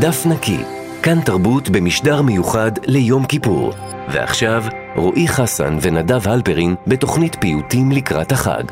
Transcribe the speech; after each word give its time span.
דף 0.00 0.26
נקי, 0.26 0.58
כאן 1.02 1.20
תרבות 1.24 1.68
במשדר 1.68 2.22
מיוחד 2.22 2.70
ליום 2.86 3.26
כיפור. 3.26 3.72
ועכשיו, 4.12 4.62
רועי 4.96 5.28
חסן 5.28 5.78
ונדב 5.82 6.28
הלפרין 6.28 6.74
בתוכנית 6.86 7.36
פיוטים 7.40 7.92
לקראת 7.92 8.32
החג. 8.32 8.62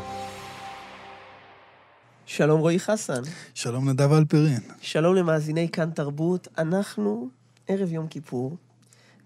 שלום 2.27 2.61
רועי 2.61 2.81
חסן. 2.81 3.23
שלום 3.55 3.89
נדב 3.89 4.13
הלפרין. 4.13 4.61
שלום 4.81 5.15
למאזיני 5.15 5.69
כאן 5.69 5.91
תרבות. 5.91 6.49
אנחנו 6.59 7.29
ערב 7.67 7.93
יום 7.93 8.07
כיפור, 8.07 8.57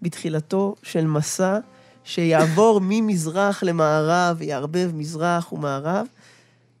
בתחילתו 0.01 0.75
של 0.83 1.07
מסע 1.07 1.57
שיעבור 2.03 2.79
ממזרח 2.83 3.63
למערב, 3.63 4.41
יערבב 4.41 4.91
מזרח 4.93 5.53
ומערב, 5.53 6.05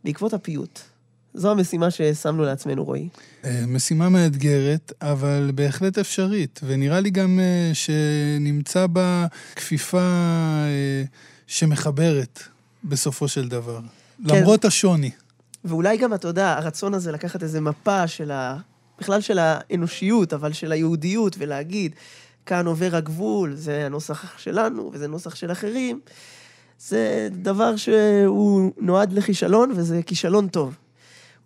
בעקבות 0.03 0.33
הפיוט. 0.33 0.92
זו 1.33 1.51
המשימה 1.51 1.91
ששמנו 1.91 2.43
לעצמנו, 2.43 2.83
רועי. 2.83 3.09
אה, 3.45 3.63
משימה 3.67 4.09
מאתגרת, 4.09 4.93
אבל 5.01 5.51
בהחלט 5.55 5.97
אפשרית, 5.97 6.59
ונראה 6.63 6.99
לי 6.99 7.09
גם 7.09 7.39
אה, 7.39 7.71
שנמצא 7.73 8.87
בה 8.87 9.25
כפיפה 9.55 9.99
אה, 9.99 11.03
שמחברת 11.47 12.39
בסופו 12.83 13.27
של 13.27 13.47
דבר, 13.47 13.79
כן. 14.27 14.35
למרות 14.35 14.65
השוני. 14.65 15.11
ואולי 15.65 15.97
גם, 15.97 16.13
אתה 16.13 16.27
יודע, 16.27 16.53
הרצון 16.57 16.93
הזה 16.93 17.11
לקחת 17.11 17.43
איזה 17.43 17.61
מפה 17.61 18.07
של 18.07 18.31
ה... 18.31 18.57
בכלל 18.99 19.21
של 19.21 19.39
האנושיות, 19.39 20.33
אבל 20.33 20.53
של 20.53 20.71
היהודיות, 20.71 21.35
ולהגיד, 21.39 21.95
כאן 22.45 22.67
עובר 22.67 22.95
הגבול, 22.95 23.55
זה 23.55 23.85
הנוסח 23.85 24.37
שלנו 24.37 24.91
וזה 24.93 25.07
נוסח 25.07 25.35
של 25.35 25.51
אחרים, 25.51 25.99
זה 26.79 27.27
דבר 27.31 27.75
שהוא 27.75 28.71
נועד 28.77 29.13
לכישלון, 29.13 29.71
וזה 29.75 30.01
כישלון 30.05 30.47
טוב. 30.47 30.75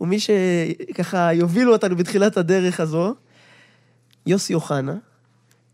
ומי 0.01 0.17
שככה 0.19 1.33
יובילו 1.33 1.73
אותנו 1.73 1.95
בתחילת 1.95 2.37
הדרך 2.37 2.79
הזו, 2.79 3.15
יוסי 4.25 4.53
אוחנה, 4.53 4.95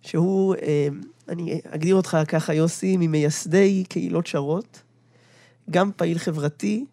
שהוא, 0.01 0.55
אה, 0.55 0.87
אני 1.29 1.61
אגדיר 1.69 1.95
אותך 1.95 2.17
ככה, 2.27 2.53
יוסי, 2.53 2.97
ממייסדי 2.97 3.83
קהילות 3.89 4.27
שרות, 4.27 4.81
גם 5.69 5.91
פעיל 5.95 6.17
חברתי 6.17 6.85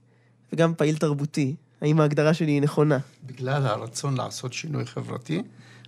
וגם 0.53 0.75
פעיל 0.75 0.97
תרבותי. 0.97 1.55
האם 1.81 2.01
ההגדרה 2.01 2.35
שלי 2.35 2.53
היא 2.53 2.63
נכונה? 2.63 2.99
בגלל 3.27 3.67
הרצון 3.67 4.17
לעשות 4.17 4.53
שינוי 4.53 4.87
חברתי, 4.87 5.43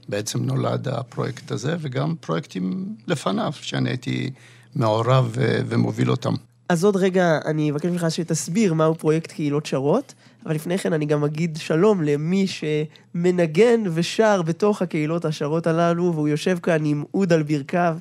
בעצם 0.09 0.45
נולד 0.45 0.89
הפרויקט 0.89 1.51
הזה, 1.51 1.77
וגם 1.81 2.15
פרויקטים 2.21 2.97
לפניו, 3.07 3.53
שאני 3.53 3.91
הייתי 3.91 4.31
מעורב 4.75 5.37
ומוביל 5.39 6.11
אותם. 6.11 6.35
אז 6.69 6.85
עוד 6.85 6.97
רגע 6.97 7.39
אני 7.45 7.71
אבקש 7.71 7.87
ממך 7.87 8.07
שתסביר 8.09 8.75
מהו 8.75 8.95
פרויקט 8.95 9.33
קהילות 9.33 9.67
שרות, 9.67 10.15
אבל 10.47 10.55
לפני 10.55 10.79
כן 10.79 10.93
אני 10.93 11.07
גם 11.07 11.25
אגיד 11.25 11.57
שלום 11.57 12.03
למי 12.03 12.47
שמנגן 12.47 13.83
ושר 13.95 14.43
בתוך 14.43 14.83
הקהילות 14.83 15.25
השרות 15.25 15.67
הללו, 15.67 16.13
והוא 16.15 16.29
יושב 16.29 16.59
כאן 16.63 16.85
עם 16.85 17.05
אוד 17.15 17.33
על 17.33 17.43
ברכיו. 17.43 17.97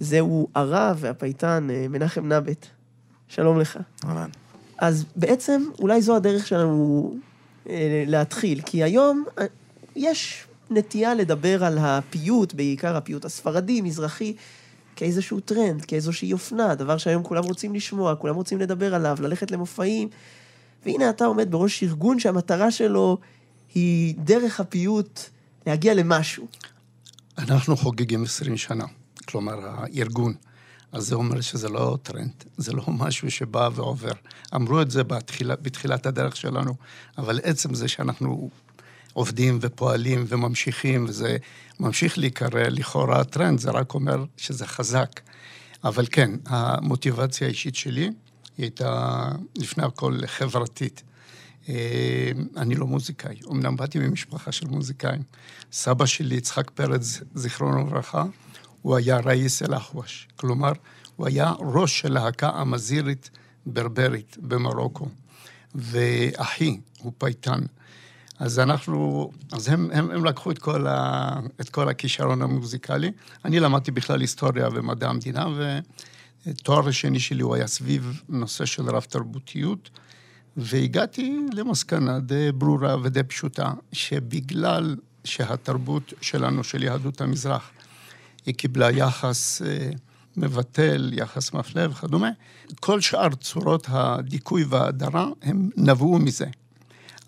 זהו 0.00 0.48
הרב 0.54 0.96
והפייטן 1.00 1.68
אה, 1.70 1.86
מנחם 1.88 2.32
נבט. 2.32 2.66
שלום 3.28 3.60
לך. 3.60 3.78
אהלן. 4.04 4.28
אז 4.78 5.04
בעצם 5.16 5.62
אולי 5.78 6.02
זו 6.02 6.16
הדרך 6.16 6.46
שלנו 6.46 7.14
אה, 7.68 8.04
להתחיל, 8.06 8.60
כי 8.66 8.82
היום 8.82 9.24
אה, 9.38 9.46
יש 9.96 10.46
נטייה 10.70 11.14
לדבר 11.14 11.64
על 11.64 11.78
הפיוט, 11.78 12.54
בעיקר 12.54 12.96
הפיוט 12.96 13.24
הספרדי, 13.24 13.80
מזרחי, 13.80 14.34
כאיזשהו 14.96 15.40
טרנד, 15.40 15.84
כאיזושהי 15.84 16.32
אופנה, 16.32 16.74
דבר 16.74 16.96
שהיום 16.96 17.22
כולם 17.22 17.44
רוצים 17.44 17.74
לשמוע, 17.74 18.14
כולם 18.14 18.34
רוצים 18.34 18.58
לדבר 18.58 18.94
עליו, 18.94 19.16
ללכת 19.20 19.50
למופעים. 19.50 20.08
והנה 20.86 21.10
אתה 21.10 21.24
עומד 21.24 21.50
בראש 21.50 21.82
ארגון 21.82 22.18
שהמטרה 22.18 22.70
שלו 22.70 23.18
היא 23.74 24.14
דרך 24.18 24.60
הפיוט 24.60 25.20
להגיע 25.66 25.94
למשהו. 25.94 26.46
אנחנו 27.38 27.76
חוגגים 27.76 28.24
20 28.24 28.56
שנה, 28.56 28.84
כלומר 29.28 29.58
הארגון. 29.62 30.34
אז 30.92 31.06
זה 31.06 31.14
אומר 31.14 31.40
שזה 31.40 31.68
לא 31.68 31.98
טרנד, 32.02 32.44
זה 32.56 32.72
לא 32.72 32.82
משהו 32.88 33.30
שבא 33.30 33.68
ועובר. 33.74 34.12
אמרו 34.54 34.82
את 34.82 34.90
זה 34.90 35.04
בתחילה, 35.04 35.56
בתחילת 35.56 36.06
הדרך 36.06 36.36
שלנו, 36.36 36.74
אבל 37.18 37.40
עצם 37.42 37.74
זה 37.74 37.88
שאנחנו 37.88 38.50
עובדים 39.12 39.58
ופועלים 39.60 40.24
וממשיכים, 40.28 41.04
וזה 41.08 41.36
ממשיך 41.80 42.18
להיקרא 42.18 42.48
לכאורה 42.68 43.24
טרנד, 43.24 43.58
זה 43.58 43.70
רק 43.70 43.94
אומר 43.94 44.24
שזה 44.36 44.66
חזק. 44.66 45.20
אבל 45.84 46.06
כן, 46.10 46.30
המוטיבציה 46.46 47.46
האישית 47.46 47.74
שלי 47.74 48.10
היא 48.58 48.64
הייתה 48.64 49.28
לפני 49.56 49.84
הכל 49.84 50.18
חברתית. 50.26 51.02
אה, 51.68 52.30
אני 52.56 52.74
לא 52.74 52.86
מוזיקאי, 52.86 53.40
אמנם 53.50 53.76
באתי 53.76 53.98
ממשפחה 53.98 54.52
של 54.52 54.66
מוזיקאים. 54.66 55.22
סבא 55.72 56.06
שלי, 56.06 56.34
יצחק 56.34 56.70
פרץ, 56.70 57.20
זיכרונו 57.34 57.86
לברכה, 57.86 58.24
הוא 58.82 58.96
היה 58.96 59.20
رايس 59.20 59.62
الأحواش, 59.62 60.28
כלומר, 60.36 60.72
הוא 61.16 61.26
היה 61.26 61.52
ראש 61.58 62.00
של 62.00 62.12
להקה 62.12 62.62
אמזירית 62.62 63.30
ברברית 63.66 64.36
במרוקו. 64.42 65.08
ואחי 65.74 66.80
הוא 66.98 67.12
פייטן. 67.18 67.60
אז 68.38 68.58
אנחנו, 68.58 69.30
אז 69.52 69.68
הם, 69.68 69.90
הם, 69.92 70.10
הם 70.10 70.24
לקחו 70.24 70.50
את 70.50 70.58
כל, 70.58 70.86
ה, 70.86 71.40
את 71.60 71.68
כל 71.68 71.88
הכישרון 71.88 72.42
המוזיקלי. 72.42 73.12
אני 73.44 73.60
למדתי 73.60 73.90
בכלל 73.90 74.20
היסטוריה 74.20 74.68
ומדעי 74.72 75.08
המדינה, 75.08 75.46
ותואר 76.46 76.88
השני 76.88 77.20
שלי 77.20 77.42
הוא 77.42 77.54
היה 77.54 77.66
סביב 77.66 78.22
נושא 78.28 78.64
של 78.64 78.90
רב 78.90 79.02
תרבותיות, 79.02 79.90
והגעתי 80.56 81.40
למסקנה 81.52 82.18
די 82.20 82.52
ברורה 82.52 82.96
ודי 83.02 83.22
פשוטה, 83.22 83.72
שבגלל 83.92 84.96
שהתרבות 85.24 86.12
שלנו, 86.20 86.64
של 86.64 86.82
יהדות 86.82 87.20
המזרח, 87.20 87.70
היא 88.46 88.54
קיבלה 88.54 88.90
יחס 88.90 89.62
אה, 89.62 89.90
מבטל, 90.36 91.10
יחס 91.12 91.52
מפלה 91.52 91.90
וכדומה, 91.90 92.30
כל 92.80 93.00
שאר 93.00 93.34
צורות 93.34 93.86
הדיכוי 93.90 94.64
וההדרה, 94.64 95.28
הם 95.42 95.70
נבעו 95.76 96.18
מזה. 96.18 96.46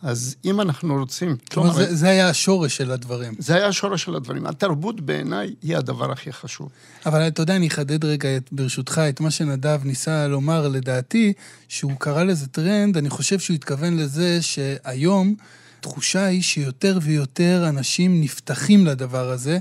אז 0.02 0.36
אם 0.44 0.60
אנחנו 0.60 0.96
רוצים... 0.96 1.36
כלומר, 1.50 1.72
זה, 1.72 1.94
זה 1.94 2.08
היה 2.08 2.28
השורש 2.28 2.76
של 2.76 2.90
הדברים. 2.90 3.34
זה 3.38 3.54
היה 3.54 3.66
השורש 3.66 4.04
של 4.04 4.14
הדברים. 4.14 4.46
התרבות 4.46 5.00
בעיניי 5.00 5.54
היא 5.62 5.76
הדבר 5.76 6.12
הכי 6.12 6.32
חשוב. 6.32 6.68
אבל 7.06 7.28
אתה 7.28 7.42
יודע, 7.42 7.56
אני 7.56 7.68
אחדד 7.68 8.04
רגע, 8.04 8.36
את, 8.36 8.48
ברשותך, 8.52 9.02
את 9.08 9.20
מה 9.20 9.30
שנדב 9.30 9.80
ניסה 9.84 10.26
לומר, 10.28 10.68
לדעתי, 10.68 11.32
שהוא 11.68 11.92
קרא 11.98 12.22
לזה 12.22 12.46
טרנד, 12.46 12.96
אני 12.96 13.10
חושב 13.10 13.38
שהוא 13.38 13.54
התכוון 13.54 13.96
לזה 13.96 14.42
שהיום, 14.42 15.34
תחושה 15.80 16.24
היא 16.24 16.42
שיותר 16.42 16.98
ויותר 17.02 17.64
אנשים 17.68 18.20
נפתחים 18.20 18.86
לדבר 18.86 19.30
הזה, 19.30 19.58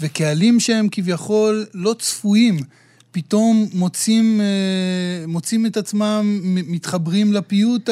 וקהלים 0.00 0.60
שהם 0.60 0.88
כביכול 0.90 1.66
לא 1.74 1.94
צפויים. 1.98 2.58
פתאום 3.16 3.68
מוצאים, 3.72 4.40
אה, 4.40 5.26
מוצאים 5.26 5.66
את 5.66 5.76
עצמם, 5.76 6.40
מתחברים 6.44 7.32
לפיוט 7.32 7.90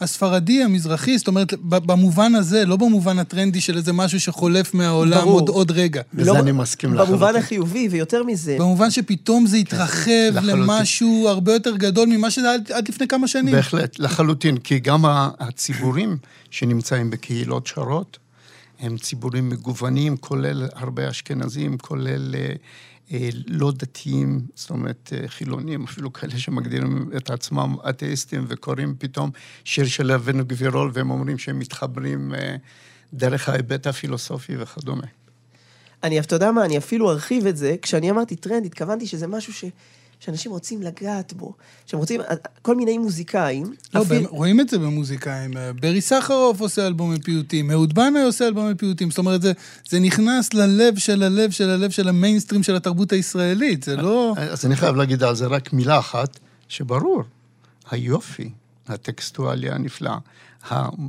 הספרדי, 0.00 0.62
המזרחי, 0.62 1.18
זאת 1.18 1.28
אומרת, 1.28 1.54
במובן 1.62 2.34
הזה, 2.34 2.64
לא 2.64 2.76
במובן 2.76 3.18
הטרנדי 3.18 3.60
של 3.60 3.76
איזה 3.76 3.92
משהו 3.92 4.20
שחולף 4.20 4.74
מהעולם 4.74 5.28
עוד, 5.28 5.48
עוד 5.48 5.70
רגע. 5.70 6.02
בזה 6.14 6.30
לא, 6.30 6.38
אני 6.38 6.52
מסכים 6.52 6.94
לחלוטין. 6.94 7.14
במובן 7.14 7.36
החיובי, 7.36 7.88
ויותר 7.90 8.22
מזה. 8.22 8.56
במובן 8.58 8.90
שפתאום 8.90 9.46
זה 9.46 9.56
התרחב 9.56 10.10
כן, 10.34 10.46
למשהו 10.46 11.28
הרבה 11.28 11.52
יותר 11.52 11.76
גדול 11.76 12.08
ממה 12.08 12.30
שזה 12.30 12.52
עד, 12.52 12.72
עד 12.72 12.88
לפני 12.88 13.08
כמה 13.08 13.28
שנים. 13.28 13.54
בהחלט, 13.54 13.98
לחלוטין, 13.98 14.56
כי 14.58 14.78
גם 14.78 15.04
הציבורים 15.40 16.16
שנמצאים 16.50 17.10
בקהילות 17.10 17.66
שרות, 17.66 18.18
הם 18.80 18.98
ציבורים 18.98 19.48
מגוונים, 19.48 20.16
כולל 20.16 20.68
הרבה 20.74 21.10
אשכנזים, 21.10 21.78
כולל 21.78 22.34
אה, 22.34 22.52
לא 23.46 23.72
דתיים, 23.72 24.40
זאת 24.54 24.70
אומרת 24.70 25.12
אה, 25.12 25.28
חילונים, 25.28 25.84
אפילו 25.84 26.12
כאלה 26.12 26.38
שמגדירים 26.38 27.10
את 27.16 27.30
עצמם 27.30 27.76
אתאיסטים 27.88 28.44
וקוראים 28.48 28.94
פתאום 28.98 29.30
שיר 29.64 29.86
של 29.86 30.12
אבן 30.12 30.44
גבירול 30.44 30.90
והם 30.94 31.10
אומרים 31.10 31.38
שהם 31.38 31.58
מתחברים 31.58 32.34
אה, 32.34 32.56
דרך 33.14 33.48
ההיבט 33.48 33.86
הפילוסופי 33.86 34.56
וכדומה. 34.58 35.06
אני, 36.02 36.20
אתה 36.20 36.36
יודע 36.36 36.52
מה, 36.52 36.64
אני 36.64 36.78
אפילו 36.78 37.10
ארחיב 37.10 37.46
את 37.46 37.56
זה. 37.56 37.76
כשאני 37.82 38.10
אמרתי 38.10 38.36
טרנד, 38.36 38.66
התכוונתי 38.66 39.06
שזה 39.06 39.26
משהו 39.26 39.52
ש... 39.52 39.64
שאנשים 40.20 40.52
רוצים 40.52 40.82
לגעת 40.82 41.32
בו, 41.32 41.54
שהם 41.86 42.00
רוצים, 42.00 42.20
כל 42.62 42.76
מיני 42.76 42.98
מוזיקאים. 42.98 43.74
לא, 43.94 44.02
אפילו... 44.02 44.28
רואים 44.30 44.60
את 44.60 44.68
זה 44.68 44.78
במוזיקאים. 44.78 45.50
ברי 45.80 46.00
סחרוף 46.00 46.60
עושה 46.60 46.86
אלבומי 46.86 47.20
פיוטים, 47.20 47.70
אהוד 47.70 47.94
בנאי 47.94 48.22
עושה 48.22 48.46
אלבומי 48.46 48.74
פיוטים. 48.74 49.10
זאת 49.10 49.18
אומרת, 49.18 49.42
זה, 49.42 49.52
זה 49.88 50.00
נכנס 50.00 50.54
ללב 50.54 50.98
של 50.98 51.22
הלב 51.22 51.50
של 51.50 51.70
הלב 51.70 51.90
של 51.90 52.08
המיינסטרים 52.08 52.62
של 52.62 52.76
התרבות 52.76 53.12
הישראלית, 53.12 53.82
זה 53.82 53.96
לא... 53.96 54.34
אז 54.36 54.66
אני 54.66 54.76
חייב 54.76 54.96
להגיד 54.96 55.22
על 55.22 55.34
זה 55.34 55.46
רק 55.46 55.72
מילה 55.72 55.98
אחת, 55.98 56.38
שברור, 56.68 57.22
היופי, 57.90 58.50
הטקסטואלי 58.88 59.70
הנפלא, 59.70 60.12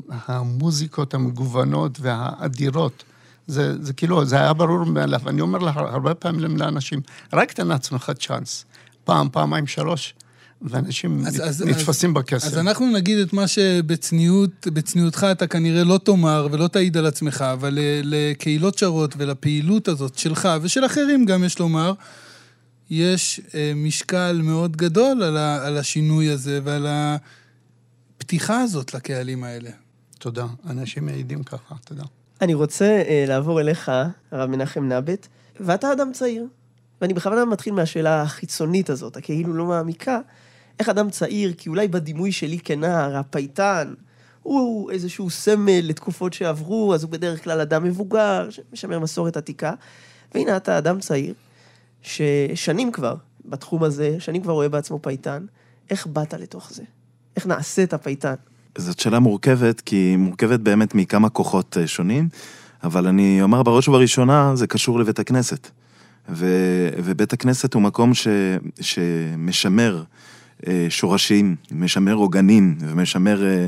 המוזיקות 0.10 1.14
המגוונות 1.14 1.98
והאדירות, 2.02 3.04
זה, 3.48 3.84
זה 3.84 3.94
כאילו, 3.94 4.26
זה 4.26 4.36
היה 4.36 4.54
ברור 4.54 4.84
מאליו. 4.84 5.20
אני 5.28 5.42
אומר 5.42 5.60
לה, 5.60 5.72
הרבה 5.76 6.14
פעמים 6.14 6.58
לאנשים, 6.58 7.02
רק 7.34 7.52
תן 7.52 7.68
לעצמך 7.68 8.12
צ'אנס. 8.20 8.66
פעם, 9.10 9.30
פעמיים, 9.32 9.68
שלוש, 9.68 10.14
ואנשים 10.62 11.26
אז- 11.28 11.42
אז- 11.50 11.62
נתפסים 11.62 12.14
בכסף. 12.14 12.48
אז 12.48 12.58
אנחנו 12.58 12.92
נגיד 12.92 13.18
את 13.20 13.34
מה 13.34 13.48
שבצניעות, 13.48 14.68
בצניעותך 14.68 15.28
אתה 15.32 15.48
כנראה 15.48 15.84
לא 15.84 16.00
תאמר 16.04 16.48
ולא 16.52 16.68
תעיד 16.68 16.98
על 16.98 17.06
עצמך, 17.06 17.42
אבל 17.54 17.74
ל- 17.74 18.02
לקהילות 18.04 18.78
שרות 18.78 19.14
ולפעילות 19.18 19.88
הזאת 19.88 20.18
שלך 20.18 20.50
ושל 20.62 20.86
אחרים 20.86 21.26
גם 21.26 21.44
יש 21.44 21.60
לומר, 21.60 21.94
יש 22.90 23.42
אה, 23.56 23.72
משקל 23.76 24.40
מאוד 24.44 24.78
גדול 24.78 25.24
על, 25.24 25.38
ה, 25.38 25.68
על 25.68 25.78
השינוי 25.78 26.30
הזה 26.30 26.60
ועל 26.64 26.88
הפתיחה 28.18 28.62
הזאת 28.62 28.94
לקהלים 28.94 29.44
האלה. 29.44 29.70
תודה. 30.20 30.46
אנשים 30.70 31.06
מעידים 31.06 31.44
ככה, 31.44 31.76
תודה. 31.86 32.04
אני 32.42 32.54
רוצה 32.54 32.86
אה, 32.86 33.26
לעבור 33.28 33.62
אליך, 33.62 33.92
הרב 34.32 34.50
מנחם 34.50 34.84
נבט, 34.84 35.28
ואתה 35.60 35.92
אדם 35.94 36.12
צעיר. 36.14 36.46
ואני 37.02 37.14
בכוונה 37.14 37.46
מתחיל 37.46 37.74
מהשאלה 37.74 38.22
החיצונית 38.22 38.90
הזאת, 38.90 39.18
הכאילו 39.18 39.54
לא 39.54 39.66
מעמיקה. 39.66 40.20
איך 40.80 40.90
אדם 40.90 41.10
צעיר, 41.10 41.54
כי 41.54 41.70
אולי 41.70 41.88
בדימוי 41.88 42.32
שלי 42.32 42.60
כנער, 42.60 43.18
הפייטן, 43.18 43.94
הוא 44.44 44.92
איזשהו 44.92 45.30
סמל 45.30 45.80
לתקופות 45.84 46.34
שעברו, 46.34 46.94
אז 46.94 47.04
הוא 47.04 47.12
בדרך 47.12 47.44
כלל 47.44 47.62
אדם 47.62 47.84
מבוגר, 47.84 48.50
שמשמר 48.50 49.00
מסורת 49.00 49.38
עתיקה. 49.38 49.74
והנה 50.34 50.58
אתה 50.58 50.78
אדם 50.78 51.00
צעיר, 51.00 51.34
ששנים 52.02 52.92
כבר 52.92 53.16
בתחום 53.46 53.84
הזה, 53.84 54.16
שנים 54.20 54.42
כבר 54.42 54.54
רואה 54.54 54.70
בעצמו 54.70 55.00
פייטן. 55.02 55.46
איך 55.90 56.08
באת 56.08 56.34
לתוך 56.34 56.72
זה? 56.72 56.84
איך 57.36 57.48
נעשית 57.48 57.94
פייטן? 57.94 58.36
זאת 58.78 59.00
שאלה 59.00 59.20
מורכבת, 59.20 59.82
כי 59.82 59.96
היא 59.96 60.18
מורכבת 60.18 60.60
באמת 60.60 60.96
מכמה 60.96 61.30
כוחות 61.30 61.78
אה, 61.80 61.88
שונים, 61.88 62.30
אבל 62.84 63.08
אני 63.08 63.42
אומר 63.42 63.64
בראש 63.64 63.88
ובראשונה, 63.88 64.52
זה 64.56 64.68
קשור 64.68 65.00
לבית 65.00 65.20
הכנסת. 65.20 65.70
ו, 66.32 66.46
ובית 66.98 67.34
הכנסת 67.34 67.74
הוא 67.74 67.82
מקום 67.82 68.14
ש, 68.14 68.28
שמשמר 68.82 70.04
אה, 70.68 70.86
שורשים, 70.90 71.56
משמר 71.72 72.14
עוגנים, 72.14 72.76
ומשמר 72.80 73.44
אה, 73.44 73.68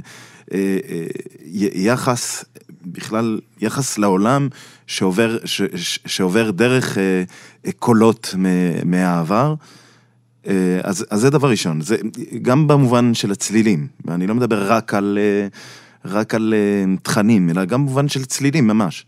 אה, 0.54 0.78
אה, 0.90 1.06
יחס, 1.74 2.46
בכלל, 2.86 3.40
יחס 3.62 3.98
לעולם 3.98 4.48
שעובר, 4.88 5.38
ש, 5.46 5.62
ש, 5.76 6.00
שעובר 6.06 6.52
דרך 6.52 6.98
אה, 6.98 7.24
אה, 7.66 7.72
קולות 7.72 8.36
מ- 8.38 8.92
מהעבר. 8.92 9.56
אה, 10.48 10.80
אז, 10.84 11.06
אז 11.10 11.20
זה 11.20 11.30
דבר 11.30 11.50
ראשון, 11.50 11.82
זה 11.82 11.96
גם 12.42 12.68
במובן 12.68 13.14
של 13.14 13.32
הצלילים, 13.32 13.88
ואני 14.06 14.28
לא 14.28 14.36
מדבר 14.36 14.72
רק 14.72 14.94
על, 14.94 15.20
רק 16.06 16.36
על 16.36 16.54
תכנים, 17.04 17.50
אלא 17.50 17.66
גם 17.66 17.86
במובן 17.86 18.08
של 18.08 18.26
צלילים 18.26 18.68
ממש. 18.68 19.06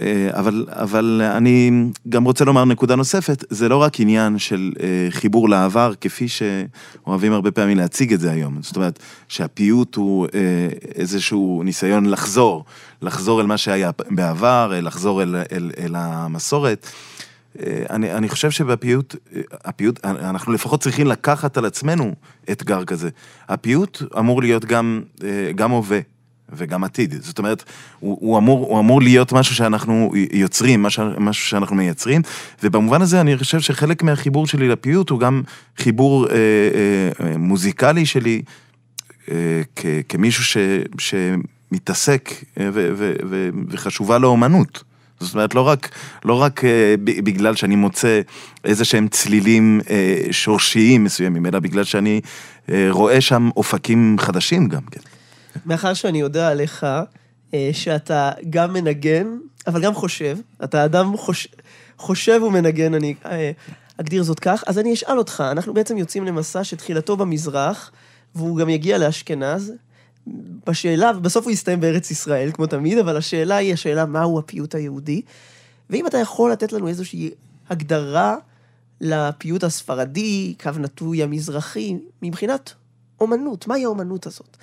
אה, 0.00 0.30
אבל, 0.32 0.66
אבל 0.68 1.22
אני 1.36 1.70
גם 2.08 2.24
רוצה 2.24 2.44
לומר 2.44 2.64
נקודה 2.64 2.96
נוספת, 2.96 3.44
זה 3.50 3.68
לא 3.68 3.76
רק 3.76 4.00
עניין 4.00 4.38
של 4.38 4.72
אה, 4.80 5.06
חיבור 5.10 5.48
לעבר, 5.48 5.92
כפי 6.00 6.26
שאוהבים 6.28 7.32
הרבה 7.32 7.50
פעמים 7.50 7.76
להציג 7.76 8.12
את 8.12 8.20
זה 8.20 8.30
היום. 8.30 8.58
זאת 8.62 8.76
אומרת, 8.76 8.98
שהפיוט 9.28 9.94
הוא 9.94 10.26
אה, 10.34 10.40
איזשהו 10.94 11.62
ניסיון 11.64 12.06
לחזור, 12.06 12.64
לחזור 13.02 13.40
אל 13.40 13.46
מה 13.46 13.58
שהיה 13.58 13.90
בעבר, 14.10 14.80
לחזור 14.82 15.22
אל, 15.22 15.36
אל, 15.52 15.70
אל 15.78 15.94
המסורת. 15.96 16.86
אני, 17.90 18.12
אני 18.12 18.28
חושב 18.28 18.50
שבפיוט, 18.50 19.16
הפיוט, 19.64 20.04
אנחנו 20.04 20.52
לפחות 20.52 20.80
צריכים 20.80 21.06
לקחת 21.06 21.56
על 21.56 21.64
עצמנו 21.64 22.14
אתגר 22.50 22.84
כזה. 22.84 23.08
הפיוט 23.48 24.02
אמור 24.18 24.42
להיות 24.42 24.64
גם, 24.64 25.02
גם 25.54 25.70
הווה. 25.70 25.98
וגם 26.52 26.84
עתיד. 26.84 27.14
זאת 27.20 27.38
אומרת, 27.38 27.64
הוא, 28.00 28.18
הוא, 28.20 28.38
אמור, 28.38 28.66
הוא 28.66 28.80
אמור 28.80 29.02
להיות 29.02 29.32
משהו 29.32 29.54
שאנחנו 29.54 30.12
יוצרים, 30.32 30.82
משהו, 30.82 31.04
משהו 31.18 31.48
שאנחנו 31.48 31.76
מייצרים, 31.76 32.22
ובמובן 32.62 33.02
הזה 33.02 33.20
אני 33.20 33.38
חושב 33.38 33.60
שחלק 33.60 34.02
מהחיבור 34.02 34.46
שלי 34.46 34.68
לפיוט 34.68 35.10
הוא 35.10 35.20
גם 35.20 35.42
חיבור 35.78 36.26
אה, 36.28 36.34
אה, 37.20 37.38
מוזיקלי 37.38 38.06
שלי, 38.06 38.42
אה, 39.30 39.62
כ, 39.76 39.86
כמישהו 40.08 40.44
ש, 40.44 40.56
שמתעסק 40.98 42.30
אה, 42.60 42.70
ו, 42.72 42.92
ו, 42.96 43.12
ו, 43.30 43.50
וחשובה 43.68 44.18
לו 44.18 44.28
אומנות. 44.28 44.84
זאת 45.22 45.34
אומרת, 45.34 45.54
לא 45.54 45.60
רק, 45.60 45.88
לא 46.24 46.42
רק 46.42 46.64
אה, 46.64 46.94
בגלל 46.98 47.54
שאני 47.54 47.76
מוצא 47.76 48.20
איזה 48.64 48.84
שהם 48.84 49.08
צלילים 49.08 49.80
אה, 49.90 50.18
שורשיים 50.30 51.04
מסוימים, 51.04 51.46
אלא 51.46 51.58
בגלל 51.58 51.84
שאני 51.84 52.20
אה, 52.72 52.86
רואה 52.90 53.20
שם 53.20 53.50
אופקים 53.56 54.16
חדשים 54.20 54.68
גם 54.68 54.82
כן. 54.90 55.00
מאחר 55.66 55.94
שאני 55.94 56.20
יודע 56.20 56.48
עליך 56.48 56.86
אה, 57.54 57.70
שאתה 57.72 58.30
גם 58.50 58.72
מנגן, 58.72 59.38
אבל 59.66 59.82
גם 59.82 59.94
חושב, 59.94 60.38
אתה 60.64 60.84
אדם 60.84 61.16
חוש... 61.16 61.48
חושב 61.98 62.40
ומנגן, 62.42 62.94
אני 62.94 63.14
אה, 63.26 63.50
אגדיר 64.00 64.22
זאת 64.22 64.40
כך, 64.40 64.64
אז 64.66 64.78
אני 64.78 64.94
אשאל 64.94 65.18
אותך, 65.18 65.44
אנחנו 65.50 65.74
בעצם 65.74 65.98
יוצאים 65.98 66.24
למסע 66.24 66.64
שתחילתו 66.64 67.16
במזרח, 67.16 67.90
והוא 68.34 68.58
גם 68.58 68.68
יגיע 68.68 68.98
לאשכנז. 68.98 69.72
בשאלה, 70.66 71.12
בסוף 71.12 71.44
הוא 71.44 71.52
יסתיים 71.52 71.80
בארץ 71.80 72.10
ישראל, 72.10 72.50
כמו 72.52 72.66
תמיד, 72.66 72.98
אבל 72.98 73.16
השאלה 73.16 73.56
היא 73.56 73.72
השאלה 73.72 74.06
מהו 74.06 74.38
הפיוט 74.38 74.74
היהודי. 74.74 75.22
ואם 75.90 76.06
אתה 76.06 76.18
יכול 76.18 76.52
לתת 76.52 76.72
לנו 76.72 76.88
איזושהי 76.88 77.30
הגדרה 77.70 78.36
לפיוט 79.00 79.64
הספרדי, 79.64 80.54
קו 80.62 80.70
נטוי 80.78 81.22
המזרחי, 81.22 81.96
מבחינת 82.22 82.72
אומנות, 83.20 83.66
מהי 83.66 83.84
האומנות 83.84 84.26
הזאת? 84.26 84.56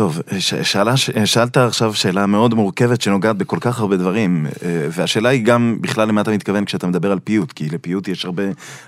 טוב, 0.00 0.20
ש- 0.38 0.54
שאלה, 0.54 0.96
ש- 0.96 1.10
שאלת 1.24 1.56
עכשיו 1.56 1.94
שאלה 1.94 2.26
מאוד 2.26 2.54
מורכבת 2.54 3.00
שנוגעת 3.00 3.36
בכל 3.36 3.56
כך 3.60 3.80
הרבה 3.80 3.96
דברים, 3.96 4.46
אה, 4.46 4.52
והשאלה 4.92 5.28
היא 5.28 5.44
גם 5.44 5.78
בכלל 5.80 6.08
למה 6.08 6.20
אתה 6.20 6.30
מתכוון 6.30 6.64
כשאתה 6.64 6.86
מדבר 6.86 7.12
על 7.12 7.18
פיוט, 7.18 7.52
כי 7.52 7.68
לפיוט 7.68 8.08
יש 8.08 8.24
הרבה, 8.24 8.42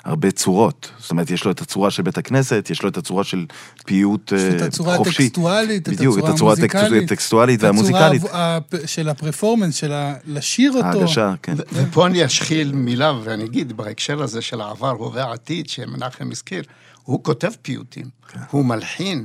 הרבה 0.04 0.30
צורות. 0.30 0.90
זאת 0.98 1.10
אומרת, 1.10 1.30
יש 1.30 1.44
לו 1.44 1.50
את 1.50 1.60
הצורה 1.60 1.90
של 1.90 2.02
בית 2.02 2.18
הכנסת, 2.18 2.68
יש 2.70 2.82
לו 2.82 2.88
את 2.88 2.96
הצורה 2.96 3.24
של 3.24 3.46
פיוט 3.86 4.32
יש 4.32 4.40
אה, 4.40 4.56
את 4.56 4.62
הצורה 4.62 4.96
חופשי. 4.96 5.22
הטקסטואלית, 5.26 5.88
את 5.88 5.94
בדיוק, 5.94 6.14
את 6.18 6.22
הצורה 6.22 6.34
הצורה 6.34 6.52
המוזיקלית. 6.52 7.12
הטקסטואלית 7.12 7.60
את 7.64 7.64
הצורה 7.64 8.00
והמוזיקלית. 8.00 8.22
הפ- 8.32 8.86
של 8.86 9.08
הפרפורמנס, 9.08 9.74
של 9.74 9.92
ה- 9.92 10.14
לשיר 10.26 10.72
אותו. 10.72 10.86
ההגשה, 10.86 11.34
כן. 11.42 11.54
ו- 11.56 11.62
ופה 11.72 12.06
אני 12.06 12.24
אשחיל 12.26 12.72
מילה 12.72 13.12
ואני 13.24 13.44
אגיד, 13.44 13.72
בהקשר 13.72 14.22
הזה 14.22 14.42
של 14.42 14.60
העבר, 14.60 14.90
הווה, 14.90 15.32
עתיד, 15.32 15.68
שמנחם 15.68 16.28
הזכיר, 16.30 16.62
הוא 17.02 17.24
כותב 17.24 17.50
פיוטים, 17.62 18.06
הוא 18.50 18.64
מלחין, 18.64 19.24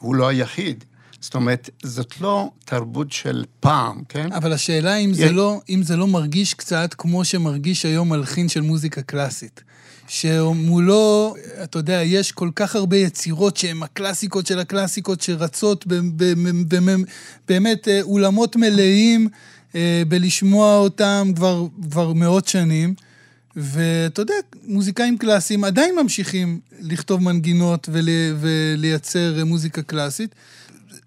הוא 0.00 0.14
לא 0.14 0.28
היחיד. 0.28 0.84
זאת 1.24 1.34
אומרת, 1.34 1.70
זאת 1.82 2.20
לא 2.20 2.50
תרבות 2.64 3.12
של 3.12 3.44
פעם, 3.60 4.02
כן? 4.08 4.32
אבל 4.32 4.52
השאלה 4.52 4.96
אם 4.96 5.14
זה, 5.14 5.24
יש- 5.24 5.30
לא, 5.30 5.60
אם 5.68 5.82
זה 5.82 5.96
לא 5.96 6.06
מרגיש 6.06 6.54
קצת 6.54 6.94
כמו 6.98 7.24
שמרגיש 7.24 7.84
היום 7.84 8.08
מלחין 8.08 8.48
של 8.48 8.60
מוזיקה 8.60 9.02
קלאסית. 9.02 9.62
שמולו, 10.08 11.34
אתה 11.62 11.78
יודע, 11.78 12.02
יש 12.02 12.32
כל 12.32 12.50
כך 12.56 12.76
הרבה 12.76 12.96
יצירות 12.96 13.56
שהן 13.56 13.82
הקלאסיקות 13.82 14.46
של 14.46 14.58
הקלאסיקות 14.58 15.20
שרצות 15.20 15.86
באמת 17.48 17.88
אה, 17.88 18.02
אולמות 18.02 18.56
מלאים 18.56 19.28
אה, 19.74 20.02
בלשמוע 20.08 20.76
אותם 20.76 21.32
כבר, 21.36 21.66
כבר 21.90 22.12
מאות 22.12 22.48
שנים. 22.48 22.94
ואתה 23.56 24.22
יודע, 24.22 24.34
מוזיקאים 24.66 25.18
קלאסיים 25.18 25.64
עדיין 25.64 25.94
ממשיכים 26.02 26.60
לכתוב 26.80 27.22
מנגינות 27.22 27.88
ול, 27.92 28.08
ולייצר 28.40 29.44
מוזיקה 29.44 29.82
קלאסית. 29.82 30.34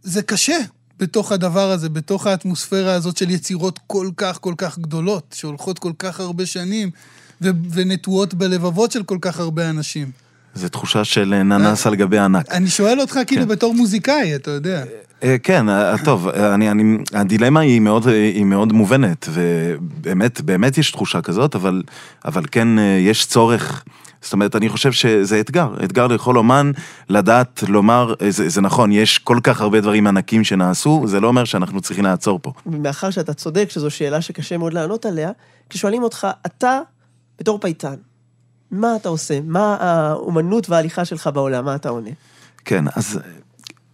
זה 0.04 0.22
קשה 0.22 0.58
בתוך 1.00 1.32
הדבר 1.32 1.72
הזה, 1.72 1.89
בתוך 1.89 2.27
האטמוספירה 2.27 2.94
הזאת 2.94 3.18
של 3.18 3.30
יצירות 3.30 3.80
כל 3.88 4.10
כך 4.18 4.38
כל 4.42 4.54
כך 4.58 4.80
גדולות, 4.80 5.36
שהולכות 5.38 5.80
כל 5.80 5.92
כך 6.00 6.20
הרבה 6.20 6.46
שנים 6.46 6.92
ו- 7.42 7.50
ונטועות 7.72 8.34
בלבבות 8.34 8.92
של 8.92 9.04
כל 9.04 9.18
כך 9.22 9.39
הרבה 9.39 9.70
אנשים. 9.70 10.12
זו 10.58 10.70
תחושה 10.70 11.04
של 11.04 11.34
אה, 11.34 11.44
ננס 11.44 11.88
על 11.88 11.96
גבי 11.96 12.20
ענק. 12.20 12.52
אני 12.52 12.68
שואל 12.68 13.02
אותך 13.02 13.20
כאילו 13.28 13.48
בתור 13.48 13.74
מוזיקאי, 13.74 14.36
אתה 14.36 14.52
יודע. 14.52 14.84
אה, 15.24 15.36
כן, 15.44 15.70
אה, 15.70 15.96
טוב, 16.06 16.28
אה, 16.28 16.54
אני, 16.54 16.72
אני, 16.72 16.98
הדילמה 17.14 17.60
היא 17.60 17.82
מאוד, 17.82 18.08
היא 18.08 18.46
מאוד 18.46 18.74
מובנת, 18.74 19.30
ובאמת, 19.30 20.42
באמת 20.42 20.78
יש 20.78 20.92
תחושה 20.92 21.22
כזאת, 21.22 21.56
אבל, 21.56 21.84
אבל 22.26 22.44
כן, 22.52 22.68
יש 23.00 23.26
צורך, 23.26 23.84
זאת 24.22 24.34
אומרת, 24.34 24.56
אני 24.56 24.70
חושב 24.70 24.92
שזה 24.92 25.40
אתגר, 25.40 25.70
אתגר 25.84 26.08
לכל 26.08 26.38
אומן 26.38 26.72
לדעת 27.10 27.64
לומר, 27.68 28.14
זה, 28.30 28.50
זה 28.50 28.62
נכון, 28.62 28.92
יש 28.92 29.18
כל 29.18 29.40
כך 29.44 29.62
הרבה 29.62 29.82
דברים 29.82 30.08
ענקים 30.08 30.44
שנעשו, 30.44 31.04
זה 31.08 31.20
לא 31.20 31.28
אומר 31.28 31.46
שאנחנו 31.46 31.82
צריכים 31.82 32.04
לעצור 32.04 32.40
פה. 32.42 32.54
מאחר 32.66 33.10
שאתה 33.10 33.34
צודק 33.34 33.70
שזו 33.70 33.90
שאלה 33.90 34.22
שקשה 34.22 34.58
מאוד 34.58 34.74
לענות 34.74 35.06
עליה, 35.06 35.32
כששואלים 35.70 36.04
אותך, 36.04 36.28
אתה, 36.46 36.80
בתור 37.40 37.60
פייטן, 37.60 37.96
מה 38.71 38.95
אתה 38.95 39.09
עושה? 39.09 39.39
מה 39.45 39.77
האומנות 39.79 40.69
וההליכה 40.69 41.05
שלך 41.05 41.29
בעולם? 41.33 41.65
מה 41.65 41.75
אתה 41.75 41.89
עונה? 41.89 42.09
כן, 42.65 42.86
אז 42.95 43.19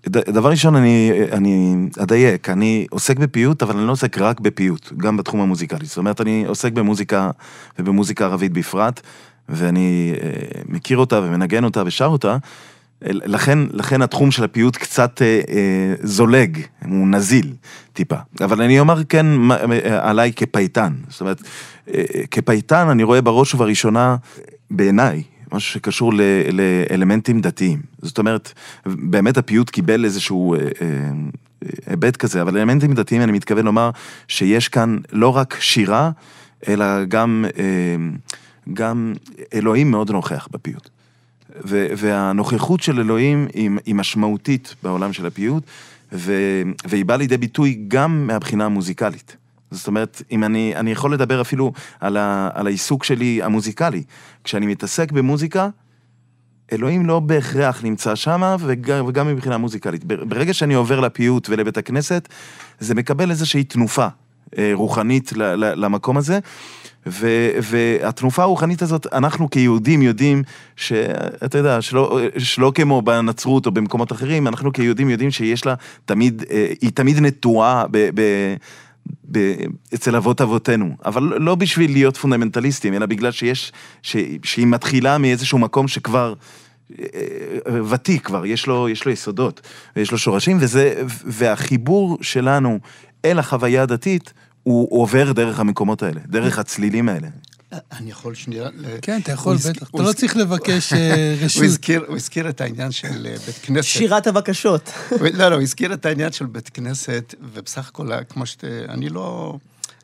דבר 0.09 0.49
ראשון, 0.49 0.75
אני, 0.75 1.11
אני 1.31 1.75
אדייק, 2.03 2.49
אני 2.49 2.87
עוסק 2.89 3.17
בפיוט, 3.17 3.63
אבל 3.63 3.77
אני 3.77 3.87
לא 3.87 3.91
עוסק 3.91 4.17
רק 4.17 4.39
בפיוט, 4.39 4.91
גם 4.97 5.17
בתחום 5.17 5.41
המוזיקלי. 5.41 5.85
זאת 5.85 5.97
אומרת, 5.97 6.21
אני 6.21 6.45
עוסק 6.47 6.71
במוזיקה, 6.71 7.31
ובמוזיקה 7.79 8.25
ערבית 8.25 8.53
בפרט, 8.53 9.01
ואני 9.49 10.13
אה, 10.21 10.29
מכיר 10.69 10.97
אותה 10.97 11.19
ומנגן 11.23 11.63
אותה 11.63 11.83
ושר 11.85 12.05
אותה. 12.05 12.37
לכן, 13.05 13.59
לכן 13.71 14.01
התחום 14.01 14.31
של 14.31 14.43
הפיוט 14.43 14.75
קצת 14.77 15.21
אה, 15.21 15.41
אה, 15.49 15.93
זולג, 16.03 16.57
הוא 16.85 17.07
נזיל 17.07 17.53
טיפה. 17.93 18.15
אבל 18.41 18.61
אני 18.61 18.79
אומר 18.79 19.03
כן 19.09 19.25
מה- 19.25 19.57
אה, 19.71 20.09
עליי 20.09 20.33
כפייטן. 20.35 20.93
זאת 21.09 21.21
אומרת, 21.21 21.41
כפייטן 22.31 22.87
אני 22.89 23.03
רואה 23.03 23.21
בראש 23.21 23.53
ובראשונה, 23.53 24.15
בעיניי, 24.71 25.23
משהו 25.53 25.73
שקשור 25.73 26.13
לאלמנטים 26.51 27.41
דתיים. 27.41 27.81
זאת 28.01 28.17
אומרת, 28.17 28.53
באמת 28.85 29.37
הפיוט 29.37 29.69
קיבל 29.69 30.05
איזשהו 30.05 30.55
אה, 30.55 30.59
אה, 30.59 30.67
היבט 31.87 32.17
כזה, 32.17 32.41
אבל 32.41 32.57
אלמנטים 32.57 32.93
דתיים, 32.93 33.21
אני 33.21 33.31
מתכוון 33.31 33.65
לומר 33.65 33.89
שיש 34.27 34.67
כאן 34.67 34.97
לא 35.11 35.35
רק 35.35 35.57
שירה, 35.59 36.11
אלא 36.67 37.05
גם, 37.05 37.45
אה, 37.57 37.95
גם 38.73 39.13
אלוהים 39.53 39.91
מאוד 39.91 40.11
נוכח 40.11 40.47
בפיוט. 40.51 40.89
והנוכחות 41.97 42.83
של 42.83 42.99
אלוהים 42.99 43.47
היא, 43.53 43.69
היא 43.85 43.95
משמעותית 43.95 44.75
בעולם 44.83 45.13
של 45.13 45.25
הפיוט, 45.25 45.63
והיא 46.11 47.05
באה 47.05 47.17
לידי 47.17 47.37
ביטוי 47.37 47.79
גם 47.87 48.27
מהבחינה 48.27 48.65
המוזיקלית. 48.65 49.37
זאת 49.73 49.87
אומרת, 49.87 50.21
אם 50.31 50.43
אני, 50.43 50.73
אני 50.75 50.91
יכול 50.91 51.13
לדבר 51.13 51.41
אפילו 51.41 51.73
על, 51.99 52.17
ה, 52.17 52.49
על 52.53 52.67
העיסוק 52.67 53.03
שלי 53.03 53.43
המוזיקלי. 53.43 54.03
כשאני 54.43 54.65
מתעסק 54.65 55.11
במוזיקה, 55.11 55.69
אלוהים 56.71 57.05
לא 57.05 57.19
בהכרח 57.19 57.83
נמצא 57.83 58.15
שם, 58.15 58.55
וגם, 58.59 59.05
וגם 59.07 59.27
מבחינה 59.27 59.57
מוזיקלית. 59.57 60.03
ברגע 60.03 60.53
שאני 60.53 60.73
עובר 60.73 60.99
לפיוט 60.99 61.49
ולבית 61.49 61.77
הכנסת, 61.77 62.29
זה 62.79 62.95
מקבל 62.95 63.29
איזושהי 63.29 63.63
תנופה 63.63 64.07
אה, 64.57 64.71
רוחנית 64.73 65.31
למקום 65.35 66.17
הזה. 66.17 66.39
ו, 67.07 67.27
והתנופה 67.61 68.43
הרוחנית 68.43 68.81
הזאת, 68.81 69.07
אנחנו 69.13 69.49
כיהודים 69.49 70.01
יודעים 70.01 70.43
שאתה 70.75 71.57
יודע, 71.57 71.81
שלא, 71.81 72.19
שלא 72.37 72.71
כמו 72.75 73.01
בנצרות 73.01 73.65
או 73.65 73.71
במקומות 73.71 74.11
אחרים, 74.11 74.47
אנחנו 74.47 74.73
כיהודים 74.73 75.09
יודעים 75.09 75.31
שיש 75.31 75.65
לה 75.65 75.75
תמיד, 76.05 76.43
אה, 76.51 76.73
היא 76.81 76.91
תמיד 76.93 77.19
נטועה 77.19 77.85
ב... 77.91 78.09
ב 78.13 78.21
ב... 79.31 79.53
אצל 79.93 80.15
אבות 80.15 80.41
אבותינו, 80.41 80.95
אבל 81.05 81.24
לא 81.24 81.55
בשביל 81.55 81.91
להיות 81.91 82.17
פונדמנטליסטים, 82.17 82.93
אלא 82.93 83.05
בגלל 83.05 83.31
שיש, 83.31 83.72
ש... 84.01 84.15
שהיא 84.43 84.67
מתחילה 84.67 85.17
מאיזשהו 85.17 85.57
מקום 85.57 85.88
שכבר 85.88 86.33
אה, 87.00 87.05
אה, 87.67 87.83
ותיק 87.89 88.25
כבר, 88.25 88.45
יש 88.45 88.67
לו, 88.67 88.89
יש 88.89 89.05
לו 89.05 89.12
יסודות, 89.12 89.62
ויש 89.95 90.12
לו 90.12 90.17
שורשים, 90.17 90.57
וזה, 90.62 91.03
והחיבור 91.25 92.17
שלנו 92.22 92.79
אל 93.25 93.39
החוויה 93.39 93.83
הדתית, 93.83 94.33
הוא 94.63 95.01
עובר 95.01 95.31
דרך 95.31 95.60
המקומות 95.60 96.03
האלה, 96.03 96.19
דרך 96.27 96.60
הצלילים 96.60 97.10
האלה. 97.10 97.27
אני 97.91 98.11
יכול 98.11 98.35
שנייה... 98.35 98.69
כן, 99.01 99.21
אתה 99.21 99.31
יכול, 99.31 99.57
בטח. 99.57 99.89
אתה 99.89 100.03
לא 100.03 100.13
צריך 100.13 100.37
לבקש 100.37 100.93
אה, 100.93 101.35
רשות. 101.41 101.63
הוא 102.07 102.15
הזכיר 102.15 102.49
את 102.49 102.61
העניין 102.61 102.91
של 102.91 103.27
אה, 103.27 103.35
בית 103.45 103.55
כנסת. 103.61 103.87
שירת 103.87 104.27
הבקשות. 104.27 104.89
לא, 105.33 105.49
לא, 105.49 105.55
הוא 105.55 105.61
הזכיר 105.61 105.93
את 105.93 106.05
העניין 106.05 106.31
של 106.31 106.45
בית 106.45 106.69
כנסת, 106.69 107.35
ובסך 107.41 107.87
הכל, 107.87 108.23
כמו 108.29 108.45
שאתה... 108.45 108.67
אני 108.89 109.09
לא... 109.09 109.57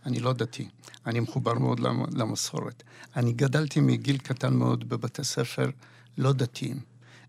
אני 0.06 0.20
לא 0.20 0.34
דתי, 0.34 0.68
אני 1.06 1.20
מחובר 1.20 1.54
מאוד 1.54 1.80
למסורת. 2.14 2.84
אני 3.16 3.34
גדלתי 3.34 3.80
מגיל 3.80 4.18
קטן 4.18 4.54
מאוד 4.54 4.90
בבתי 4.90 5.24
ספר 5.24 5.70
לא 6.18 6.34
דתיים, 6.34 6.80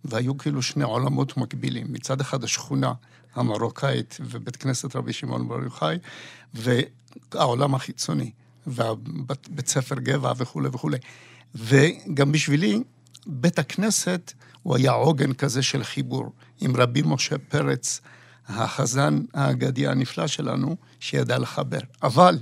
והיו 0.05 0.39
כאילו 0.39 0.63
שני 0.63 0.85
עולמות 0.85 1.37
מקבילים. 1.37 1.87
מצד 1.93 2.21
אחד 2.21 2.45
השכונה 2.45 2.93
המרוקאית 3.35 4.19
ובית 4.21 4.57
כנסת 4.57 4.97
רבי 4.97 5.13
שמעון 5.13 5.49
בר 5.49 5.63
יוחאי, 5.63 5.99
והעולם 6.55 7.75
החיצוני. 7.75 8.31
והבית 8.67 9.69
ספר 9.69 9.95
גבע 9.95 10.33
וכולי 10.37 10.69
וכולי. 10.73 10.99
וגם 11.55 12.33
בשבילי, 12.33 12.83
בית 13.27 13.59
הכנסת 13.59 14.33
הוא 14.63 14.77
היה 14.77 14.91
עוגן 14.91 15.33
כזה 15.33 15.63
של 15.63 15.85
חיבור 15.85 16.33
עם 16.61 16.77
רבי 16.77 17.03
משה 17.05 17.39
פרץ, 17.39 18.01
החזן 18.49 19.21
האגדי 19.35 19.87
הנפלא 19.87 20.27
שלנו, 20.27 20.77
שידע 21.01 21.39
לחבר. 21.39 21.79
אבל, 22.03 22.39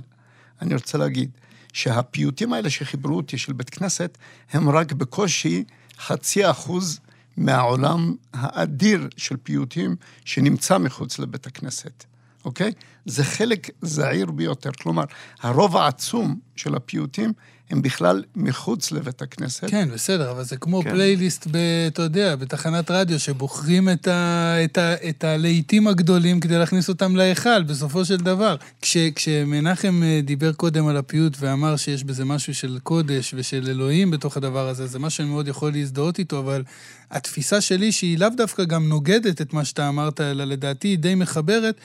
אני 0.61 0.73
רוצה 0.73 0.97
להגיד, 0.97 1.29
שהפיוטים 1.73 2.53
האלה 2.53 2.69
שחיברו 2.69 3.17
אותי 3.17 3.37
של 3.37 3.53
בית 3.53 3.69
כנסת, 3.69 4.17
הם 4.51 4.69
רק 4.69 4.91
בקושי 4.91 5.63
חצי 5.99 6.49
אחוז 6.49 6.99
מהעולם 7.37 8.15
האדיר 8.33 9.07
של 9.17 9.37
פיוטים 9.43 9.95
שנמצא 10.25 10.77
מחוץ 10.77 11.19
לבית 11.19 11.47
הכנסת. 11.47 12.05
אוקיי? 12.45 12.71
זה 13.05 13.23
חלק 13.23 13.69
זעיר 13.81 14.31
ביותר. 14.31 14.69
כלומר, 14.81 15.03
הרוב 15.41 15.77
העצום 15.77 16.39
של 16.55 16.75
הפיוטים 16.75 17.33
הם 17.69 17.81
בכלל 17.81 18.23
מחוץ 18.35 18.91
לבית 18.91 19.21
הכנסת. 19.21 19.69
כן, 19.69 19.89
בסדר, 19.93 20.31
אבל 20.31 20.43
זה 20.43 20.57
כמו 20.57 20.81
כן. 20.81 20.89
פלייליסט, 20.89 21.47
ב, 21.51 21.57
אתה 21.87 22.01
יודע, 22.01 22.35
בתחנת 22.35 22.91
רדיו, 22.91 23.19
שבוחרים 23.19 23.89
את, 23.89 24.07
ה, 24.07 24.55
את, 24.63 24.77
ה, 24.77 25.09
את 25.09 25.23
הלהיטים 25.23 25.87
הגדולים 25.87 26.39
כדי 26.39 26.57
להכניס 26.57 26.89
אותם 26.89 27.15
להיכל, 27.15 27.63
בסופו 27.63 28.05
של 28.05 28.17
דבר. 28.17 28.55
כש, 28.81 28.97
כשמנחם 29.15 30.03
אה, 30.03 30.19
דיבר 30.23 30.53
קודם 30.53 30.87
על 30.87 30.97
הפיוט 30.97 31.37
ואמר 31.39 31.75
שיש 31.75 32.03
בזה 32.03 32.25
משהו 32.25 32.53
של 32.53 32.77
קודש 32.83 33.33
ושל 33.37 33.67
אלוהים 33.69 34.11
בתוך 34.11 34.37
הדבר 34.37 34.67
הזה, 34.67 34.87
זה 34.87 34.99
משהו 34.99 35.17
שאני 35.17 35.29
מאוד 35.29 35.47
יכול 35.47 35.71
להזדהות 35.71 36.19
איתו, 36.19 36.39
אבל 36.39 36.63
התפיסה 37.11 37.61
שלי, 37.61 37.91
שהיא 37.91 38.19
לאו 38.19 38.29
דווקא 38.37 38.63
גם 38.63 38.89
נוגדת 38.89 39.41
את 39.41 39.53
מה 39.53 39.65
שאתה 39.65 39.89
אמרת, 39.89 40.21
אלא 40.21 40.43
לדעתי 40.43 40.87
היא 40.87 40.97
די 40.97 41.15
מחברת, 41.15 41.75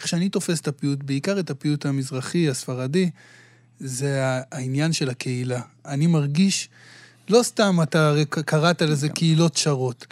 איך 0.00 0.08
שאני 0.08 0.28
תופס 0.28 0.60
את 0.60 0.68
הפיוט, 0.68 1.02
בעיקר 1.02 1.40
את 1.40 1.50
הפיוט 1.50 1.86
המזרחי, 1.86 2.48
הספרדי, 2.48 3.10
זה 3.80 4.20
העניין 4.52 4.92
של 4.92 5.10
הקהילה. 5.10 5.60
אני 5.86 6.06
מרגיש, 6.06 6.68
לא 7.28 7.42
סתם 7.42 7.78
אתה 7.82 8.14
קראת 8.46 8.82
לזה 8.82 9.08
קהילות 9.08 9.56
שרות, 9.56 10.06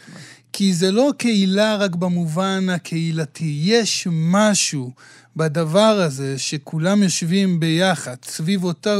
כי 0.52 0.74
זה 0.74 0.90
לא 0.90 1.12
קהילה 1.18 1.76
רק 1.76 1.94
במובן 1.94 2.66
הקהילתי, 2.70 3.60
יש 3.62 4.08
משהו 4.10 4.92
בדבר 5.36 6.00
הזה 6.00 6.38
שכולם 6.38 7.02
יושבים 7.02 7.60
ביחד, 7.60 8.16
סביב, 8.24 8.64
אותה, 8.64 8.96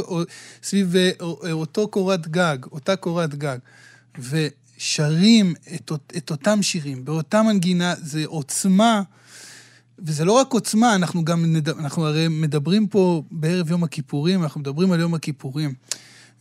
סביב 0.62 0.96
אה, 0.96 1.12
אותו 1.52 1.88
קורת 1.88 2.28
גג, 2.28 2.58
אותה 2.72 2.96
קורת 2.96 3.34
גג, 3.34 3.58
ושרים 4.18 5.54
את, 5.74 5.92
את 6.16 6.30
אותם 6.30 6.62
שירים, 6.62 7.04
באותה 7.04 7.42
מנגינה, 7.42 7.94
זה 7.98 8.22
עוצמה. 8.26 9.02
וזה 9.98 10.24
לא 10.24 10.32
רק 10.32 10.52
עוצמה, 10.52 10.94
אנחנו 10.94 11.24
גם, 11.24 11.44
אנחנו 11.78 12.06
הרי 12.06 12.28
מדברים 12.28 12.86
פה 12.86 13.22
בערב 13.30 13.70
יום 13.70 13.84
הכיפורים, 13.84 14.42
אנחנו 14.42 14.60
מדברים 14.60 14.92
על 14.92 15.00
יום 15.00 15.14
הכיפורים. 15.14 15.74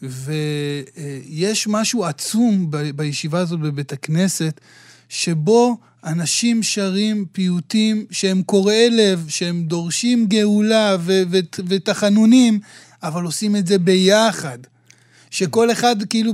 ויש 0.02 1.68
משהו 1.68 2.06
עצום 2.06 2.72
בישיבה 2.96 3.40
הזאת 3.40 3.60
בבית 3.60 3.94
הכנסת, 3.94 4.62
שבו 5.10 5.78
אנשים 6.04 6.64
שרים 6.64 7.26
פיוטים 7.32 8.06
שהם 8.12 8.42
קורעי 8.42 8.90
לב, 8.90 9.26
שהם 9.30 9.64
דורשים 9.64 10.26
גאולה 10.26 10.98
ותחנונים, 11.68 12.60
אבל 13.04 13.24
עושים 13.24 13.56
את 13.56 13.68
זה 13.68 13.80
ביחד. 13.80 14.58
שכל 15.30 15.72
אחד 15.72 15.96
כאילו 16.10 16.34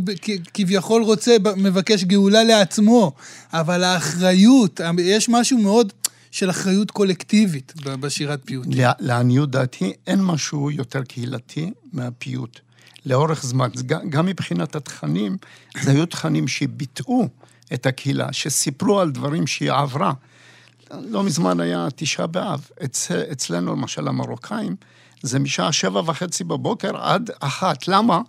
כביכול 0.53 1.03
רוצה, 1.03 1.35
מבקש 1.57 2.03
גאולה 2.03 2.43
לעצמו, 2.43 3.11
אבל 3.53 3.83
האחריות, 3.83 4.81
יש 4.99 5.29
משהו 5.29 5.57
מאוד 5.57 5.93
של 6.33 6.49
אחריות 6.49 6.91
קולקטיבית 6.91 7.73
בשירת 7.83 8.39
פיוט. 8.45 8.67
לעניות 8.99 9.51
דעתי, 9.51 9.93
אין 10.07 10.23
משהו 10.23 10.71
יותר 10.71 11.03
קהילתי 11.03 11.71
מהפיוט. 11.91 12.59
לאורך 13.05 13.43
זמן, 13.43 13.69
גם 14.09 14.25
מבחינת 14.25 14.75
התכנים, 14.75 15.37
זה 15.81 15.91
היו 15.91 16.05
תכנים 16.05 16.47
שביטאו 16.47 17.27
את 17.73 17.85
הקהילה, 17.85 18.33
שסיפרו 18.33 18.99
על 18.99 19.11
דברים 19.11 19.47
שהיא 19.47 19.71
עברה. 19.71 20.13
לא 20.91 21.23
מזמן 21.23 21.59
היה 21.59 21.87
תשעה 21.95 22.27
באב. 22.27 22.69
אצ... 22.85 23.11
אצלנו, 23.11 23.71
למשל, 23.71 24.07
המרוקאים, 24.07 24.75
זה 25.21 25.39
משעה 25.39 25.71
שבע 25.71 26.01
וחצי 26.05 26.43
בבוקר 26.43 26.97
עד 26.97 27.31
אחת. 27.39 27.87
למה? 27.87 28.21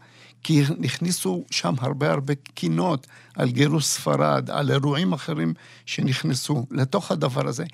כי 0.44 0.62
הכניסו 0.84 1.44
שם 1.50 1.74
הרבה 1.78 2.10
הרבה 2.10 2.34
קינות 2.54 3.06
על 3.34 3.50
גירוש 3.50 3.84
ספרד, 3.84 4.50
על 4.50 4.70
אירועים 4.70 5.12
אחרים 5.12 5.54
שנכנסו 5.86 6.66
לתוך 6.70 7.10
הדבר 7.10 7.48
הזה. 7.48 7.64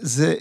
זה, 0.00 0.34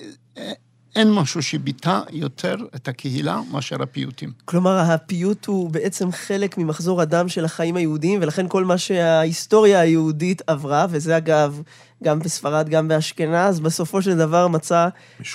אין 0.96 1.12
משהו 1.12 1.42
שביטא 1.42 2.02
יותר 2.12 2.56
את 2.76 2.88
הקהילה 2.88 3.42
מאשר 3.52 3.84
הפיוטים. 3.84 4.32
כלומר, 4.46 4.78
הפיוט 4.80 5.46
הוא 5.46 5.70
בעצם 5.70 6.12
חלק 6.12 6.58
ממחזור 6.58 7.02
הדם 7.02 7.30
של 7.30 7.46
החיים 7.46 7.76
היהודיים, 7.76 8.20
ולכן 8.22 8.46
כל 8.48 8.66
מה 8.66 8.78
שההיסטוריה 8.78 9.80
היהודית 9.80 10.42
עברה, 10.48 10.86
וזה 10.90 11.18
אגב, 11.18 11.62
גם 12.04 12.20
בספרד, 12.20 12.70
גם 12.70 12.88
באשכנז, 12.88 13.60
בסופו 13.60 14.02
של 14.02 14.18
דבר 14.18 14.48
מצא 14.48 14.88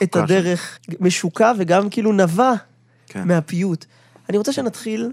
את 0.02 0.16
הדרך 0.16 0.78
משוקע 1.00 1.52
וגם 1.58 1.90
כאילו 1.90 2.12
נבע 2.12 2.52
כן. 3.06 3.28
מהפיוט. 3.28 3.84
אני 4.28 4.38
רוצה 4.38 4.52
שנתחיל 4.52 5.12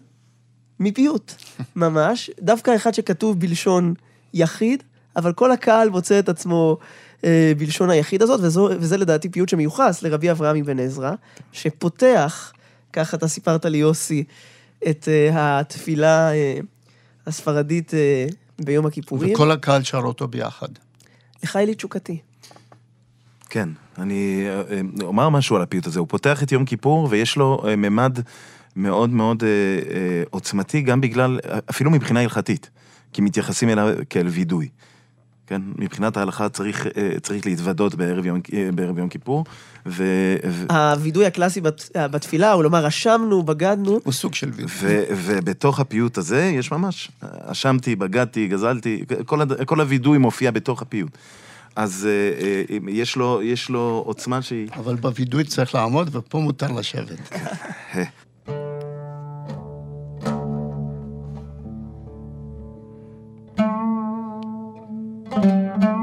מפיוט, 0.82 1.34
ממש. 1.76 2.32
דווקא 2.40 2.76
אחד 2.76 2.94
שכתוב 2.94 3.40
בלשון 3.40 3.94
יחיד, 4.34 4.84
אבל 5.16 5.34
כל 5.34 5.52
הקהל 5.52 5.90
מוצא 5.90 6.20
את 6.20 6.30
עצמו 6.30 6.78
אה, 7.24 7.52
בלשון 7.58 7.90
היחיד 7.90 8.22
הזאת, 8.22 8.40
וזו, 8.44 8.70
וזה 8.80 8.98
לדעתי 8.98 9.30
פיוט 9.30 9.50
שמיוחס 9.50 10.04
לרבי 10.04 10.32
אברהם 10.32 10.58
אבן 10.58 10.80
עזרא, 10.80 11.12
שפותח, 11.52 12.54
ככה 12.94 13.18
אתה 13.18 13.28
סיפרת 13.28 13.66
לי, 13.66 13.78
יוסי, 13.78 14.24
את 14.90 15.08
אה, 15.08 15.60
התפילה 15.60 16.34
אה, 16.34 16.60
הספרדית 17.28 17.94
אה, 17.94 18.26
ביום 18.60 18.86
הכיפורים. 18.86 19.34
וכל 19.34 19.52
הקהל 19.52 19.84
שר 19.84 19.98
אותו 19.98 20.28
ביחד. 20.28 20.68
לחי 21.44 21.66
לי 21.66 21.76
תשוקתי. 21.76 22.18
כן, 23.50 23.70
אני 23.98 24.46
אה, 24.48 24.62
אה, 24.76 24.82
אומר 25.02 25.30
משהו 25.30 25.56
על 25.56 25.62
הפיוט 25.62 25.88
הזה. 25.88 26.00
הוא 26.00 26.08
פותח 26.08 26.44
את 26.44 26.52
יום 26.52 26.66
כיפור 26.66 27.08
ויש 27.12 27.36
לו 27.36 27.64
אה, 27.68 27.76
ממד 27.76 28.20
מאוד 28.76 29.10
מאוד 29.10 29.44
עוצמתי, 30.30 30.82
גם 30.82 31.02
בגלל, 31.02 31.40
אפילו 31.70 31.92
מבחינה 31.92 32.20
הלכתית. 32.20 32.70
כי 33.14 33.22
מתייחסים 33.22 33.70
אליו 33.70 33.96
כאל 34.10 34.28
וידוי. 34.28 34.70
כן? 35.48 35.62
מבחינת 35.78 36.18
ההלכה 36.18 36.50
צריך, 36.50 36.88
אה, 36.98 37.20
צריך 37.22 37.46
להתוודות 37.46 37.96
בערב 37.96 38.26
יום, 38.26 38.40
אה, 38.54 38.70
בערב 38.76 38.98
יום 38.98 39.10
כיפור, 39.10 39.46
ו... 39.86 40.04
הווידוי 40.70 41.26
הקלאסי 41.26 41.62
בת, 41.62 41.90
בתפילה 41.96 42.52
הוא 42.52 42.64
לומר, 42.64 42.88
אשמנו, 42.88 43.44
בגדנו. 43.44 44.00
הוא 44.04 44.14
סוג 44.14 44.34
של 44.34 44.50
וידוי. 44.50 44.66
ו, 44.70 45.04
ובתוך 45.10 45.80
הפיוט 45.80 46.18
הזה 46.18 46.52
יש 46.56 46.72
ממש, 46.72 47.12
אשמתי, 47.22 47.96
בגדתי, 47.96 48.48
גזלתי, 48.48 49.04
כל, 49.26 49.42
הד... 49.42 49.64
כל 49.64 49.80
הווידוי 49.82 50.18
מופיע 50.18 50.52
בתוך 50.52 50.82
הפיוט. 50.82 51.18
אז 51.76 52.08
אה, 52.10 52.78
יש 52.88 53.16
לו, 53.16 53.42
יש 53.44 53.70
לו 53.70 54.04
עוצמה 54.06 54.42
שהיא... 54.42 54.68
אבל 54.76 54.96
בווידוי 54.96 55.44
צריך 55.44 55.76
לעמוד, 55.76 56.16
ופה 56.16 56.40
מותר 56.40 56.72
לשבת. 56.72 57.30
לך 65.38 66.01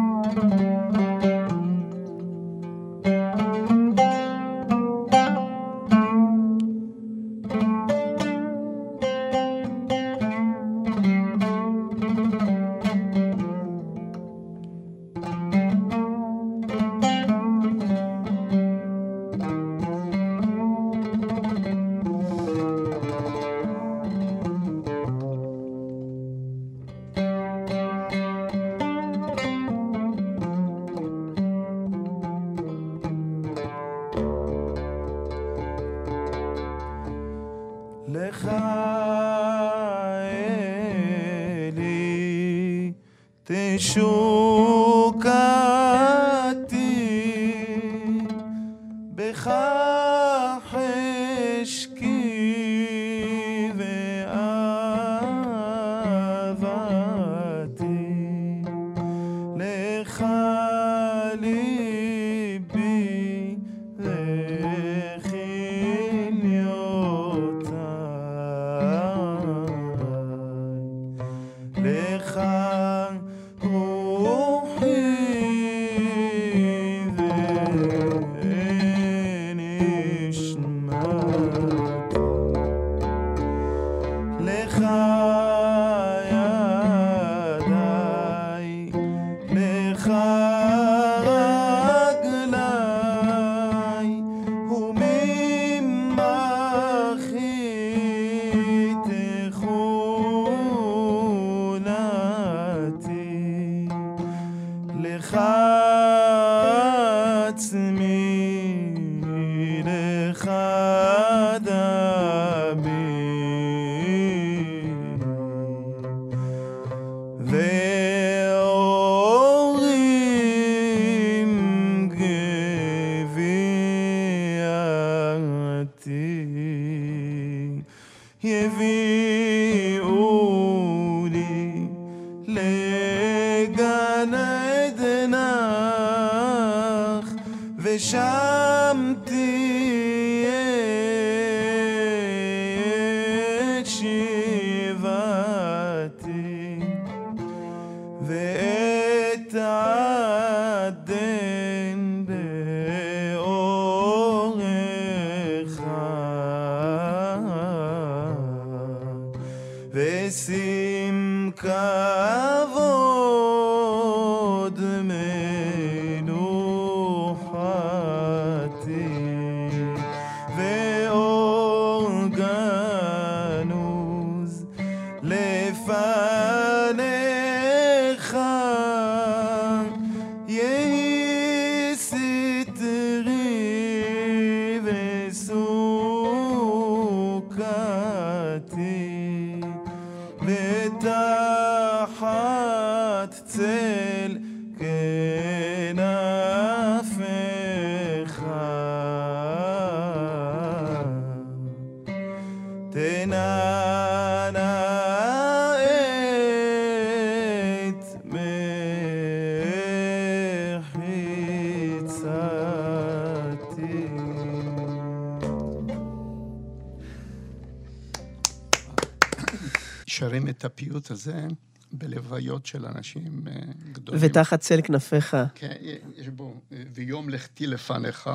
הפיוט 220.68 221.10
הזה 221.10 221.46
בלוויות 221.92 222.66
של 222.66 222.86
אנשים 222.86 223.44
אה, 223.48 223.52
גדולים. 223.92 224.20
ותחת 224.24 224.60
צל 224.60 224.80
כנפיך. 224.84 225.36
כן, 225.54 225.72
יש 226.16 226.28
בו, 226.28 226.60
ויום 226.70 227.28
לכתי 227.28 227.66
לפניך, 227.66 228.30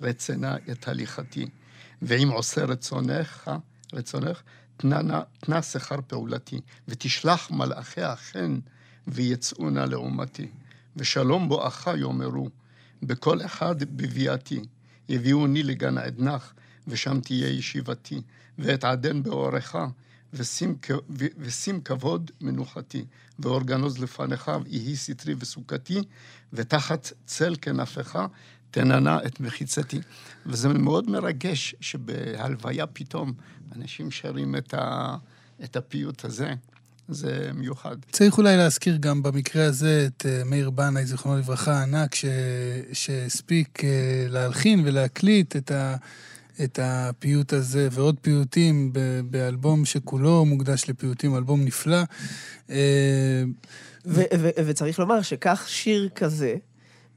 רצנה 0.00 0.56
את 0.70 0.88
הליכתי, 0.88 1.46
ואם 2.02 2.28
עושה 2.30 2.64
רצונך, 2.64 3.50
רצונך, 3.92 4.42
תנה 4.76 5.22
תנה 5.40 5.62
שכר 5.62 6.00
פעולתי, 6.06 6.60
ותשלח 6.88 7.50
מלאכי 7.50 8.02
החן, 8.02 8.58
ויצאו 9.06 9.70
נא 9.70 9.80
לעומתי. 9.80 10.48
ושלום 10.96 11.48
בואך 11.48 11.88
יאמרו, 11.96 12.48
בכל 13.02 13.44
אחד 13.44 13.82
בביאתי, 13.82 14.60
יביאוני 15.08 15.62
לגן 15.62 15.98
עדנך, 15.98 16.52
ושם 16.88 17.20
תהיה 17.20 17.48
ישיבתי, 17.48 18.20
ואת 18.58 18.84
עדן 18.84 19.22
באורך, 19.22 19.76
ושים, 20.34 20.76
ושים 21.38 21.80
כבוד 21.80 22.30
מנוחתי, 22.40 23.04
ואור 23.38 23.62
גנוז 23.62 23.98
לפניך, 23.98 24.50
יהי 24.66 24.96
סטרי 24.96 25.34
וסוכתי, 25.38 26.02
ותחת 26.52 27.12
צל 27.26 27.54
כנפיך, 27.62 28.18
תננה 28.70 29.18
את 29.26 29.40
מחיצתי. 29.40 30.00
וזה 30.46 30.68
מאוד 30.68 31.10
מרגש 31.10 31.74
שבהלוויה 31.80 32.86
פתאום 32.86 33.32
אנשים 33.76 34.10
שרים 34.10 34.56
את, 34.56 34.74
ה, 34.74 35.16
את 35.64 35.76
הפיוט 35.76 36.24
הזה. 36.24 36.54
זה 37.08 37.50
מיוחד. 37.54 37.96
צריך 38.12 38.38
אולי 38.38 38.56
להזכיר 38.56 38.96
גם 38.96 39.22
במקרה 39.22 39.64
הזה 39.64 40.08
את 40.08 40.26
אה, 40.26 40.42
מאיר 40.44 40.70
בנאי, 40.70 41.06
זיכרונו 41.06 41.38
לברכה, 41.38 41.72
הענק. 41.72 42.14
שהספיק 42.92 43.84
אה, 43.84 44.26
להלחין 44.28 44.82
ולהקליט 44.84 45.56
את, 45.56 45.70
ה... 45.70 45.96
את 46.62 46.78
הפיוט 46.82 47.52
הזה 47.52 47.88
ועוד 47.90 48.16
פיוטים 48.20 48.92
ב... 48.92 49.20
באלבום 49.30 49.84
שכולו 49.84 50.44
מוקדש 50.44 50.84
לפיוטים, 50.88 51.36
אלבום 51.36 51.64
נפלא. 51.64 52.02
אה, 52.70 52.76
ו- 54.06 54.22
ו- 54.38 54.50
וצריך 54.66 54.98
לומר 54.98 55.22
שכך 55.22 55.64
שיר 55.68 56.08
כזה, 56.14 56.54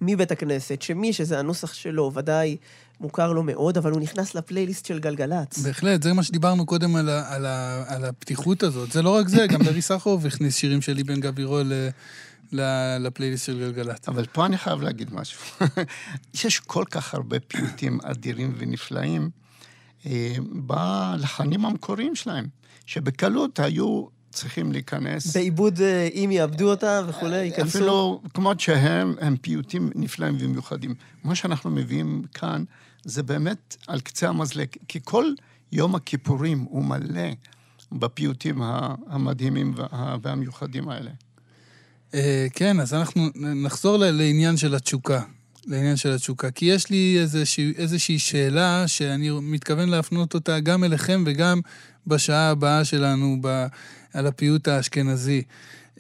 מבית 0.02 0.32
הכנסת, 0.32 0.82
שמי 0.82 1.14
שזה 1.14 1.40
הנוסח 1.40 1.74
שלו, 1.74 2.12
ודאי 2.14 2.58
מוכר 3.02 3.34
לו 3.34 3.44
מאוד, 3.44 3.78
אבל 3.78 3.92
הוא 3.92 4.02
נכנס 4.02 4.36
לפלייליסט 4.36 4.86
של 4.86 5.00
גלגלצ. 5.00 5.58
בהחלט, 5.58 6.04
זה 6.04 6.14
מה 6.14 6.24
שדיברנו 6.24 6.66
קודם 6.66 6.96
על, 6.96 7.10
ה... 7.10 7.36
על, 7.36 7.46
ה... 7.46 7.84
על 7.88 8.06
הפתיחות 8.06 8.64
הזאת. 8.64 8.92
זה 8.92 9.02
לא 9.02 9.16
רק 9.16 9.28
זה, 9.28 9.48
גם 9.48 9.64
דרי 9.64 9.82
סחרוף 9.82 10.26
הכניס 10.26 10.56
שירים 10.56 10.82
של 10.82 11.00
אבן 11.00 11.20
גבירו 11.20 11.60
ל... 11.60 11.74
ל- 11.74 11.90
לפלייליסט 13.00 13.46
של 13.46 13.60
גלגלצ. 13.60 14.10
אבל 14.10 14.26
פה 14.26 14.46
אני 14.46 14.58
חייב 14.58 14.82
להגיד 14.82 15.14
משהו. 15.14 15.42
יש 16.46 16.60
כל 16.60 16.84
כך 16.92 17.14
הרבה 17.14 17.40
פיוטים 17.40 18.00
אדירים 18.04 18.54
ונפלאים 18.58 19.30
אה, 20.06 20.36
בלחנים 20.52 21.66
המקוריים 21.66 22.16
שלהם, 22.16 22.48
שבקלות 22.86 23.60
היו 23.60 24.06
צריכים 24.32 24.72
להיכנס. 24.72 25.36
בעיבוד, 25.38 25.82
אה, 25.82 26.10
אם 26.14 26.30
יאבדו 26.34 26.70
אותה 26.72 27.02
וכולי, 27.08 27.38
ייכנסו. 27.38 27.78
אפילו 27.78 28.22
כמות 28.34 28.60
שהם, 28.60 29.16
הם 29.22 29.38
פיוטים 29.38 29.90
נפלאים 29.96 30.38
ומיוחדים. 30.40 30.96
מה 31.24 31.36
שאנחנו 31.36 31.70
מביאים 31.70 32.24
כאן, 32.34 32.64
זה 33.04 33.24
באמת 33.24 33.78
על 33.88 34.00
קצה 34.02 34.30
המזלג, 34.30 34.68
כי 34.88 35.00
כל 35.04 35.26
יום 35.72 35.96
הכיפורים 35.96 36.60
הוא 36.70 36.84
מלא 36.86 37.30
בפיוטים 37.92 38.62
המדהימים 39.08 39.74
וה- 39.76 40.16
והמיוחדים 40.22 40.90
האלה. 40.90 41.12
אה, 42.14 42.48
כן, 42.54 42.80
אז 42.80 42.94
אנחנו 42.94 43.30
נחזור 43.36 43.98
לעניין 43.98 44.58
של 44.58 44.76
התשוקה. 44.76 45.22
לעניין 45.68 45.96
של 45.96 46.12
התשוקה. 46.12 46.52
כי 46.52 46.66
יש 46.66 46.90
לי 46.90 47.18
איזושהי, 47.20 47.74
איזושהי 47.78 48.20
שאלה 48.20 48.88
שאני 48.88 49.30
מתכוון 49.42 49.90
להפנות 49.90 50.34
אותה 50.34 50.60
גם 50.60 50.84
אליכם 50.84 51.24
וגם 51.26 51.62
בשעה 52.08 52.50
הבאה 52.50 52.86
שלנו 52.86 53.38
ב, 53.42 53.66
על 54.14 54.28
הפיוט 54.28 54.68
האשכנזי. 54.68 55.42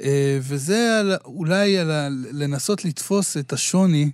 אה, 0.01 0.39
וזה 0.41 0.99
על, 0.99 1.15
אולי 1.25 1.77
על 1.77 1.91
ה, 1.91 2.07
לנסות 2.31 2.85
לתפוס 2.85 3.37
את 3.37 3.53
השוני 3.53 4.11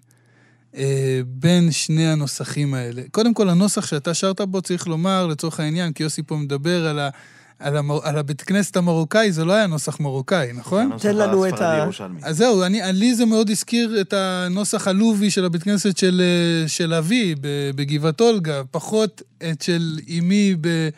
אה, 0.75 1.21
בין 1.27 1.71
שני 1.71 2.07
הנוסחים 2.07 2.73
האלה. 2.73 3.01
קודם 3.11 3.33
כל, 3.33 3.49
הנוסח 3.49 3.85
שאתה 3.85 4.13
שרת 4.13 4.41
בו, 4.41 4.61
צריך 4.61 4.87
לומר, 4.87 5.27
לצורך 5.27 5.59
העניין, 5.59 5.93
כי 5.93 6.03
יוסי 6.03 6.23
פה 6.23 6.35
מדבר 6.35 6.87
על, 6.87 6.99
ה, 6.99 7.09
על, 7.59 7.77
המר, 7.77 7.99
על 8.03 8.17
הבית 8.17 8.41
כנסת 8.41 8.77
המרוקאי, 8.77 9.31
זה 9.31 9.45
לא 9.45 9.53
היה 9.53 9.67
נוסח 9.67 9.99
מרוקאי, 9.99 10.53
נכון? 10.53 10.91
תן 10.99 11.15
לנו 11.15 11.47
את 11.47 11.61
ה- 11.61 11.77
ירושלמי. 11.83 12.19
אז 12.23 12.37
זהו, 12.37 12.63
אני, 12.63 12.81
לי 12.93 13.15
זה 13.15 13.25
מאוד 13.25 13.49
הזכיר 13.49 14.01
את 14.01 14.13
הנוסח 14.13 14.87
הלובי 14.87 15.31
של 15.31 15.45
הבית 15.45 15.63
כנסת 15.63 15.97
של, 15.97 16.21
של 16.67 16.93
אבי 16.93 17.35
ב- 17.41 17.71
בגבעת 17.75 18.21
אולגה, 18.21 18.61
פחות 18.71 19.21
את 19.51 19.61
של 19.61 19.99
אמי 20.19 20.55
ב, 20.61 20.89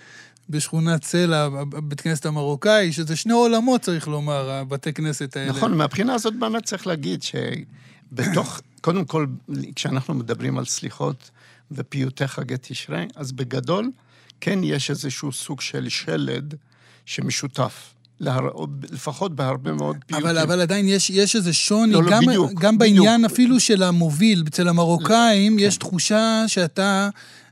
בשכונת 0.50 1.04
סלע, 1.04 1.48
הבית 1.78 2.02
כנסת 2.02 2.26
המרוקאי, 2.26 2.92
שזה 2.92 3.16
שני 3.16 3.34
עולמות, 3.34 3.82
צריך 3.82 4.08
לומר, 4.08 4.50
הבתי 4.52 4.94
כנסת 4.94 5.38
האלה. 5.38 5.50
נכון, 5.52 5.78
מהבחינה 5.78 6.14
הזאת 6.14 6.34
באמת 6.40 6.64
צריך 6.66 6.88
להגיד 6.88 7.24
שבתוך, 7.24 8.62
קודם 8.82 9.06
כל, 9.06 9.26
כשאנחנו 9.76 10.14
מדברים 10.14 10.58
על 10.58 10.66
סליחות 10.66 11.30
ופיוטי 11.72 12.28
חגי 12.28 12.56
תשרי, 12.62 13.06
אז 13.16 13.32
בגדול, 13.32 13.92
כן 14.46 14.60
יש 14.64 14.90
איזשהו 14.90 15.32
סוג 15.32 15.62
של 15.62 15.90
שלד 15.90 16.56
שמשותף, 17.06 17.94
להר... 18.20 18.50
לפחות 18.92 19.36
בהרבה 19.36 19.72
מאוד 19.72 19.96
פיוטים. 20.08 20.28
אבל, 20.28 20.38
אבל 20.38 20.62
עדיין 20.62 20.88
יש, 20.88 21.10
יש 21.10 21.36
איזה 21.36 21.54
שוני, 21.54 21.94
לא, 21.94 22.04
לא, 22.04 22.12
גם, 22.12 22.26
בדיוק, 22.26 22.52
גם 22.54 22.78
בדיוק. 22.78 22.98
בעניין 22.98 23.26
אפילו 23.26 23.60
של 23.60 23.84
המוביל. 23.84 24.44
אצל 24.48 24.68
המרוקאים 24.68 25.58
כן. 25.58 25.64
יש 25.64 25.78
תחושה 25.78 26.44
שאתה, 26.48 27.10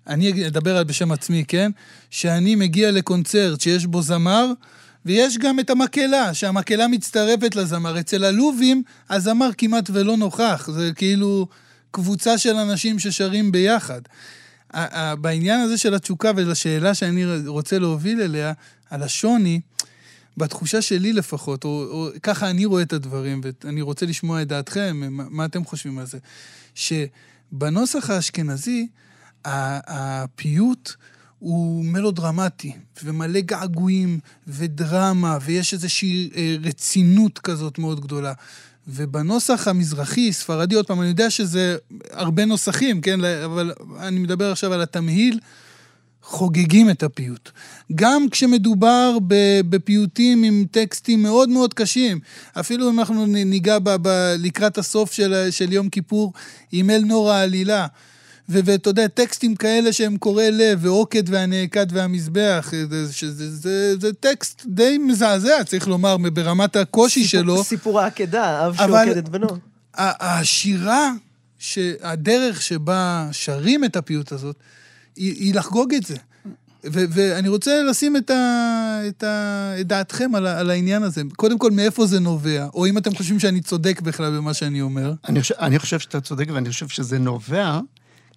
אני 0.08 0.48
אדבר 0.48 0.78
על 0.78 0.84
בשם 0.84 1.12
עצמי, 1.12 1.44
כן? 1.48 1.72
שאני 2.10 2.56
מגיע 2.56 2.92
לקונצרט 2.92 3.62
שיש 3.62 3.86
בו 3.86 4.02
זמר, 4.02 4.46
ויש 5.06 5.38
גם 5.38 5.60
את 5.60 5.70
המקהלה, 5.70 6.34
שהמקהלה 6.34 6.88
מצטרפת 6.88 7.56
לזמר. 7.56 8.00
אצל 8.00 8.24
הלובים, 8.24 8.84
הזמר 9.10 9.50
כמעט 9.58 9.90
ולא 9.94 10.18
נוכח. 10.18 10.70
זה 10.74 10.92
כאילו 10.96 11.48
קבוצה 11.92 12.38
של 12.38 12.56
אנשים 12.56 13.00
ששרים 13.00 13.52
ביחד. 13.52 14.02
בעניין 15.22 15.60
הזה 15.60 15.78
של 15.78 15.94
התשוקה 15.94 16.32
ולשאלה 16.36 16.94
שאני 16.94 17.48
רוצה 17.48 17.80
להוביל 17.80 18.22
אליה, 18.22 18.54
על 18.90 19.04
השוני, 19.04 19.62
בתחושה 20.38 20.82
שלי 20.82 21.14
לפחות, 21.14 21.64
או, 21.64 21.70
או 21.70 22.10
ככה 22.24 22.50
אני 22.50 22.66
רואה 22.66 22.82
את 22.82 22.94
הדברים, 22.94 23.42
ואני 23.64 23.82
רוצה 23.82 24.06
לשמוע 24.06 24.42
את 24.42 24.48
דעתכם, 24.48 24.98
מה, 25.12 25.24
מה 25.30 25.46
אתם 25.46 25.66
חושבים 25.66 26.00
על 26.00 26.06
זה, 26.06 26.18
שבנוסח 26.76 28.10
האשכנזי, 28.10 28.88
הפיוט 29.46 30.94
הוא 31.40 31.86
מלודרמטי, 31.86 32.72
ומלא 33.04 33.40
געגועים, 33.40 34.20
ודרמה, 34.48 35.38
ויש 35.42 35.74
איזושהי 35.74 36.30
אה, 36.36 36.56
רצינות 36.62 37.40
כזאת 37.40 37.80
מאוד 37.80 38.02
גדולה. 38.02 38.34
ובנוסח 38.88 39.68
המזרחי, 39.68 40.34
ספרדי, 40.34 40.76
עוד 40.76 40.88
פעם, 40.88 41.02
אני 41.02 41.10
יודע 41.10 41.30
שזה 41.30 41.76
הרבה 42.12 42.46
נוסחים, 42.46 43.02
כן? 43.02 43.24
אבל 43.24 43.74
אני 44.00 44.20
מדבר 44.20 44.52
עכשיו 44.52 44.74
על 44.74 44.82
התמהיל. 44.82 45.40
חוגגים 46.26 46.90
את 46.90 47.04
הפיוט. 47.04 47.50
גם 47.96 48.30
כשמדובר 48.32 49.18
בפיוטים 49.70 50.44
עם 50.44 50.66
טקסטים 50.72 51.24
מאוד 51.24 51.50
מאוד 51.50 51.74
קשים, 51.74 52.20
אפילו 52.60 52.90
אם 52.90 53.00
אנחנו 53.00 53.26
ניגע 53.26 53.80
ב- 53.80 53.96
ב- 54.02 54.36
לקראת 54.40 54.78
הסוף 54.78 55.12
של, 55.12 55.48
של 55.52 55.74
יום 55.74 55.90
כיפור 55.90 56.34
עם 56.72 56.90
אל 56.90 57.02
נור 57.06 57.32
העלילה. 57.32 57.88
ואתה 58.50 58.90
יודע, 58.90 59.08
טקסטים 59.08 59.56
כאלה 59.56 59.94
שהם 59.94 60.18
קורעי 60.18 60.52
לב, 60.52 60.80
ועוקד 60.82 61.24
והנעקד 61.30 61.88
והמזבח, 61.92 62.72
זה, 62.90 63.14
שזה, 63.14 63.56
זה, 63.56 63.96
זה 64.00 64.14
טקסט 64.14 64.62
די 64.66 64.98
מזעזע, 64.98 65.64
צריך 65.66 65.88
לומר, 65.88 66.18
ברמת 66.18 66.76
הקושי 66.76 67.24
סיפור- 67.28 67.42
שלו. 67.42 67.64
סיפור 67.64 68.00
העקדה, 68.00 68.68
אב 68.68 68.76
אבל- 68.82 69.06
שעוקד 69.06 69.18
את 69.18 69.30
בנו. 69.30 69.48
השירה, 69.98 71.12
הדרך 72.02 72.62
שבה 72.62 73.28
שרים 73.32 73.84
את 73.86 73.96
הפיוט 73.96 74.32
הזאת, 74.32 74.56
היא, 75.16 75.34
היא 75.34 75.56
לחגוג 75.56 75.94
את 75.94 76.04
זה. 76.06 76.16
ו- 76.86 77.06
ואני 77.10 77.48
רוצה 77.50 77.84
לשים 77.90 78.18
את, 78.18 78.30
ה- 78.30 79.00
את, 79.08 79.24
ה- 79.24 79.74
את 79.82 79.88
דעתכם 79.88 80.36
על, 80.36 80.48
ה- 80.48 80.60
על 80.60 80.70
העניין 80.70 81.04
הזה. 81.04 81.22
קודם 81.36 81.58
כל, 81.58 81.72
מאיפה 81.72 82.06
זה 82.06 82.20
נובע, 82.20 82.68
או 82.74 82.86
אם 82.86 82.98
אתם 82.98 83.16
חושבים 83.16 83.40
שאני 83.40 83.62
צודק 83.62 84.02
בכלל 84.02 84.38
במה 84.38 84.54
שאני 84.54 84.82
אומר. 84.82 85.14
אני 85.30 85.42
חושב, 85.42 85.56
אני 85.60 85.80
חושב 85.80 86.00
שאתה 86.00 86.22
צודק, 86.22 86.46
ואני 86.54 86.70
חושב 86.70 86.88
שזה 86.88 87.20
נובע, 87.20 87.80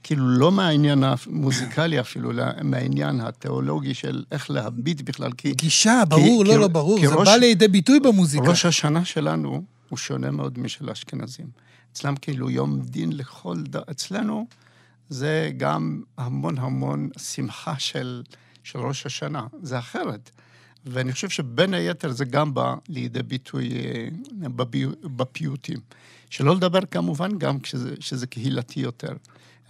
כאילו, 0.06 0.28
לא 0.28 0.52
מהעניין 0.52 1.04
המוזיקלי 1.04 2.00
אפילו, 2.00 2.30
אלא 2.30 2.44
מהעניין 2.64 3.20
התיאולוגי 3.20 3.94
של 3.94 4.24
איך 4.32 4.50
להביט 4.50 5.00
בכלל, 5.00 5.32
כי 5.32 5.52
גישה, 5.52 6.02
ברור, 6.08 6.42
כי- 6.44 6.48
לא, 6.48 6.54
כי- 6.54 6.60
לא, 6.60 6.68
ברור. 6.68 7.00
זה 7.00 7.14
ראש- 7.14 7.28
בא 7.28 7.36
לידי 7.36 7.68
ביטוי 7.68 8.00
במוזיקה. 8.00 8.44
ראש 8.48 8.64
השנה 8.66 9.04
שלנו 9.04 9.62
הוא 9.88 9.98
שונה 9.98 10.30
מאוד 10.30 10.58
משל 10.58 10.88
האשכנזים. 10.88 11.46
אצלם 11.92 12.16
כאילו 12.16 12.50
יום 12.50 12.80
דין 12.80 13.12
לכל 13.12 13.56
ד... 13.62 13.76
אצלנו 13.76 14.46
זה 15.08 15.50
גם 15.56 16.02
המון 16.18 16.58
המון 16.58 17.08
שמחה 17.18 17.74
של, 17.78 18.22
של 18.64 18.78
ראש 18.78 19.06
השנה, 19.06 19.46
זה 19.62 19.78
אחרת. 19.78 20.30
ואני 20.86 21.12
חושב 21.12 21.28
שבין 21.28 21.74
היתר 21.74 22.10
זה 22.10 22.24
גם 22.24 22.54
בא 22.54 22.74
לידי 22.88 23.22
ביטוי 23.22 23.70
אה, 23.72 24.08
בבי... 24.48 24.86
בפיוטים. 25.16 25.78
שלא 26.30 26.54
לדבר 26.56 26.80
כמובן 26.90 27.38
גם 27.38 27.60
כשזה, 27.60 27.94
שזה 28.00 28.26
קהילתי 28.26 28.80
יותר. 28.80 29.12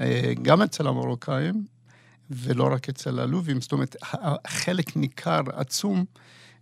אה, 0.00 0.32
גם 0.42 0.62
אצל 0.62 0.87
המרוקאים, 0.87 1.64
ולא 2.30 2.68
רק 2.72 2.88
אצל 2.88 3.18
הלובים, 3.18 3.61
זאת 3.61 3.72
אומרת, 3.72 3.96
חלק 4.46 4.96
ניכר 4.96 5.40
עצום 5.52 6.04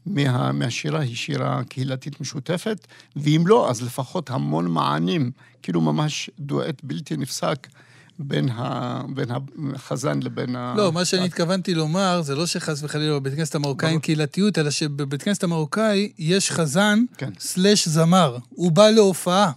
מה, 0.06 0.52
מהשירה 0.52 1.00
היא 1.00 1.16
שירה 1.16 1.62
קהילתית 1.68 2.20
משותפת, 2.20 2.86
ואם 3.16 3.44
לא, 3.46 3.70
אז 3.70 3.82
לפחות 3.82 4.30
המון 4.30 4.70
מענים, 4.70 5.30
כאילו 5.62 5.80
ממש 5.80 6.30
דואט 6.38 6.80
בלתי 6.82 7.16
נפסק 7.16 7.66
בין, 8.18 8.48
ה, 8.48 9.00
בין 9.08 9.28
החזן 9.74 10.20
לבין 10.22 10.56
ה... 10.56 10.74
לא, 10.76 10.92
מה 10.92 11.04
שאני 11.04 11.24
התכוונתי 11.24 11.74
לומר, 11.74 12.22
זה 12.22 12.34
לא 12.34 12.46
שחס 12.46 12.82
וחלילה 12.82 13.14
בבית 13.14 13.34
כנסת 13.34 13.54
המרוקאי 13.54 13.90
אין. 13.90 13.98
קהילתיות, 13.98 14.58
אלא 14.58 14.70
שבבית 14.70 15.22
כנסת 15.22 15.44
המרוקאי 15.44 16.12
יש 16.18 16.50
חזן 16.50 16.98
כן. 17.18 17.30
סלש 17.38 17.88
זמר. 17.88 18.38
הוא 18.48 18.72
בא 18.72 18.90
להופעה. 18.90 19.52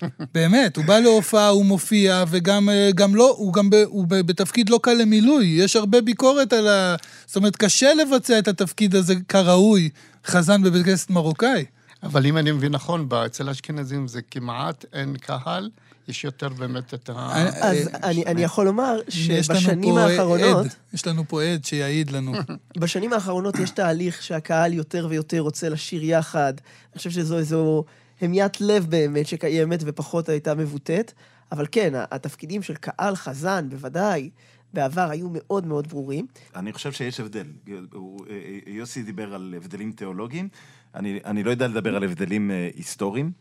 באמת, 0.34 0.76
הוא 0.76 0.84
בא 0.84 0.98
להופעה, 0.98 1.48
הוא 1.48 1.64
מופיע, 1.64 2.24
וגם 2.28 2.68
אה, 2.68 2.90
גם 2.94 3.14
לא, 3.14 3.34
הוא 3.38 3.52
גם 3.52 3.70
ב, 3.70 3.74
הוא 3.74 4.06
ב, 4.08 4.20
בתפקיד 4.20 4.70
לא 4.70 4.80
קל 4.82 4.94
למילוי. 4.94 5.46
יש 5.46 5.76
הרבה 5.76 6.00
ביקורת 6.00 6.52
על 6.52 6.68
ה... 6.68 6.96
זאת 7.26 7.36
אומרת, 7.36 7.56
קשה 7.56 7.94
לבצע 7.94 8.38
את 8.38 8.48
התפקיד 8.48 8.94
הזה 8.94 9.14
כראוי, 9.28 9.88
חזן 10.26 10.62
בבית 10.62 10.84
כנסת 10.84 11.10
מרוקאי. 11.10 11.64
אבל 12.02 12.26
אם 12.26 12.38
אני 12.38 12.52
מבין 12.52 12.72
נכון, 12.72 13.08
אצל 13.26 13.48
האשכנזים 13.48 14.08
זה 14.08 14.20
כמעט 14.30 14.84
אין 14.92 15.16
קהל, 15.16 15.70
יש 16.08 16.24
יותר 16.24 16.48
באמת 16.48 16.94
את 16.94 17.10
ה... 17.10 17.12
אה, 17.12 17.70
אז 17.70 17.88
אני, 18.02 18.24
אני 18.26 18.42
יכול 18.42 18.64
לומר 18.64 19.00
יש 19.08 19.50
לנו 19.50 19.60
שבשנים 19.60 19.96
האחרונות, 19.96 20.66
עד, 20.66 20.74
יש 20.92 21.06
לנו 21.06 21.28
פה 21.28 21.42
עד 21.42 21.64
שיעיד 21.64 22.10
לנו. 22.10 22.32
בשנים 22.80 23.12
האחרונות 23.12 23.58
יש 23.58 23.70
תהליך 23.70 24.22
שהקהל 24.22 24.72
יותר 24.72 25.06
ויותר 25.10 25.40
רוצה 25.40 25.68
לשיר 25.68 26.04
יחד. 26.04 26.52
אני 26.92 26.98
חושב 26.98 27.10
שזו 27.10 27.38
איזו 27.38 27.84
המיית 28.22 28.60
לב 28.60 28.86
באמת 28.90 29.26
שקיימת 29.26 29.80
ופחות 29.86 30.28
הייתה 30.28 30.54
מבוטאת. 30.54 31.12
אבל 31.52 31.66
כן, 31.72 31.92
התפקידים 32.10 32.62
של 32.62 32.74
קהל 32.74 33.16
חזן, 33.16 33.68
בוודאי, 33.68 34.30
בעבר 34.74 35.10
היו 35.10 35.28
מאוד 35.32 35.66
מאוד 35.66 35.86
ברורים. 35.86 36.26
אני 36.56 36.72
חושב 36.72 36.92
שיש 36.92 37.20
הבדל. 37.20 37.46
הוא- 37.92 38.26
יוסי 38.66 39.02
דיבר 39.02 39.34
על 39.34 39.54
הבדלים 39.56 39.92
תיאולוגיים, 39.92 40.48
אני, 40.94 41.20
אני 41.24 41.42
לא 41.42 41.50
יודע 41.50 41.68
לדבר 41.68 41.96
על 41.96 42.04
הבדלים 42.04 42.50
אה, 42.50 42.68
היסטוריים, 42.76 43.32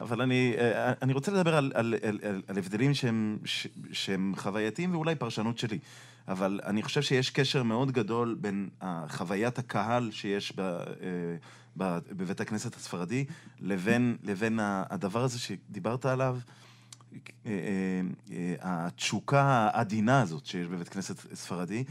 אבל 0.00 0.20
אני, 0.22 0.54
אה, 0.58 0.92
אני 1.02 1.12
רוצה 1.12 1.32
לדבר 1.32 1.54
על, 1.56 1.72
על, 1.74 1.94
על, 2.02 2.18
על, 2.22 2.42
על 2.48 2.58
הבדלים 2.58 2.94
שהם, 2.94 3.38
ש- 3.44 3.66
שהם 3.92 4.32
חווייתיים 4.36 4.94
ואולי 4.94 5.14
פרשנות 5.14 5.58
שלי. 5.58 5.78
אבל 6.28 6.60
אני 6.66 6.82
חושב 6.82 7.02
שיש 7.02 7.30
קשר 7.30 7.62
מאוד 7.62 7.92
גדול 7.92 8.36
בין 8.40 8.68
אה, 8.82 9.04
חוויית 9.08 9.58
הקהל 9.58 10.10
שיש 10.10 10.52
אה, 10.58 10.64
ב, 10.64 10.84
בבית 11.78 12.40
הכנסת 12.40 12.74
הספרדי 12.76 13.24
לבין, 13.60 14.16
לבין 14.22 14.58
הדבר 14.62 15.24
הזה 15.24 15.38
שדיברת 15.38 16.06
עליו. 16.06 16.38
אה, 17.46 17.52
אה, 17.52 18.00
אה, 18.32 18.54
התשוקה 18.60 19.42
העדינה 19.42 20.20
הזאת 20.20 20.46
שיש 20.46 20.66
בבית 20.66 20.88
כנסת 20.88 21.34
ספרדי, 21.34 21.84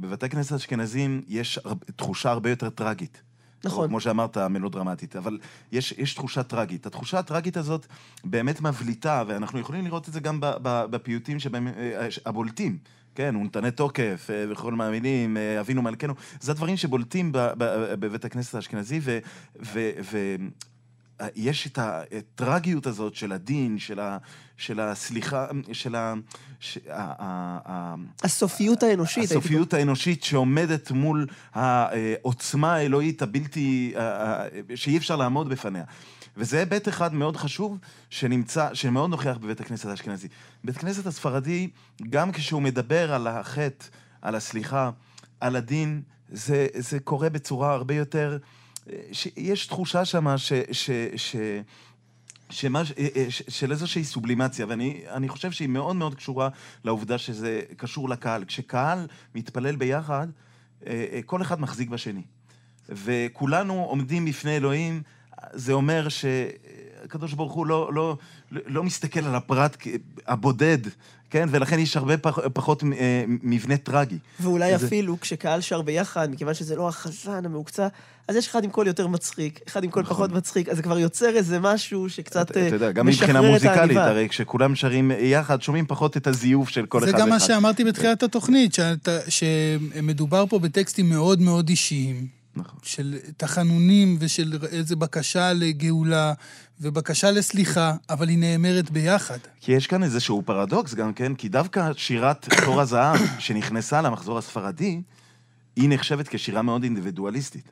בבתי 0.00 0.28
כנסת 0.28 0.52
אשכנזים 0.52 1.22
יש 1.28 1.58
תחושה 1.96 2.30
הרבה 2.30 2.50
יותר 2.50 2.70
טרגית. 2.70 3.22
נכון. 3.64 3.88
כמו 3.88 4.00
שאמרת, 4.00 4.38
מלודרמטית, 4.38 5.16
אבל 5.16 5.38
יש, 5.72 5.92
יש 5.92 6.14
תחושה 6.14 6.42
טרגית. 6.42 6.86
התחושה 6.86 7.18
הטרגית 7.18 7.56
הזאת 7.56 7.86
באמת 8.24 8.60
מבליטה, 8.60 9.24
ואנחנו 9.26 9.58
יכולים 9.58 9.84
לראות 9.84 10.08
את 10.08 10.12
זה 10.12 10.20
גם 10.20 10.38
בפיוטים 10.62 11.40
שבהם, 11.40 11.68
הבולטים. 12.26 12.78
כן, 13.16 13.36
ונתנה 13.36 13.70
תוקף, 13.70 14.28
אה, 14.30 14.44
וכל 14.50 14.72
מאמינים, 14.72 15.36
אה, 15.36 15.60
אבינו 15.60 15.82
מלכנו. 15.82 16.14
זה 16.40 16.52
הדברים 16.52 16.76
שבולטים 16.76 17.30
בבית 17.32 18.24
הכנסת 18.24 18.54
האשכנזי, 18.54 19.00
ו... 19.02 19.18
יש 21.36 21.66
את 21.66 21.78
הטרגיות 21.78 22.86
הזאת 22.86 23.14
של 23.14 23.32
הדין, 23.32 23.78
של, 23.78 24.00
ה, 24.00 24.18
של 24.56 24.80
הסליחה, 24.80 25.46
של 25.72 25.94
ה... 25.94 26.14
ש, 26.60 26.78
ה, 26.78 27.14
ה, 27.18 27.58
ה 27.66 27.94
הסופיות 28.22 28.82
האנושית. 28.82 29.18
הייתי 29.18 29.34
הסופיות 29.34 29.74
האנושית 29.74 30.24
שעומדת 30.24 30.90
מול 30.90 31.26
העוצמה 31.52 32.74
האלוהית 32.74 33.22
הבלתי... 33.22 33.92
ה- 33.96 34.00
ה- 34.00 34.46
שאי 34.74 34.96
אפשר 34.96 35.16
לעמוד 35.16 35.48
בפניה. 35.48 35.84
וזה 36.36 36.58
היבט 36.58 36.88
אחד 36.88 37.14
מאוד 37.14 37.36
חשוב 37.36 37.78
שנמצא, 38.10 38.74
שמאוד 38.74 39.10
נוכח 39.10 39.36
בבית 39.40 39.60
הכנסת 39.60 39.88
האשכנזי. 39.88 40.28
בית 40.64 40.76
הכנסת 40.76 41.06
הספרדי, 41.06 41.70
גם 42.10 42.32
כשהוא 42.32 42.62
מדבר 42.62 43.12
על 43.12 43.26
החטא, 43.26 43.86
על 44.22 44.34
הסליחה, 44.34 44.90
על 45.40 45.56
הדין, 45.56 46.02
זה, 46.28 46.66
זה 46.74 47.00
קורה 47.00 47.30
בצורה 47.30 47.72
הרבה 47.72 47.94
יותר... 47.94 48.38
יש 49.36 49.66
תחושה 49.66 50.04
שמה 50.04 50.38
ש... 50.38 50.52
ש, 50.72 50.90
ש 51.16 51.36
שמה, 52.50 52.84
ש- 52.84 52.92
ש- 53.28 53.42
של 53.48 53.70
איזושהי 53.72 54.04
סובלימציה, 54.04 54.66
ואני 54.68 55.02
אני 55.10 55.28
חושב 55.28 55.50
שהיא 55.50 55.68
מאוד 55.68 55.96
מאוד 55.96 56.14
קשורה 56.14 56.48
לעובדה 56.84 57.18
שזה 57.18 57.60
קשור 57.76 58.08
לקהל. 58.08 58.44
כשקהל 58.44 59.06
מתפלל 59.34 59.76
ביחד, 59.76 60.26
אה, 60.86 61.06
אה, 61.12 61.20
כל 61.26 61.42
אחד 61.42 61.60
מחזיק 61.60 61.88
בשני. 61.88 62.22
וכולנו 62.88 63.84
עומדים 63.84 64.24
בפני 64.24 64.56
אלוהים, 64.56 65.02
זה 65.52 65.72
אומר 65.72 66.08
שהקדוש 66.08 67.32
ברוך 67.32 67.52
הוא 67.52 67.66
לא, 67.66 67.90
לא, 67.94 68.16
לא 68.50 68.82
מסתכל 68.82 69.20
על 69.24 69.34
הפרט 69.34 69.76
הבודד, 70.26 70.78
כן? 71.30 71.48
ולכן 71.50 71.78
יש 71.78 71.96
הרבה 71.96 72.18
פח, 72.18 72.38
פחות 72.54 72.82
אה, 72.84 73.24
מבנה 73.28 73.76
טרגי. 73.76 74.18
ואולי 74.40 74.78
זה- 74.78 74.86
אפילו 74.86 75.20
כשקהל 75.20 75.60
שר 75.60 75.82
ביחד, 75.82 76.30
מכיוון 76.30 76.54
שזה 76.54 76.76
לא 76.76 76.88
החזן 76.88 77.44
המהוקצע, 77.46 77.88
אז 78.28 78.36
יש 78.36 78.48
אחד 78.48 78.64
עם 78.64 78.70
קול 78.70 78.86
יותר 78.86 79.06
מצחיק, 79.06 79.60
אחד 79.68 79.84
עם 79.84 79.90
קול 79.90 80.02
נכון. 80.02 80.16
פחות 80.16 80.32
מצחיק, 80.32 80.68
אז 80.68 80.76
זה 80.76 80.82
כבר 80.82 80.98
יוצר 80.98 81.28
איזה 81.36 81.60
משהו 81.60 82.10
שקצת 82.10 82.56
אה, 82.56 82.66
אתה 82.68 82.76
יודע, 82.76 82.92
גם 82.92 83.06
משחרר 83.08 83.26
מבחינה 83.28 83.46
את 83.48 83.52
מוזיקלית, 83.52 83.78
העניבה. 83.78 84.06
הרי 84.08 84.28
כשכולם 84.28 84.74
שרים 84.74 85.10
יחד, 85.18 85.62
שומעים 85.62 85.86
פחות 85.86 86.16
את 86.16 86.26
הזיוף 86.26 86.68
של 86.68 86.86
כל 86.86 86.98
אחד 86.98 87.06
זה 87.06 87.12
ואחד. 87.12 87.22
גם 87.22 87.28
מה 87.28 87.40
שאמרתי 87.40 87.84
בתחילת 87.84 88.22
התוכנית, 88.22 88.74
שאתה- 88.74 89.18
שמדובר 89.28 90.44
פה 90.48 90.58
בטקסטים 90.58 91.08
מאוד 91.08 91.40
מאוד 91.40 91.68
אישיים, 91.68 92.26
נכון. 92.56 92.78
של 92.82 93.16
תחנונים 93.36 94.16
ושל 94.20 94.52
איזה 94.72 94.96
בקשה 94.96 95.52
לגאולה 95.52 96.32
ובקשה 96.80 97.30
לסליחה, 97.30 97.94
אבל 98.10 98.28
היא 98.28 98.38
נאמרת 98.38 98.90
ביחד. 98.90 99.38
כי 99.60 99.72
יש 99.72 99.86
כאן 99.86 100.02
איזשהו 100.02 100.42
פרדוקס 100.46 100.94
גם 100.94 101.12
כן, 101.12 101.34
כי 101.34 101.48
דווקא 101.48 101.90
שירת 101.96 102.48
תור 102.64 102.80
הזהב, 102.80 103.18
שנכנסה 103.38 104.02
למחזור 104.02 104.38
הספרדי, 104.38 105.00
היא 105.76 105.88
נחשבת 105.88 106.28
כשירה 106.28 106.62
מאוד 106.62 106.82
אינדיבידואליסטית. 106.82 107.70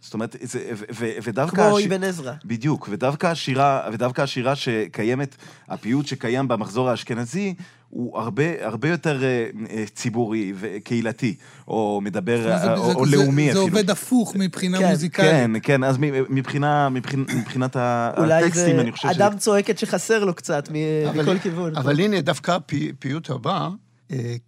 זאת 0.00 0.14
אומרת, 0.14 0.36
זה, 0.42 0.58
ו, 0.74 0.84
ו, 0.94 1.10
ודווקא... 1.22 1.56
כמו 1.68 1.78
הש- 1.78 1.84
אבן 1.86 2.04
עזרא. 2.04 2.32
בדיוק, 2.44 2.88
ודווקא 2.90 3.26
השירה, 3.26 3.88
ודווקא 3.92 4.22
השירה 4.22 4.56
שקיימת, 4.56 5.36
הפיוט 5.68 6.06
שקיים 6.06 6.48
במחזור 6.48 6.88
האשכנזי, 6.90 7.54
הוא 7.88 8.18
הרבה, 8.18 8.42
הרבה 8.66 8.88
יותר 8.88 9.22
אה, 9.24 9.46
אה, 9.70 9.84
ציבורי 9.94 10.52
וקהילתי, 10.56 11.34
או 11.68 12.00
מדבר, 12.04 12.42
זה- 12.42 12.54
אה, 12.54 12.76
או, 12.76 12.86
זה- 12.86 12.94
או 12.94 13.06
זה- 13.06 13.16
לאומי 13.16 13.44
זה 13.44 13.50
אפילו. 13.50 13.62
עובד 13.62 13.90
הפוך 13.90 14.36
מבחינה 14.36 14.78
כן, 14.78 14.90
מוזיקלית. 14.90 15.30
כן, 15.30 15.50
כן, 15.62 15.84
אז 15.84 15.96
מבחינה, 16.30 16.88
מבחינת, 16.88 17.34
מבחינת 17.34 17.76
אולי 18.18 18.34
הטקסטים, 18.44 18.76
זה 18.76 18.80
אני 18.80 18.92
חושב 18.92 19.08
שזה... 19.12 19.26
אדם 19.26 19.36
צועקת 19.38 19.78
שחסר 19.78 20.24
לו 20.24 20.34
קצת 20.34 20.68
מכל 21.14 21.38
כיוון. 21.38 21.76
אבל 21.76 22.00
הנה, 22.00 22.20
דווקא 22.20 22.50
הפיוט 22.90 23.30
הבא, 23.30 23.68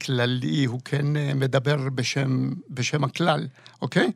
כללי, 0.05 0.65
הוא 0.65 0.81
כן 0.85 1.17
אה, 1.17 1.35
מדבר 1.35 1.89
בשם, 1.95 2.51
בשם 2.71 3.05
הכלל, 3.05 3.47
אוקיי? 3.83 4.13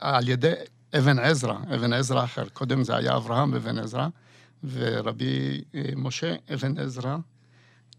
על 0.00 0.28
ידי 0.28 0.52
אבן 0.98 1.18
עזרא, 1.18 1.54
אבן 1.74 1.92
עזרא 1.92 2.24
אחר. 2.24 2.44
קודם 2.48 2.84
זה 2.84 2.96
היה 2.96 3.16
אברהם 3.16 3.54
אבן 3.54 3.78
עזרא, 3.78 4.08
ורבי 4.72 5.64
אה, 5.74 5.82
משה 5.96 6.34
אבן 6.54 6.78
עזרא, 6.78 7.16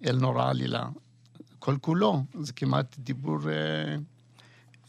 אל 0.06 0.16
נורא 0.16 0.50
עלילה. 0.50 0.86
כל 1.60 1.76
כולו, 1.82 2.24
זה 2.40 2.54
כמעט 2.54 2.96
דיבור 3.00 3.40
אה, 3.50 3.96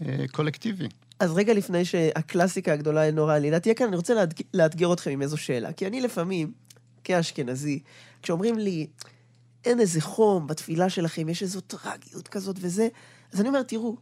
אה, 0.06 0.24
קולקטיבי. 0.32 0.88
אז 1.20 1.32
רגע 1.32 1.54
לפני 1.54 1.84
שהקלאסיקה 1.84 2.72
הגדולה 2.72 3.08
אל 3.08 3.14
נורא 3.14 3.34
עלילה 3.36 3.60
תהיה 3.60 3.74
כאן, 3.74 3.86
אני 3.86 3.96
רוצה 3.96 4.14
לאתג- 4.14 4.42
לאתגר 4.54 4.92
אתכם 4.92 5.10
עם 5.10 5.22
איזו 5.22 5.36
שאלה. 5.36 5.72
כי 5.72 5.86
אני 5.86 6.00
לפעמים, 6.00 6.52
כאשכנזי, 7.04 7.78
כשאומרים 8.22 8.58
לי, 8.58 8.86
אין 9.66 9.80
איזה 9.80 10.00
חום 10.00 10.46
בתפילה 10.46 10.90
שלכם, 10.90 11.28
יש 11.28 11.42
איזו 11.42 11.60
טרגיות 11.60 12.28
כזאת 12.28 12.56
וזה, 12.60 12.88
אז 13.32 13.40
אני 13.40 13.48
אומר, 13.48 13.62
תראו, 13.62 13.96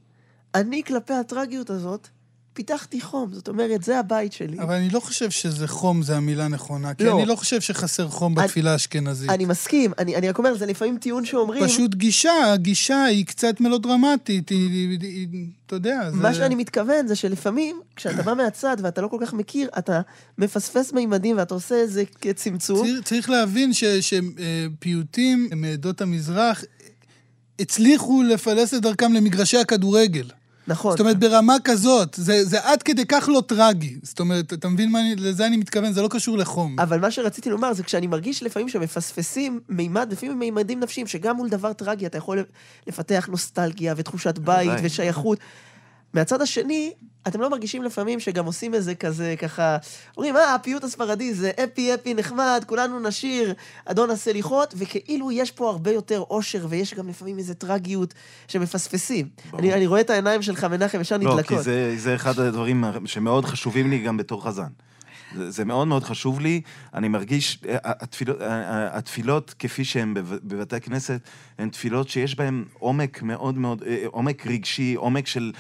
אני 0.54 0.82
כלפי 0.86 1.14
הטרגיות 1.14 1.70
הזאת, 1.70 2.08
פיתחתי 2.54 3.00
חום. 3.00 3.30
זאת 3.32 3.48
אומרת, 3.48 3.82
זה 3.82 3.98
הבית 3.98 4.32
שלי. 4.32 4.58
אבל 4.60 4.74
אני 4.74 4.90
לא 4.90 5.00
חושב 5.00 5.30
שזה 5.30 5.68
חום 5.68 6.02
זה 6.02 6.16
המילה 6.16 6.48
נכונה, 6.48 6.94
כי 6.94 7.04
לא. 7.04 7.18
אני 7.18 7.26
לא 7.26 7.34
חושב 7.36 7.60
שחסר 7.60 8.08
חום 8.08 8.38
אני- 8.38 8.46
בתפילה 8.46 8.72
האשכנזית. 8.72 9.30
אני 9.30 9.44
מסכים, 9.44 9.92
אני, 9.98 10.16
אני 10.16 10.28
רק 10.28 10.38
אומר, 10.38 10.58
זה 10.58 10.66
לפעמים 10.66 10.98
טיעון 10.98 11.24
שאומרים... 11.24 11.64
פשוט 11.64 11.94
גישה, 11.94 12.52
הגישה 12.52 13.04
היא 13.04 13.26
קצת 13.26 13.60
מלודרמטית, 13.60 14.48
היא, 14.48 14.68
היא, 14.70 14.98
היא, 15.00 15.28
אתה 15.66 15.76
יודע, 15.76 16.10
זה... 16.10 16.16
מה 16.16 16.34
שאני 16.34 16.54
מתכוון 16.54 17.06
זה 17.06 17.16
שלפעמים, 17.16 17.80
כשאתה 17.96 18.22
בא 18.22 18.34
מהצד 18.34 18.76
ואתה 18.82 19.00
לא 19.00 19.08
כל 19.08 19.18
כך 19.20 19.32
מכיר, 19.32 19.68
אתה 19.78 20.00
מפספס 20.38 20.92
מימדים 20.92 21.36
ואתה 21.38 21.54
עושה 21.54 21.74
איזה 21.74 22.02
צמצום. 22.34 22.86
צריך, 22.86 23.00
צריך 23.04 23.30
להבין 23.30 23.72
ש- 23.72 23.84
שפיוטים 23.84 25.48
מעדות 25.56 26.00
המזרח 26.00 26.64
הצליחו 27.58 28.22
לפלס 28.22 28.74
את 28.74 28.82
דרכם 28.82 29.12
למגרשי 29.12 29.58
הכדורגל. 29.58 30.26
נכון. 30.66 30.90
זאת 30.90 31.00
אומרת, 31.00 31.18
ברמה 31.18 31.56
כזאת, 31.64 32.14
זה, 32.14 32.44
זה 32.44 32.64
עד 32.64 32.82
כדי 32.82 33.04
כך 33.06 33.28
לא 33.32 33.42
טרגי. 33.46 33.98
זאת 34.02 34.20
אומרת, 34.20 34.52
אתה 34.52 34.68
מבין 34.68 34.92
מה 34.92 35.00
אני, 35.00 35.16
לזה 35.16 35.46
אני 35.46 35.56
מתכוון, 35.56 35.92
זה 35.92 36.02
לא 36.02 36.08
קשור 36.08 36.38
לחום. 36.38 36.80
אבל 36.80 37.00
מה 37.00 37.10
שרציתי 37.10 37.50
לומר 37.50 37.72
זה 37.72 37.82
כשאני 37.82 38.06
מרגיש 38.06 38.42
לפעמים 38.42 38.68
שמפספסים 38.68 39.60
מימד, 39.68 40.08
לפעמים 40.12 40.38
מימדים 40.38 40.80
נפשיים, 40.80 41.06
שגם 41.06 41.36
מול 41.36 41.48
דבר 41.48 41.72
טרגי 41.72 42.06
אתה 42.06 42.18
יכול 42.18 42.44
לפתח 42.86 43.28
נוסטלגיה 43.30 43.94
ותחושת 43.96 44.38
בית. 44.38 44.80
ושייכות. 44.82 45.38
מהצד 46.14 46.42
השני, 46.42 46.92
אתם 47.28 47.40
לא 47.40 47.50
מרגישים 47.50 47.82
לפעמים 47.82 48.20
שגם 48.20 48.46
עושים 48.46 48.74
איזה 48.74 48.94
כזה, 48.94 49.34
ככה, 49.38 49.76
אומרים, 50.16 50.36
אה, 50.36 50.54
הפיוט 50.54 50.84
הספרדי 50.84 51.34
זה 51.34 51.50
אפי 51.64 51.94
אפי 51.94 52.14
נחמד, 52.14 52.64
כולנו 52.66 53.00
נשיר, 53.00 53.54
אדון 53.84 54.10
הסליחות, 54.10 54.74
וכאילו 54.76 55.32
יש 55.32 55.50
פה 55.50 55.70
הרבה 55.70 55.90
יותר 55.90 56.22
אושר, 56.30 56.66
ויש 56.68 56.94
גם 56.94 57.08
לפעמים 57.08 57.38
איזה 57.38 57.54
טרגיות 57.54 58.14
שמפספסים. 58.48 59.28
אני, 59.58 59.74
אני 59.74 59.86
רואה 59.86 60.00
את 60.00 60.10
העיניים 60.10 60.42
שלך, 60.42 60.64
מנחם, 60.64 61.00
ישר 61.00 61.16
לא, 61.16 61.32
נדלקות. 61.32 61.58
כי 61.58 61.62
זה, 61.62 61.94
זה 61.96 62.14
אחד 62.14 62.38
הדברים 62.38 62.84
שמאוד 63.04 63.44
חשובים 63.44 63.90
לי 63.90 63.98
גם 63.98 64.16
בתור 64.16 64.44
חזן. 64.44 64.68
זה, 65.48 65.64
מאוד 65.64 65.88
מאוד 65.88 66.04
חשוב 66.04 66.40
לי, 66.40 66.60
אני 66.94 67.08
מרגיש, 67.08 67.58
התפילות, 67.84 68.36
התפילות 68.92 69.54
כפי 69.58 69.84
שהן 69.84 70.14
בב- 70.14 70.38
בבתי 70.44 70.76
הכנסת, 70.76 71.20
הן 71.58 71.68
תפילות 71.68 72.08
שיש 72.08 72.36
בהן 72.36 72.64
עומק 72.78 73.22
מאוד 73.22 73.58
מאוד, 73.58 73.82
אה, 73.86 74.04
עומק 74.06 74.46
רגשי, 74.46 74.94
עומק 74.94 75.26
של, 75.26 75.52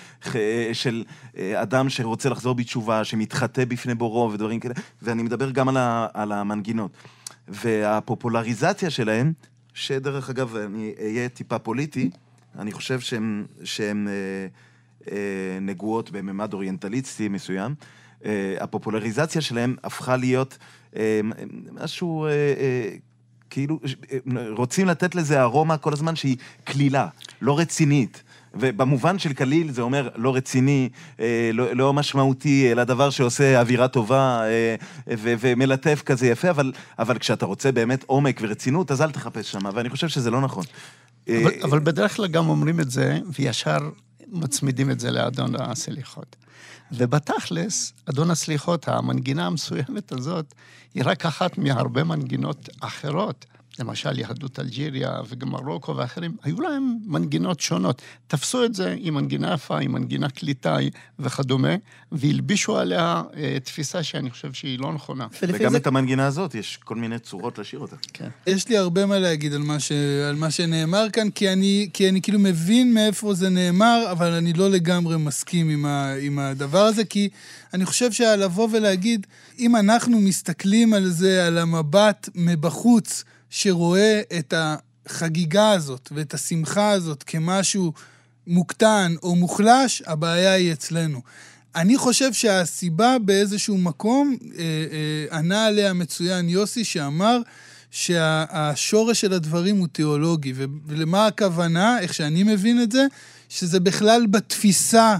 של 0.72 1.04
אה, 1.36 1.62
אדם 1.62 1.88
שרוצה 1.88 2.28
לחזור 2.28 2.54
בתשובה, 2.54 3.04
שמתחטא 3.04 3.64
בפני 3.64 3.94
בורו 3.94 4.32
ודברים 4.32 4.60
כאלה, 4.60 4.74
ואני 5.02 5.22
מדבר 5.22 5.50
גם 5.50 5.68
על, 5.68 5.76
ה, 5.76 6.06
על 6.14 6.32
המנגינות. 6.32 6.90
והפופולריזציה 7.48 8.90
שלהם, 8.90 9.32
שדרך 9.74 10.30
אגב, 10.30 10.56
אני 10.56 10.94
אהיה 11.00 11.28
טיפה 11.28 11.58
פוליטי, 11.58 12.10
אני 12.58 12.72
חושב 12.72 13.00
שהן 13.64 14.08
אה, 14.08 14.12
אה, 15.12 15.58
נגועות 15.60 16.10
בממד 16.10 16.52
אוריינטליסטי 16.52 17.28
מסוים. 17.28 17.74
אה, 18.24 18.54
הפופולריזציה 18.60 19.40
שלהם 19.40 19.76
הפכה 19.84 20.16
להיות 20.16 20.58
אה, 20.96 21.20
משהו... 21.72 22.26
אה, 22.26 22.30
אה, 22.30 22.96
כאילו, 23.50 23.80
אה, 24.12 24.18
רוצים 24.56 24.86
לתת 24.86 25.14
לזה 25.14 25.42
ארומה 25.42 25.76
כל 25.76 25.92
הזמן 25.92 26.16
שהיא 26.16 26.36
קלילה, 26.64 27.06
לא 27.40 27.58
רצינית. 27.58 28.22
ובמובן 28.54 29.18
של 29.18 29.32
קליל 29.32 29.72
זה 29.72 29.82
אומר 29.82 30.08
לא 30.16 30.34
רציני, 30.34 30.88
אה, 31.20 31.50
לא, 31.52 31.72
לא 31.72 31.92
משמעותי, 31.92 32.72
אלא 32.72 32.84
דבר 32.84 33.10
שעושה 33.10 33.60
אווירה 33.60 33.88
טובה 33.88 34.40
אה, 34.42 34.74
ו- 35.18 35.34
ומלטף 35.40 36.02
כזה 36.06 36.26
יפה, 36.26 36.50
אבל, 36.50 36.72
אבל 36.98 37.18
כשאתה 37.18 37.46
רוצה 37.46 37.72
באמת 37.72 38.04
עומק 38.06 38.40
ורצינות, 38.42 38.90
אז 38.90 39.02
אל 39.02 39.10
תחפש 39.10 39.52
שם, 39.52 39.58
ואני 39.74 39.90
חושב 39.90 40.08
שזה 40.08 40.30
לא 40.30 40.40
נכון. 40.40 40.64
אבל, 41.28 41.52
אבל 41.62 41.78
בדרך 41.78 42.16
כלל 42.16 42.26
גם 42.26 42.48
אומרים 42.48 42.80
את 42.80 42.90
זה, 42.90 43.18
וישר 43.32 43.78
מצמידים 44.28 44.90
את 44.90 45.00
זה 45.00 45.10
לאדון 45.10 45.54
הסליחות. 45.60 46.36
ובתכלס, 46.92 47.92
אדון 48.10 48.30
הסליחות, 48.30 48.88
המנגינה 48.88 49.46
המסוימת 49.46 50.12
הזאת, 50.12 50.54
היא 50.94 51.02
רק 51.06 51.26
אחת 51.26 51.58
מהרבה 51.58 52.04
מנגינות 52.04 52.68
אחרות. 52.80 53.46
למשל 53.78 54.18
יהדות 54.18 54.58
אלג'יריה 54.60 55.20
וגם 55.28 55.48
מרוקו 55.48 55.96
ואחרים, 55.96 56.36
היו 56.42 56.60
להם 56.60 56.96
מנגינות 57.06 57.60
שונות. 57.60 58.02
תפסו 58.26 58.64
את 58.64 58.74
זה 58.74 58.96
עם 58.98 59.14
מנגינה 59.14 59.54
יפה, 59.54 59.78
עם 59.78 59.92
מנגינה 59.92 60.28
קליטה 60.28 60.76
וכדומה, 61.18 61.74
והלבישו 62.12 62.78
עליה 62.78 63.22
אה, 63.36 63.56
תפיסה 63.64 64.02
שאני 64.02 64.30
חושב 64.30 64.52
שהיא 64.52 64.78
לא 64.78 64.92
נכונה. 64.92 65.26
וגם 65.42 65.70
זה... 65.70 65.76
את 65.76 65.86
המנגינה 65.86 66.26
הזאת, 66.26 66.54
יש 66.54 66.78
כל 66.84 66.94
מיני 66.96 67.18
צורות 67.18 67.58
לשיר 67.58 67.78
אותה. 67.80 67.96
כן. 68.12 68.28
יש 68.46 68.68
לי 68.68 68.76
הרבה 68.76 69.06
מה 69.06 69.18
להגיד 69.18 69.54
על 69.54 69.62
מה, 69.62 69.80
ש... 69.80 69.92
על 70.28 70.36
מה 70.36 70.50
שנאמר 70.50 71.06
כאן, 71.12 71.30
כי 71.30 71.52
אני, 71.52 71.88
כי 71.92 72.08
אני 72.08 72.22
כאילו 72.22 72.38
מבין 72.38 72.94
מאיפה 72.94 73.34
זה 73.34 73.48
נאמר, 73.48 74.06
אבל 74.10 74.32
אני 74.32 74.52
לא 74.52 74.70
לגמרי 74.70 75.16
מסכים 75.16 75.68
עם, 75.68 75.86
ה... 75.86 76.14
עם 76.20 76.38
הדבר 76.38 76.82
הזה, 76.82 77.04
כי 77.04 77.28
אני 77.74 77.84
חושב 77.84 78.12
שלבוא 78.12 78.68
ולהגיד, 78.72 79.26
אם 79.58 79.76
אנחנו 79.76 80.20
מסתכלים 80.20 80.94
על 80.94 81.08
זה, 81.08 81.46
על 81.46 81.58
המבט 81.58 82.28
מבחוץ, 82.34 83.24
שרואה 83.56 84.20
את 84.38 84.54
החגיגה 84.56 85.70
הזאת 85.70 86.08
ואת 86.14 86.34
השמחה 86.34 86.90
הזאת 86.90 87.22
כמשהו 87.22 87.92
מוקטן 88.46 89.14
או 89.22 89.34
מוחלש, 89.34 90.02
הבעיה 90.06 90.52
היא 90.52 90.72
אצלנו. 90.72 91.20
אני 91.76 91.96
חושב 91.96 92.32
שהסיבה 92.32 93.16
באיזשהו 93.24 93.78
מקום, 93.78 94.36
אה, 94.42 94.62
אה, 95.32 95.38
ענה 95.38 95.66
עליה 95.66 95.92
מצוין 95.92 96.48
יוסי, 96.48 96.84
שאמר 96.84 97.38
שהשורש 97.90 99.20
של 99.20 99.32
הדברים 99.32 99.76
הוא 99.76 99.88
תיאולוגי. 99.92 100.52
ולמה 100.86 101.26
הכוונה, 101.26 102.00
איך 102.00 102.14
שאני 102.14 102.42
מבין 102.42 102.82
את 102.82 102.92
זה, 102.92 103.06
שזה 103.48 103.80
בכלל 103.80 104.26
בתפיסה 104.30 105.16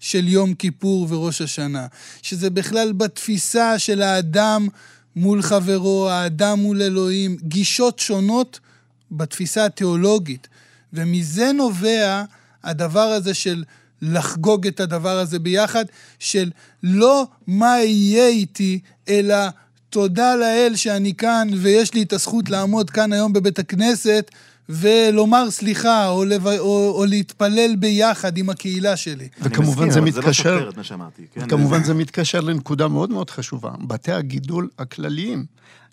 של 0.00 0.28
יום 0.28 0.54
כיפור 0.54 1.06
וראש 1.10 1.40
השנה. 1.40 1.86
שזה 2.22 2.50
בכלל 2.50 2.92
בתפיסה 2.92 3.78
של 3.78 4.02
האדם 4.02 4.68
מול 5.16 5.42
חברו, 5.42 6.10
האדם 6.10 6.58
מול 6.58 6.82
אלוהים, 6.82 7.36
גישות 7.42 7.98
שונות 7.98 8.60
בתפיסה 9.10 9.64
התיאולוגית. 9.64 10.48
ומזה 10.92 11.52
נובע 11.52 12.24
הדבר 12.64 13.00
הזה 13.00 13.34
של 13.34 13.64
לחגוג 14.02 14.66
את 14.66 14.80
הדבר 14.80 15.18
הזה 15.18 15.38
ביחד, 15.38 15.84
של 16.18 16.50
לא 16.82 17.26
מה 17.46 17.80
יהיה 17.80 18.28
איתי, 18.28 18.80
אלא 19.08 19.36
תודה 19.90 20.34
לאל 20.36 20.72
שאני 20.76 21.14
כאן 21.14 21.48
ויש 21.58 21.94
לי 21.94 22.02
את 22.02 22.12
הזכות 22.12 22.50
לעמוד 22.50 22.90
כאן 22.90 23.12
היום 23.12 23.32
בבית 23.32 23.58
הכנסת 23.58 24.30
ולומר 24.72 25.50
סליחה, 25.50 26.08
או, 26.08 26.24
לב... 26.24 26.46
או, 26.46 26.94
או 26.96 27.04
להתפלל 27.04 27.76
ביחד 27.76 28.38
עם 28.38 28.50
הקהילה 28.50 28.96
שלי. 28.96 29.28
וכמובן 29.42 29.90
זה 29.90 30.00
מתקשר, 30.00 30.42
זה 30.42 30.50
לא 30.50 30.58
סותר 30.58 30.70
את 30.70 30.76
מה 30.76 30.84
שאמרתי. 30.84 31.22
כן? 31.34 31.48
כמובן 31.48 31.84
זה 31.84 31.94
מתקשר 31.94 32.40
לנקודה 32.40 32.88
מאוד 32.88 33.10
מאוד 33.10 33.30
חשובה. 33.30 33.70
בתי 33.86 34.12
הגידול 34.12 34.68
הכלליים, 34.78 35.44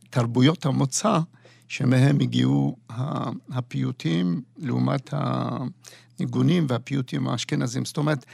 תרבויות 0.10 0.66
המוצא, 0.66 1.20
שמהם 1.68 2.20
הגיעו 2.20 2.76
הפיוטים 3.52 4.42
לעומת 4.58 5.14
הניגונים 6.20 6.66
והפיוטים 6.70 7.28
האשכנזים. 7.28 7.86
זאת 7.86 7.98
אומרת, 7.98 8.26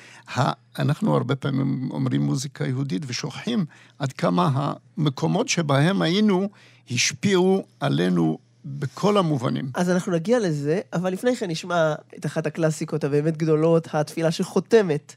אנחנו 0.80 1.16
הרבה 1.16 1.36
פעמים 1.36 1.90
אומרים 1.92 2.22
מוזיקה 2.22 2.68
יהודית 2.68 3.04
ושוכחים 3.08 3.66
עד 4.00 4.14
כמה 4.14 4.74
המקומות 4.98 5.50
שבהם 5.50 6.02
היינו 6.02 6.50
השפיעו 6.92 7.66
עלינו 7.80 8.38
בכל 8.66 9.18
המובנים. 9.18 9.72
אז 9.74 9.90
אנחנו 9.90 10.12
נגיע 10.12 10.40
לזה, 10.40 10.80
אבל 10.94 11.14
לפני 11.14 11.36
כן 11.36 11.52
נשמע 11.52 11.96
את 12.18 12.26
אחת 12.26 12.46
הקלאסיקות 12.48 13.04
הבאמת 13.04 13.38
גדולות, 13.38 13.88
התפילה 13.94 14.32
שחותמת 14.32 15.16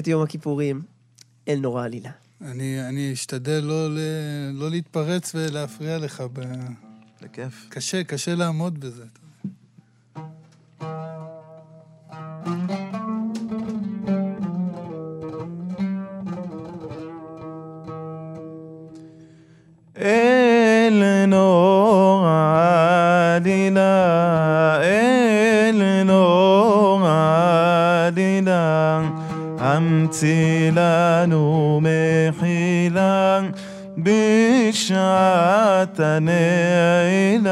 את 0.00 0.08
יום 0.08 0.22
הכיפורים, 0.22 0.82
אל 1.48 1.58
נורא 1.58 1.84
עלילה. 1.84 2.10
אני, 2.40 2.88
אני 2.88 3.12
אשתדל 3.12 3.60
לא, 3.64 3.94
ל, 3.94 3.98
לא 4.52 4.70
להתפרץ 4.70 5.32
ולהפריע 5.34 5.98
לך. 5.98 6.22
ב... 6.32 6.40
בכיף. 7.22 7.66
קשה, 7.68 8.04
קשה 8.04 8.34
לעמוד 8.34 8.80
בזה. 8.80 9.04
אל 19.96 20.41
המציא 29.82 30.70
לנו 30.74 31.80
מחילה 31.82 33.40
בשעת 33.98 34.80
הנעילה. 36.00 37.46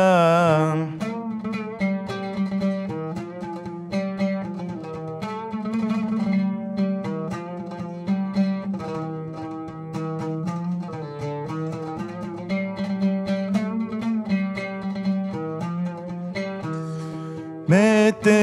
מתי 17.68 18.39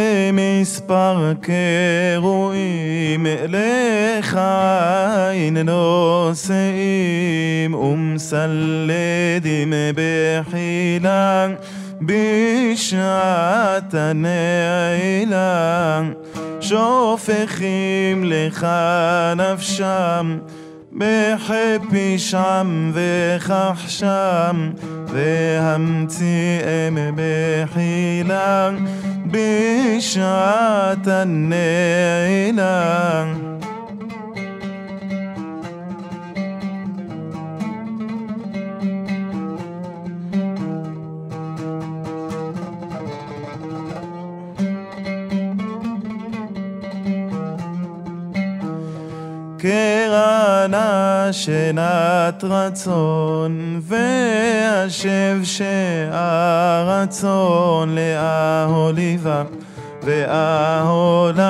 מספר 0.61 1.33
קרואים, 1.41 3.25
לך 3.47 4.39
אין 5.31 5.57
נושאים, 5.57 6.53
ומסלדים 7.73 9.73
בחילה, 9.95 11.47
בשעת 12.01 13.93
הנעילה, 13.93 16.01
שופכים 16.61 18.23
לך 18.25 18.67
נפשם. 19.35 20.37
בחפי 20.97 22.19
שם 22.19 22.91
וכחשם, 22.93 24.71
והמציאם 25.07 26.97
בחילה 27.15 27.15
בשעת 27.15 28.75
הנעילה. 31.07 32.67
קרנה 33.25 33.56
שנת 51.31 52.43
רצון, 52.43 53.81
והשב 53.81 55.39
שהרצון 55.43 57.15
לאהוליבה, 57.95 59.43
ואהולה 60.03 61.47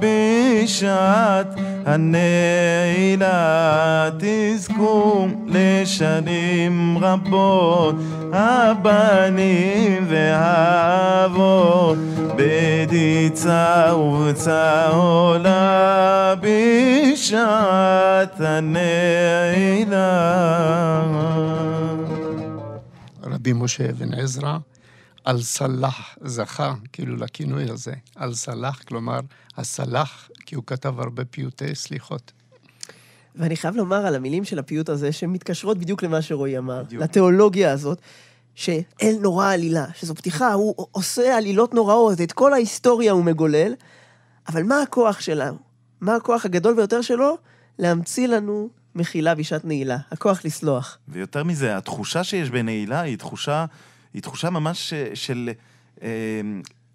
בשעת 0.00 1.46
הנעילה 1.86 3.30
תזכו 4.18 5.28
לשנים 5.46 6.98
רבות, 6.98 7.94
הבנים 8.32 10.06
והאבות, 10.08 11.98
בדיצה 12.36 13.94
ובצהולה 13.96 15.52
בשעת 16.40 18.40
הנעילה. 18.40 20.02
רבי 23.24 23.52
משה 23.52 23.90
אבן 23.90 24.14
עזרא, 24.14 24.58
אל-סלאח 25.26 26.16
זכה, 26.24 26.74
כאילו 26.92 27.16
לכינוי 27.16 27.70
הזה, 27.70 27.92
אל-סלאח, 28.20 28.82
כלומר, 28.82 29.20
הסלאח, 29.56 30.28
כי 30.52 30.56
הוא 30.56 30.64
כתב 30.66 31.00
הרבה 31.00 31.24
פיוטי 31.24 31.74
סליחות. 31.74 32.32
ואני 33.36 33.56
חייב 33.56 33.76
לומר 33.76 34.06
על 34.06 34.14
המילים 34.14 34.44
של 34.44 34.58
הפיוט 34.58 34.88
הזה, 34.88 35.12
שהן 35.12 35.30
מתקשרות 35.30 35.78
בדיוק 35.78 36.02
למה 36.02 36.22
שרועי 36.22 36.58
אמר, 36.58 36.82
בדיוק. 36.82 37.02
לתיאולוגיה 37.02 37.72
הזאת, 37.72 38.00
שאל 38.54 39.14
נורא 39.20 39.52
עלילה, 39.52 39.86
שזו 39.94 40.14
פתיחה, 40.14 40.52
הוא 40.52 40.86
עושה 40.90 41.36
עלילות 41.36 41.74
נוראות, 41.74 42.20
את 42.20 42.32
כל 42.32 42.52
ההיסטוריה 42.52 43.12
הוא 43.12 43.24
מגולל, 43.24 43.74
אבל 44.48 44.62
מה 44.62 44.82
הכוח 44.82 45.20
שלנו? 45.20 45.56
מה 46.00 46.16
הכוח 46.16 46.44
הגדול 46.44 46.74
ביותר 46.74 47.02
שלו? 47.02 47.36
להמציא 47.78 48.28
לנו 48.28 48.68
מחילה 48.94 49.34
בשעת 49.34 49.64
נעילה, 49.64 49.98
הכוח 50.10 50.44
לסלוח. 50.44 50.98
ויותר 51.08 51.44
מזה, 51.44 51.76
התחושה 51.76 52.24
שיש 52.24 52.50
בנעילה 52.50 53.00
היא 53.00 53.18
תחושה, 53.18 53.64
היא 54.14 54.22
תחושה 54.22 54.50
ממש 54.50 54.94
של 55.14 55.50
אה, 56.02 56.08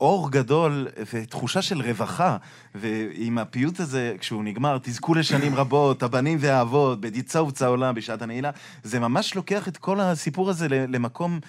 אור 0.01 0.31
גדול 0.31 0.87
ותחושה 1.13 1.61
של 1.61 1.81
רווחה. 1.81 2.37
ועם 2.75 3.37
הפיוט 3.37 3.79
הזה, 3.79 4.15
כשהוא 4.19 4.43
נגמר, 4.43 4.77
תזכו 4.83 5.13
לשנים 5.13 5.55
רבות, 5.55 6.03
הבנים 6.03 6.37
והאבות, 6.41 7.01
בדיצה 7.01 7.43
ובצע 7.43 7.67
עולם 7.67 7.95
בשעת 7.95 8.21
הנעילה, 8.21 8.51
זה 8.83 8.99
ממש 8.99 9.35
לוקח 9.35 9.67
את 9.67 9.77
כל 9.77 9.99
הסיפור 9.99 10.49
הזה 10.49 10.67
למקום, 10.69 11.39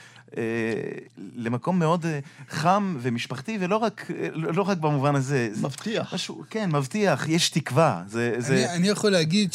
למקום 1.36 1.78
מאוד 1.78 2.06
אה, 2.06 2.18
חם 2.48 2.96
ומשפחתי, 3.00 3.58
ולא 3.60 3.76
רק, 3.76 4.10
לא 4.34 4.62
רק 4.62 4.78
במובן 4.78 5.14
הזה. 5.14 5.50
מבטיח. 5.60 6.14
משהו, 6.14 6.44
כן, 6.50 6.70
מבטיח, 6.70 7.28
יש 7.28 7.50
תקווה. 7.50 8.02
זה, 8.08 8.34
זה... 8.38 8.54
אני, 8.54 8.74
אני 8.74 8.88
יכול 8.88 9.10
להגיד 9.10 9.52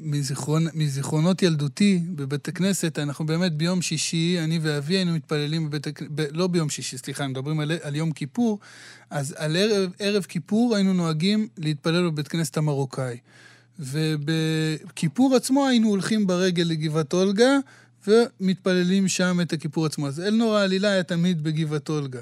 שמזיכרונות 0.00 1.42
ילדותי 1.42 2.02
בבית 2.08 2.48
הכנסת, 2.48 2.98
אנחנו 2.98 3.26
באמת 3.26 3.52
ביום 3.52 3.82
שישי, 3.82 4.36
אני 4.44 4.58
ואבי 4.62 4.96
היינו 4.96 5.12
מתפללים 5.12 5.68
בבית 5.68 5.86
הכנסת, 5.86 6.10
לא 6.32 6.46
ביום 6.46 6.68
שישי, 6.68 6.98
סליחה, 6.98 7.28
מדברים 7.28 7.60
על, 7.60 7.72
על 7.82 7.94
יום 7.94 8.12
כיפור, 8.12 8.58
אז 9.10 9.34
על 9.38 9.56
ערב, 9.56 9.90
ערב 9.98 10.22
כיפור 10.22 10.74
היינו 10.74 10.92
נוהגים 10.92 11.48
להתפלל 11.58 12.10
בבית 12.10 12.28
כנסת 12.28 12.56
המרוקאי. 12.56 13.16
ובכיפור 13.78 15.36
עצמו 15.36 15.66
היינו 15.66 15.88
הולכים 15.88 16.26
ברגל 16.26 16.62
לגבעת 16.62 17.12
אולגה, 17.12 17.58
ומתפללים 18.08 19.08
שם 19.08 19.40
את 19.40 19.52
הכיפור 19.52 19.86
עצמו. 19.86 20.08
אז 20.08 20.20
אלנור 20.20 20.56
העלילה 20.56 20.90
היה 20.90 21.02
תמיד 21.02 21.42
בגבעת 21.42 21.88
אולגה. 21.88 22.20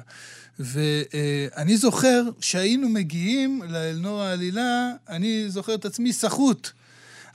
ואני 0.59 1.77
זוכר 1.77 2.23
שהיינו 2.39 2.89
מגיעים 2.89 3.61
לאלנור 3.69 4.21
העלילה, 4.21 4.91
אני 5.09 5.45
זוכר 5.49 5.75
את 5.75 5.85
עצמי 5.85 6.13
סחוט. 6.13 6.69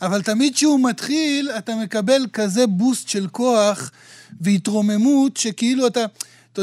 אבל 0.02 0.22
תמיד 0.22 0.54
כשהוא 0.54 0.80
מתחיל, 0.88 1.50
אתה 1.50 1.76
מקבל 1.76 2.26
כזה 2.32 2.66
בוסט 2.66 3.08
של 3.08 3.26
כוח 3.28 3.90
והתרוממות, 4.40 5.36
שכאילו 5.36 5.86
אתה... 5.86 6.04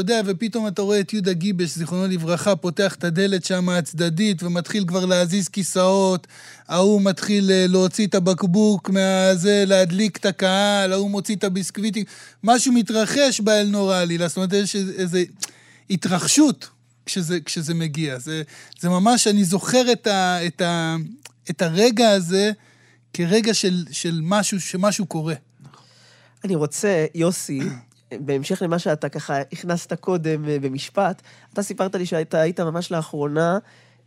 אתה 0.00 0.12
יודע, 0.12 0.20
ופתאום 0.26 0.66
אתה 0.66 0.82
רואה 0.82 1.00
את 1.00 1.12
יהודה 1.12 1.32
גיבש, 1.32 1.74
זיכרונו 1.74 2.06
לברכה, 2.06 2.56
פותח 2.56 2.94
את 2.94 3.04
הדלת 3.04 3.44
שם 3.44 3.68
הצדדית 3.68 4.42
ומתחיל 4.42 4.84
כבר 4.86 5.04
להזיז 5.04 5.48
כיסאות, 5.48 6.26
ההוא 6.68 7.02
מתחיל 7.02 7.50
אה, 7.50 7.66
להוציא 7.68 8.06
את 8.06 8.14
הבקבוק 8.14 8.90
מהזה, 8.90 9.64
להדליק 9.66 10.16
את 10.16 10.26
הקהל, 10.26 10.92
ההוא 10.92 11.10
מוציא 11.10 11.36
את 11.36 11.44
הביסקוויטים, 11.44 12.04
משהו 12.44 12.72
מתרחש 12.72 13.40
באלנור 13.40 13.92
העלילה, 13.92 14.28
זאת 14.28 14.36
אומרת, 14.36 14.52
יש 14.52 14.76
איזו 14.76 15.18
התרחשות 15.90 16.68
כשזה, 17.06 17.40
כשזה 17.40 17.74
מגיע. 17.74 18.18
זה, 18.18 18.42
זה 18.80 18.88
ממש, 18.88 19.26
אני 19.26 19.44
זוכר 19.44 19.92
את, 19.92 20.06
ה, 20.06 20.46
את, 20.46 20.60
ה, 20.60 20.96
את 21.50 21.62
הרגע 21.62 22.10
הזה 22.10 22.52
כרגע 23.12 23.54
של, 23.54 23.84
של 23.90 24.20
משהו, 24.22 24.60
שמשהו 24.60 25.06
קורה. 25.06 25.34
אני 26.44 26.54
רוצה, 26.54 27.06
יוסי, 27.14 27.60
בהמשך 28.14 28.62
למה 28.62 28.78
שאתה 28.78 29.08
ככה 29.08 29.40
הכנסת 29.40 29.92
קודם 29.92 30.44
אה, 30.48 30.58
במשפט, 30.60 31.22
אתה 31.52 31.62
סיפרת 31.62 31.94
לי 31.94 32.06
שאתה 32.06 32.40
היית 32.40 32.60
ממש 32.60 32.92
לאחרונה 32.92 33.58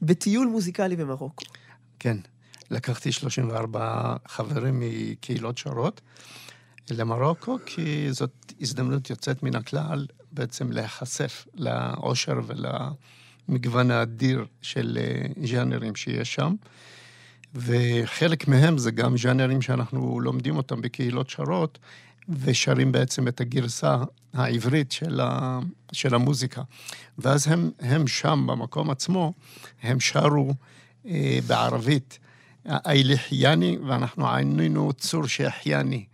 בטיול 0.01 0.47
מוזיקלי 0.47 0.95
במרוקו. 0.95 1.45
כן, 1.99 2.17
לקחתי 2.71 3.11
34 3.11 4.15
חברים 4.27 4.79
מקהילות 4.79 5.57
שורות 5.57 6.01
למרוקו, 6.91 7.57
כי 7.65 8.07
זאת 8.11 8.53
הזדמנות 8.61 9.09
יוצאת 9.09 9.43
מן 9.43 9.55
הכלל 9.55 10.05
בעצם 10.31 10.71
להיחשף 10.71 11.45
לעושר 11.53 12.39
ולמגוון 13.47 13.91
האדיר 13.91 14.45
של 14.61 14.97
אה, 15.01 15.45
ז'אנרים 15.47 15.95
שיש 15.95 16.33
שם. 16.33 16.55
וחלק 17.55 18.47
מהם 18.47 18.77
זה 18.77 18.91
גם 18.91 19.17
ז'אנרים 19.17 19.61
שאנחנו 19.61 20.19
לומדים 20.19 20.57
אותם 20.57 20.81
בקהילות 20.81 21.29
שורות, 21.29 21.79
ושרים 22.29 22.91
בעצם 22.91 23.27
את 23.27 23.41
הגרסה 23.41 23.97
העברית 24.33 24.91
של, 24.91 25.19
ה, 25.19 25.59
של 25.91 26.15
המוזיקה. 26.15 26.61
ואז 27.17 27.47
הם, 27.47 27.71
הם 27.79 28.07
שם, 28.07 28.47
במקום 28.47 28.89
עצמו, 28.89 29.33
הם 29.83 29.99
שרו 29.99 30.53
אה, 31.05 31.39
בערבית, 31.47 32.19
אייליחייני, 32.65 33.77
ואנחנו 33.87 34.27
ענינו 34.27 34.93
צור 34.93 35.27
שהחייני. 35.27 36.05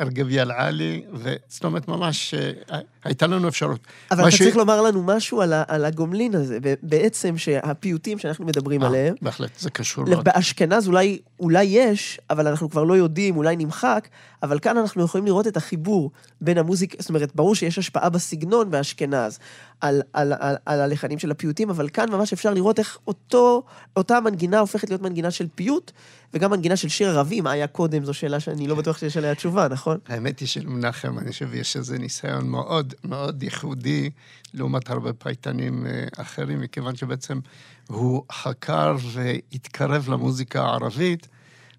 ארגבי 0.00 0.40
אל-עלי, 0.40 1.02
זאת 1.48 1.64
אומרת, 1.64 1.88
ממש 1.88 2.34
אה, 2.34 2.80
הייתה 3.06 3.26
לנו 3.26 3.48
אפשרות. 3.48 3.80
אבל 4.10 4.22
אתה 4.22 4.30
ש... 4.30 4.42
צריך 4.42 4.56
לומר 4.56 4.82
לנו 4.82 5.02
משהו 5.02 5.40
על, 5.40 5.52
ה, 5.52 5.62
על 5.68 5.84
הגומלין 5.84 6.34
הזה, 6.34 6.58
בעצם 6.82 7.38
שהפיוטים 7.38 8.18
שאנחנו 8.18 8.46
מדברים 8.46 8.82
아, 8.82 8.86
עליהם... 8.86 9.14
בהחלט, 9.22 9.50
זה 9.58 9.70
קשור 9.70 10.04
מאוד. 10.04 10.24
באשכנז 10.24 10.88
אולי, 10.88 11.18
אולי 11.40 11.64
יש, 11.64 12.20
אבל 12.30 12.46
אנחנו 12.46 12.70
כבר 12.70 12.84
לא 12.84 12.94
יודעים, 12.94 13.36
אולי 13.36 13.56
נמחק, 13.56 14.08
אבל 14.42 14.58
כאן 14.58 14.76
אנחנו 14.76 15.04
יכולים 15.04 15.26
לראות 15.26 15.46
את 15.46 15.56
החיבור 15.56 16.10
בין 16.40 16.58
המוזיקה, 16.58 16.96
זאת 17.00 17.08
אומרת, 17.08 17.34
ברור 17.34 17.54
שיש 17.54 17.78
השפעה 17.78 18.08
בסגנון 18.08 18.70
באשכנז, 18.70 19.38
על, 19.80 20.02
על, 20.12 20.32
על, 20.38 20.56
על 20.66 20.80
הלחנים 20.80 21.18
של 21.18 21.30
הפיוטים, 21.30 21.70
אבל 21.70 21.88
כאן 21.88 22.10
ממש 22.10 22.32
אפשר 22.32 22.54
לראות 22.54 22.78
איך 22.78 22.98
אותו, 23.06 23.62
אותה 23.96 24.20
מנגינה 24.20 24.58
הופכת 24.58 24.90
להיות 24.90 25.02
מנגינה 25.02 25.30
של 25.30 25.46
פיוט, 25.54 25.92
וגם 26.34 26.50
מנגינה 26.50 26.76
של 26.76 26.88
שיר 26.88 27.08
ערבי, 27.08 27.40
מה 27.40 27.50
היה 27.50 27.66
קודם, 27.66 28.04
זו 28.04 28.14
שאלה 28.14 28.40
שאני 28.40 28.66
לא 28.66 28.74
בטוח 28.74 28.98
שיש 28.98 29.16
עליה 29.16 29.34
תשובה, 29.34 29.68
נכון? 29.68 29.98
האמת 30.08 30.40
היא 30.40 30.48
שלמנחם, 30.48 31.18
אני 31.18 31.32
חושב, 31.32 31.54
יש 31.54 31.76
איזה 31.76 31.98
ניסיון 31.98 32.48
מאוד 32.48 32.94
מאוד 33.04 33.42
ייחודי, 33.42 34.10
לעומת 34.54 34.90
הרבה 34.90 35.12
פייטנים 35.12 35.86
אה, 35.86 36.04
אחרים, 36.16 36.60
מכיוון 36.60 36.96
שבעצם 36.96 37.40
הוא 37.88 38.24
חקר 38.32 38.96
והתקרב 39.12 40.08
למוזיקה 40.08 40.62
הערבית, 40.62 41.28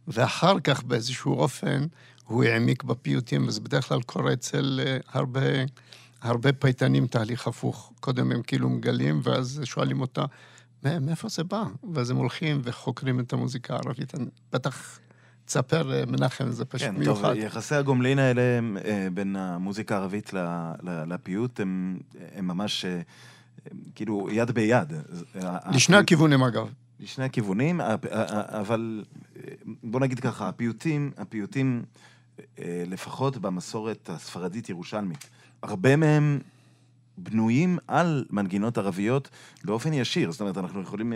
ואחר 0.08 0.60
כך 0.60 0.84
באיזשהו 0.84 1.34
אופן 1.34 1.86
הוא 2.26 2.44
העמיק 2.44 2.84
בפיוטים, 2.84 3.48
וזה 3.48 3.62
בדרך 3.62 3.88
כלל 3.88 4.02
קורה 4.02 4.34
אצל 4.34 4.80
אה, 4.86 4.98
הרבה, 5.12 5.42
הרבה 6.22 6.54
פייטנים 6.54 7.08
תהליך 7.08 7.48
הפוך. 7.48 7.94
קודם 8.00 8.32
הם 8.32 8.42
כאילו 8.42 8.70
מגלים, 8.70 9.22
ואז 9.24 9.62
שואלים 9.64 10.02
אותה, 10.02 10.26
מאיפה 10.84 11.30
זה 11.30 11.44
בא? 11.44 11.64
ואז 11.94 12.10
הם 12.10 12.18
הולכים 12.18 12.62
וחוקרים 12.64 13.20
את 13.20 13.34
המוזיקה 13.34 13.74
הערבית. 13.74 14.14
בטח 14.54 15.00
תספר, 15.48 15.94
אה, 15.94 16.06
מנחם, 16.06 16.52
זה 16.52 16.66
פשוט 16.66 16.88
כן, 16.88 16.96
מיוחד. 16.96 17.34
טוב, 17.34 17.44
יחסי 17.44 17.76
הגומלין 17.76 18.20
האלה 18.20 18.42
אה, 18.86 19.08
בין 19.14 19.36
המוזיקה 19.36 19.96
הערבית 19.96 20.32
לפיוט, 20.84 21.60
הם, 21.60 21.98
הם 22.36 22.48
ממש 22.48 22.86
הם, 22.86 23.02
כאילו 23.96 24.28
יד 24.32 24.52
ביד. 24.52 24.94
לשני 25.72 25.98
הכיוונים, 25.98 26.44
אגב. 26.44 26.70
לשני 27.00 27.26
הכיוונים, 27.26 27.82
אבל 28.36 29.04
בוא 29.84 30.00
נגיד 30.00 30.20
ככה, 30.20 30.50
הפיוטים, 30.50 31.12
הפיוטים, 31.18 31.84
לפחות 32.60 33.38
במסורת 33.38 34.10
הספרדית-ירושלמית, 34.14 35.30
הרבה 35.64 35.96
מהם 35.96 36.40
בנויים 37.18 37.78
על 37.88 38.26
מנגינות 38.30 38.78
ערביות 38.78 39.30
באופן 39.64 39.94
ישיר. 39.94 40.32
זאת 40.32 40.42
אומרת, 40.42 40.58
אנחנו 40.58 40.82
יכולים... 40.82 41.14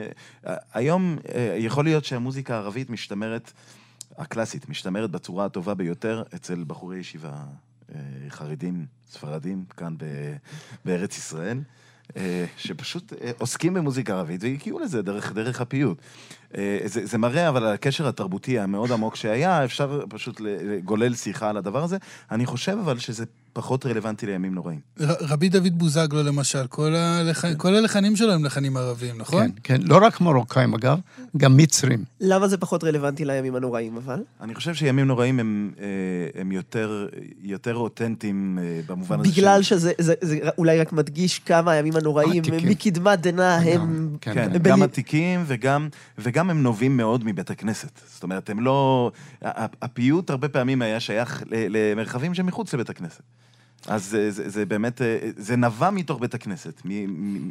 היום 0.73 1.17
יכול 1.57 1.83
להיות 1.83 2.05
שהמוזיקה 2.05 2.55
הערבית 2.55 2.89
משתמרת, 2.89 3.51
הקלאסית, 4.17 4.69
משתמרת 4.69 5.11
בצורה 5.11 5.45
הטובה 5.45 5.73
ביותר 5.73 6.23
אצל 6.35 6.63
בחורי 6.67 6.97
ישיבה 6.97 7.43
חרדים, 8.29 8.85
ספרדים, 9.09 9.65
כאן 9.77 9.95
בארץ 10.85 11.17
ישראל. 11.17 11.59
שפשוט 12.57 13.13
עוסקים 13.37 13.73
במוזיקה 13.73 14.13
ערבית 14.13 14.43
והגיעו 14.43 14.79
לזה 14.79 15.01
דרך, 15.01 15.31
דרך 15.31 15.61
הפיוט. 15.61 16.01
זה, 16.85 17.05
זה 17.05 17.17
מראה 17.17 17.49
אבל 17.49 17.63
על 17.63 17.73
הקשר 17.73 18.07
התרבותי 18.07 18.59
המאוד 18.59 18.91
עמוק 18.91 19.15
שהיה, 19.15 19.65
אפשר 19.65 20.03
פשוט 20.09 20.39
לגולל 20.39 21.15
שיחה 21.15 21.49
על 21.49 21.57
הדבר 21.57 21.83
הזה. 21.83 21.97
אני 22.31 22.45
חושב 22.45 22.77
אבל 22.81 22.99
שזה 22.99 23.25
פחות 23.53 23.85
רלוונטי 23.85 24.25
לימים 24.25 24.53
נוראים. 24.53 24.79
רבי 24.99 25.49
דוד 25.49 25.79
בוזגלו 25.79 26.23
למשל, 26.23 26.67
כל, 26.67 26.95
הלח... 26.95 27.45
כל 27.57 27.75
הלחנים 27.75 28.15
שלו 28.15 28.33
הם 28.33 28.45
לחנים 28.45 28.77
ערביים, 28.77 29.17
נכון? 29.17 29.51
כן, 29.63 29.77
כן, 29.77 29.81
לא 29.81 29.99
רק 30.01 30.21
מרוקאים 30.21 30.73
אגב, 30.73 30.99
גם 31.37 31.57
מצרים. 31.57 32.03
למה 32.19 32.47
זה 32.47 32.57
פחות 32.57 32.83
רלוונטי 32.83 33.25
לימים 33.25 33.55
הנוראים 33.55 33.97
אבל? 33.97 34.23
אני 34.41 34.55
חושב 34.55 34.73
שימים 34.73 35.07
נוראים 35.07 35.39
הם, 35.39 35.71
הם 36.35 36.51
יותר, 36.51 37.07
יותר 37.41 37.75
אותנטיים 37.75 38.59
במובן 38.87 39.19
הזה. 39.19 39.29
בגלל 39.31 39.61
של... 39.61 39.75
שזה 39.75 39.91
זה, 39.97 40.13
זה 40.21 40.39
אולי 40.57 40.79
רק 40.79 40.93
מדגיש 40.93 41.39
כמה 41.39 41.71
הימים 41.71 41.95
הנוראים, 41.95 42.43
מקדמת 42.63 43.21
דנא 43.21 43.41
הם... 43.41 44.17
כן, 44.21 44.33
כן, 44.33 44.49
הם 44.53 44.61
גם 44.61 44.83
עתיקים 44.83 45.43
וגם, 45.47 45.87
וגם 46.17 46.49
הם 46.49 46.63
נובעים 46.63 46.97
מאוד 46.97 47.23
מבית 47.25 47.49
הכנסת. 47.49 47.99
זאת 48.13 48.23
אומרת, 48.23 48.49
הם 48.49 48.59
לא... 48.59 49.11
הפיוט 49.81 50.29
הרבה 50.29 50.49
פעמים 50.49 50.81
היה 50.81 50.99
שייך 50.99 51.43
למרחבים 51.51 52.33
שמחוץ 52.33 52.73
לבית 52.73 52.89
הכנסת. 52.89 53.21
אז 53.87 54.05
זה, 54.05 54.31
זה, 54.31 54.49
זה 54.49 54.65
באמת, 54.65 55.01
אה, 55.01 55.17
זה 55.37 55.55
נבע 55.55 55.89
מתוך 55.89 56.19
בית 56.21 56.33
הכנסת, 56.33 56.81
מ, 56.85 56.89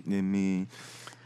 מ, 0.06 0.32
מ, 0.32 0.64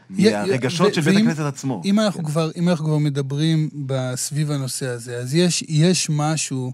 מהרגשות 0.09 0.93
של 0.93 1.01
בית 1.01 1.15
ואם- 1.15 1.27
הכנסת 1.27 1.41
עצמו. 1.41 1.81
אם 1.85 1.99
אנחנו, 1.99 2.23
כן. 2.23 2.29
כבר, 2.29 2.51
אם 2.57 2.69
אנחנו 2.69 2.85
כבר 2.85 2.97
מדברים 2.97 3.69
סביב 4.15 4.51
הנושא 4.51 4.87
הזה, 4.87 5.17
אז 5.17 5.35
יש, 5.35 5.63
יש 5.67 6.09
משהו, 6.09 6.73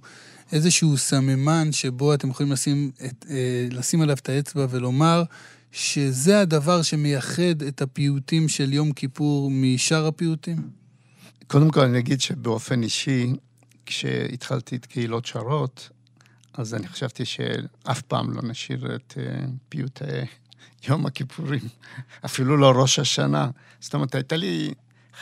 איזשהו 0.52 0.98
סממן 0.98 1.72
שבו 1.72 2.14
אתם 2.14 2.30
יכולים 2.30 2.52
לשים, 2.52 2.92
את, 3.06 3.26
אה, 3.30 3.68
לשים 3.72 4.02
עליו 4.02 4.16
את 4.22 4.30
האצבע 4.30 4.66
ולומר 4.70 5.24
שזה 5.72 6.42
הדבר 6.42 6.82
שמייחד 6.82 7.62
את 7.68 7.82
הפיוטים 7.82 8.50
של 8.50 8.74
יום 8.74 8.92
כיפור 8.92 9.52
משאר 9.52 10.08
הפיוטים? 10.08 10.58
קודם 11.48 11.70
כל 11.70 11.80
אני 11.82 12.00
אגיד 12.00 12.22
שבאופן 12.22 12.84
אישי, 12.84 13.34
כשהתחלתי 13.86 14.76
את 14.76 14.86
קהילות 14.86 15.26
שרות, 15.26 15.90
אז 16.54 16.74
אני 16.74 16.88
חשבתי 16.88 17.26
שאף 17.26 18.02
פעם 18.02 18.32
לא 18.34 18.42
נשאיר 18.44 18.96
את 18.96 19.14
אה, 19.18 19.46
פיוטי 19.70 20.04
יום 20.88 21.06
הכיפורים, 21.06 21.62
אפילו 22.26 22.58
לא 22.58 22.72
ראש 22.82 23.00
השנה. 23.00 23.50
זאת 23.80 23.94
אומרת, 23.94 24.16
הייתה 24.16 24.36
לי 24.36 24.74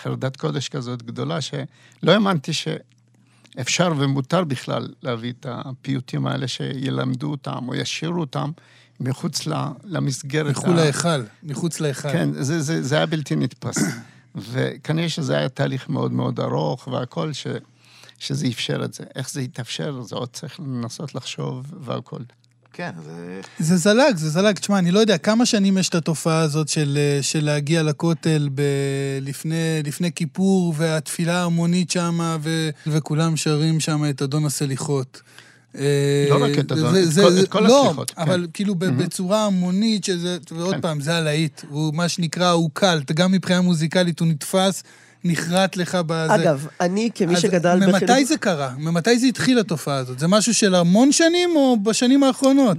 חרדת 0.02 0.38
קודש 0.38 0.70
כזאת 0.70 1.04
גדולה, 1.04 1.42
שלא 1.42 1.62
האמנתי 2.12 2.52
שאפשר 2.54 3.94
ומותר 3.98 4.44
בכלל 4.44 4.88
להביא 5.04 5.34
את 5.40 5.46
הפיוטים 5.50 6.28
האלה, 6.28 6.48
שילמדו 6.48 7.32
אותם 7.32 7.68
או 7.68 7.76
ישירו 7.76 8.20
אותם 8.20 8.52
מחוץ 9.00 9.48
למסגרת. 9.84 10.52
מחוץ 10.52 10.66
ה- 10.66 10.74
להיכל, 10.76 11.22
מחוץ 11.44 11.80
להיכל. 11.80 12.12
כן, 12.12 12.30
זה, 12.34 12.62
זה, 12.62 12.84
זה 12.84 12.96
היה 12.96 13.06
בלתי 13.06 13.36
נתפס. 13.36 13.78
וכנראה 14.52 15.10
שזה 15.10 15.38
היה 15.38 15.50
תהליך 15.50 15.90
מאוד 15.90 16.12
מאוד 16.12 16.40
ארוך 16.40 16.88
והכל, 16.88 17.34
ש, 17.34 17.48
שזה 18.20 18.48
אפשר 18.48 18.82
את 18.86 18.94
זה. 18.94 19.04
איך 19.16 19.30
זה 19.32 19.42
יתאפשר, 19.42 20.02
זה 20.02 20.16
עוד 20.16 20.30
צריך 20.34 20.60
לנסות 20.60 21.16
לחשוב 21.16 21.66
והכל. 21.82 22.20
כן, 22.74 22.92
זה... 23.06 23.42
זה 23.60 23.78
זלג, 23.78 24.16
זה 24.16 24.30
זלג. 24.30 24.56
תשמע, 24.60 24.80
אני 24.80 24.92
לא 24.92 25.00
יודע 25.00 25.18
כמה 25.18 25.46
שנים 25.46 25.78
יש 25.78 25.90
את 25.90 25.96
התופעה 25.96 26.40
הזאת 26.40 26.68
של, 26.70 26.98
אה, 26.98 27.24
של 27.24 27.46
להגיע 27.46 27.84
לכותל 27.84 28.50
ב... 28.56 28.62
לפני, 29.22 29.56
לפני 29.86 30.12
כיפור, 30.12 30.74
והתפילה 30.78 31.42
ההמונית 31.42 31.92
שם, 31.92 32.38
ו... 32.42 32.70
וכולם 32.88 33.38
שרים 33.38 33.80
שם 33.80 34.04
את 34.10 34.22
אדון 34.22 34.46
הסליחות. 34.46 35.22
לא 35.76 35.82
רק 36.44 36.60
את 36.60 36.72
אדון- 36.72 36.94
זה- 36.94 37.04
את 37.04 37.12
זה- 37.12 37.22
כל- 37.24 37.32
זה- 37.32 37.42
את 37.42 37.48
כל 37.48 37.60
לא, 37.60 37.84
הסליחות, 37.86 38.12
כן. 38.12 38.22
אבל 38.22 38.48
כאילו 38.54 38.76
בצורה 38.76 39.46
המונית, 39.46 40.04
שזה, 40.04 40.38
ועוד 40.52 40.76
כן. 40.76 40.82
פעם, 40.82 41.02
זה 41.02 41.16
הלהיט. 41.16 41.62
הוא 41.70 41.94
מה 41.94 42.10
שנקרא, 42.10 42.50
הוא 42.52 42.70
קל. 42.74 43.02
גם 43.14 43.32
מבחינה 43.32 43.62
מוזיקלית 43.62 44.20
הוא 44.20 44.28
נתפס, 44.28 44.84
נחרט 45.24 45.78
לך 45.78 45.98
בזה. 46.06 46.36
אגב, 46.36 46.68
אני 46.82 47.10
כמי 47.16 47.36
שגדל 47.38 47.76
ממתי 47.76 48.26
זה 48.26 48.38
קרה? 48.38 48.72
ממתי 48.78 49.20
זה 49.20 49.28
התחיל 49.28 49.60
התופעה 49.60 49.96
הזאת? 49.98 50.20
זה 50.20 50.28
משהו 50.28 50.54
של 50.54 50.76
המון 50.76 51.12
שנים 51.12 51.50
או 51.56 51.78
בשנים 51.84 52.24
האחרונות? 52.24 52.78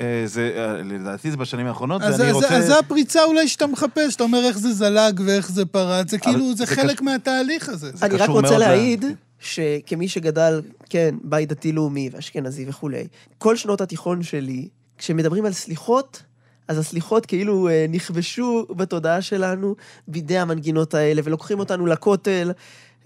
אה, 0.00 0.22
זה, 0.26 0.50
אה, 0.56 0.82
לדעתי 0.82 1.30
זה 1.30 1.36
בשנים 1.36 1.66
האחרונות, 1.66 2.02
אז 2.02 2.20
ואני 2.20 2.30
אז- 2.30 2.34
רוצה... 2.36 2.48
אז 2.56 2.66
זה 2.66 2.78
הפריצה 2.78 3.24
אולי 3.24 3.48
שאתה 3.48 3.66
מחפש, 3.66 4.14
אתה 4.16 4.24
אומר 4.24 4.38
איך 4.44 4.58
זה 4.58 4.72
זלג 4.72 5.20
ואיך 5.26 5.50
זה 5.52 5.64
פרץ, 5.66 6.10
זה 6.10 6.18
כאילו, 6.18 6.48
זה 6.56 6.64
זה 6.64 6.66
חלק 6.66 6.96
קש- 6.96 7.02
מהתהליך 7.02 7.68
הזה. 7.68 7.90
זה 7.94 8.06
אני 8.06 8.16
רק 8.16 8.28
רוצה 8.28 8.58
להעיד 8.58 9.04
שכמי 9.38 10.08
שגדל, 10.08 10.62
כן, 10.90 11.14
בית 11.24 11.48
דתי-לאומי 11.48 12.10
ואשכנזי 12.12 12.64
וכולי, 12.68 13.06
כל 13.38 13.56
שנות 13.56 13.80
התיכון 13.80 14.22
שלי, 14.22 14.68
כשמדברים 14.98 15.44
על 15.46 15.52
סליחות, 15.52 16.22
אז 16.68 16.78
הסליחות 16.78 17.26
כאילו 17.26 17.68
אה, 17.68 17.86
נכבשו 17.88 18.66
בתודעה 18.70 19.22
שלנו 19.22 19.74
בידי 20.08 20.38
המנגינות 20.38 20.94
האלה, 20.94 21.22
ולוקחים 21.24 21.58
אותנו 21.58 21.86
לכותל, 21.86 22.52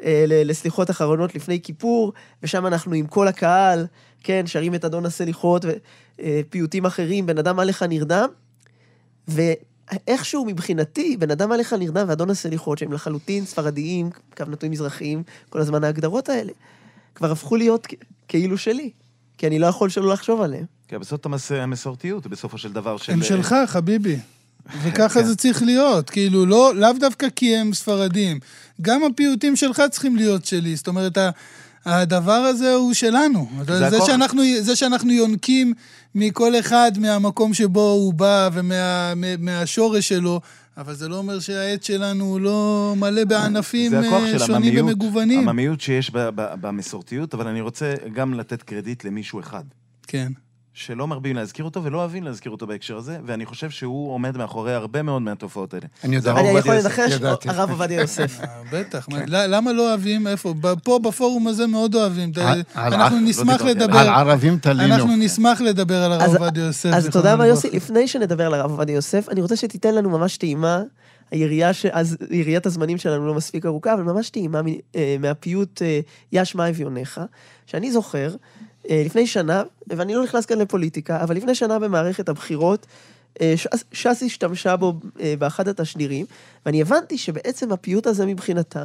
אה, 0.03 0.25
לסליחות 0.27 0.91
אחרונות 0.91 1.35
לפני 1.35 1.61
כיפור, 1.63 2.13
ושם 2.43 2.67
אנחנו 2.67 2.95
עם 2.95 3.07
כל 3.07 3.29
הקהל, 3.29 3.87
כן, 4.23 4.47
שרים 4.47 4.75
את 4.75 4.85
אדון 4.85 5.07
הסליחות 5.07 5.65
ופיוטים 6.19 6.87
אחרים, 6.87 7.27
בן 7.27 7.39
אדם 7.39 7.59
עליך 7.59 7.83
נרדם, 7.83 8.29
ואיכשהו 9.29 10.45
מבחינתי, 10.45 11.17
בן 11.17 11.31
אדם 11.31 11.53
עליך 11.53 11.73
נרדם 11.73 12.07
ואדון 12.09 12.31
הסליחות, 12.31 12.79
שהם 12.79 12.93
לחלוטין 12.93 13.45
ספרדיים, 13.45 14.11
קו 14.37 14.45
נטוי 14.49 14.69
מזרחיים, 14.69 15.23
כל 15.49 15.59
הזמן 15.59 15.85
ההגדרות 15.85 16.29
האלה, 16.29 16.53
כבר 17.15 17.33
הפכו 17.33 17.57
להיות 17.57 17.87
כאילו 18.29 18.59
שלי, 18.59 18.91
כי 19.39 19.47
אני 19.47 19.59
לא 19.59 19.67
יכול 19.67 19.89
שלא 19.89 20.13
לחשוב 20.13 20.41
עליהם. 20.41 20.78
כן, 20.89 20.99
בסוף 20.99 21.27
המס- 21.27 21.53
המסורתיות, 21.53 22.27
בסופו 22.27 22.59
של 22.59 22.73
דבר 22.73 22.97
של... 22.97 23.13
הם 23.13 23.23
שלך, 23.23 23.55
חביבי. 23.67 24.17
וככה 24.83 25.21
כן. 25.21 25.25
זה 25.27 25.37
צריך 25.37 25.63
להיות, 25.63 26.11
כאילו, 26.11 26.47
לא, 26.47 26.73
לאו 26.75 26.93
דווקא 27.01 27.27
כי 27.37 27.57
הם 27.57 27.75
ספרדים. 27.75 28.39
גם 28.83 29.05
הפיוטים 29.05 29.57
שלך 29.57 29.83
צריכים 29.91 30.17
להיות 30.17 30.45
שלי. 30.45 30.77
זאת 30.77 30.89
אומרת, 30.89 31.19
הדבר 31.85 32.33
הזה 32.33 32.75
הוא 32.75 32.95
שלנו. 32.95 33.49
זה 33.67 33.79
זה, 33.79 33.87
הכוח. 33.87 34.07
שאנחנו, 34.07 34.43
זה 34.61 34.77
שאנחנו 34.77 35.13
יונקים 35.13 35.75
מכל 36.15 36.59
אחד 36.59 36.93
מהמקום 36.99 37.55
שבו 37.55 37.91
הוא 37.91 38.15
בא 38.15 38.49
ומהשורש 38.53 40.09
שלו, 40.09 40.41
אבל 40.77 40.95
זה 40.95 41.09
לא 41.09 41.17
אומר 41.17 41.41
שהעץ 41.41 41.87
שלנו 41.87 42.25
הוא 42.25 42.41
לא 42.41 42.95
מלא 42.97 43.25
בענפים 43.25 43.91
זה 43.91 43.99
הכוח 44.01 44.23
אה, 44.23 44.31
של 44.31 44.39
שונים 44.39 44.55
הממיות, 44.79 44.87
ומגוונים. 44.87 45.49
הממיות 45.49 45.81
שיש 45.81 46.11
ב- 46.11 46.29
ב- 46.35 46.55
במסורתיות, 46.61 47.35
אבל 47.35 47.47
אני 47.49 47.61
רוצה 47.61 47.95
גם 48.15 48.35
לתת 48.35 48.63
קרדיט 48.63 49.05
למישהו 49.05 49.41
אחד. 49.41 49.65
כן. 50.07 50.33
שלא 50.79 51.07
מרבים 51.07 51.37
להזכיר 51.37 51.65
אותו 51.65 51.85
ולא 51.85 51.99
אוהבים 51.99 52.25
להזכיר 52.25 52.53
אותו 52.53 52.67
בהקשר 52.67 52.97
הזה, 52.97 53.19
ואני 53.27 53.47
חושב 53.47 53.71
שהוא 53.71 54.13
עומד 54.15 54.37
מאחורי 54.37 54.75
הרבה 54.75 55.03
מאוד 55.03 55.23
מהתופעות 55.23 55.75
האלה. 55.75 55.87
אני 56.05 56.17
יודע, 56.17 56.31
הרב 56.31 56.39
אני 56.39 56.49
עובדיה 56.49 56.61
יכול 56.61 56.75
יוסף, 56.75 56.99
לנחש, 56.99 57.13
ידעתי. 57.15 57.49
הרב 57.49 57.71
עובדיה 57.71 58.01
יוסף. 58.01 58.41
אה, 58.41 58.47
בטח, 58.73 59.07
ל- 59.27 59.55
למה 59.55 59.73
לא 59.73 59.89
אוהבים? 59.91 60.27
איפה? 60.27 60.55
פה 60.85 60.99
בפורום 60.99 61.47
הזה 61.49 61.67
מאוד 61.67 61.95
אוהבים. 61.95 62.33
על- 62.37 62.63
על- 62.75 62.95
אנחנו 62.95 63.17
לא 63.17 63.23
נשמח 63.23 63.63
לדבר. 63.63 63.99
על 63.99 64.09
ערבים 64.09 64.59
תלינו. 64.59 64.95
אנחנו 64.95 65.17
נשמח 65.17 65.61
לדבר 65.61 66.03
על 66.03 66.13
הרב 66.13 66.37
עובדיה 66.37 66.65
יוסף. 66.65 66.91
אז 66.95 67.09
תודה 67.13 67.35
רבה. 67.35 67.47
יוסי. 67.47 67.71
לפני 67.73 68.09
שנדבר 68.09 68.47
על 68.47 68.55
הרב 68.55 68.71
עובדיה 68.71 68.95
יוסף, 68.95 69.29
אני 69.29 69.43
רוצה 69.43 69.57
שתיתן 69.57 69.95
לנו 69.95 70.11
ממש 70.11 70.37
טעימה. 70.37 70.83
היריעה, 71.31 71.73
ש... 71.73 71.87
אז 71.87 72.17
יריית 72.31 72.67
הזמנים 72.67 72.99
שלנו 72.99 73.27
לא 73.27 73.35
מספיק 73.35 73.67
ארוכה, 73.67 73.95
אבל 73.95 74.03
ממש 74.03 74.31
טעימה 74.31 74.61
אה, 74.97 75.17
מהפיוט 75.21 75.83
אה, 75.83 76.01
יש 76.33 76.55
מה 76.55 76.69
אביונך, 76.69 77.21
שאני 77.67 77.93
זוכר, 77.93 78.29
אה, 78.29 78.37
לפני 78.89 79.27
שנה, 79.27 79.63
ואני 79.87 80.15
לא 80.15 80.23
נכנס 80.25 80.47
כאן 80.47 80.59
לפוליטיקה, 80.59 81.23
אבל 81.23 81.37
לפני 81.37 81.55
שנה 81.55 81.79
במערכת 81.79 82.29
הבחירות, 82.29 82.87
אה, 83.41 83.55
ש"ס- 83.57 83.85
ש"ס 83.93 84.23
השתמשה 84.27 84.77
בו 84.77 84.95
אה, 85.21 85.35
באחד 85.39 85.69
התשדירים, 85.69 86.27
ואני 86.67 86.83
הבנתי 86.83 87.19
שבעצם 87.19 87.73
הפיוט 87.73 88.07
הזה 88.07 88.27
מבחינתם, 88.27 88.85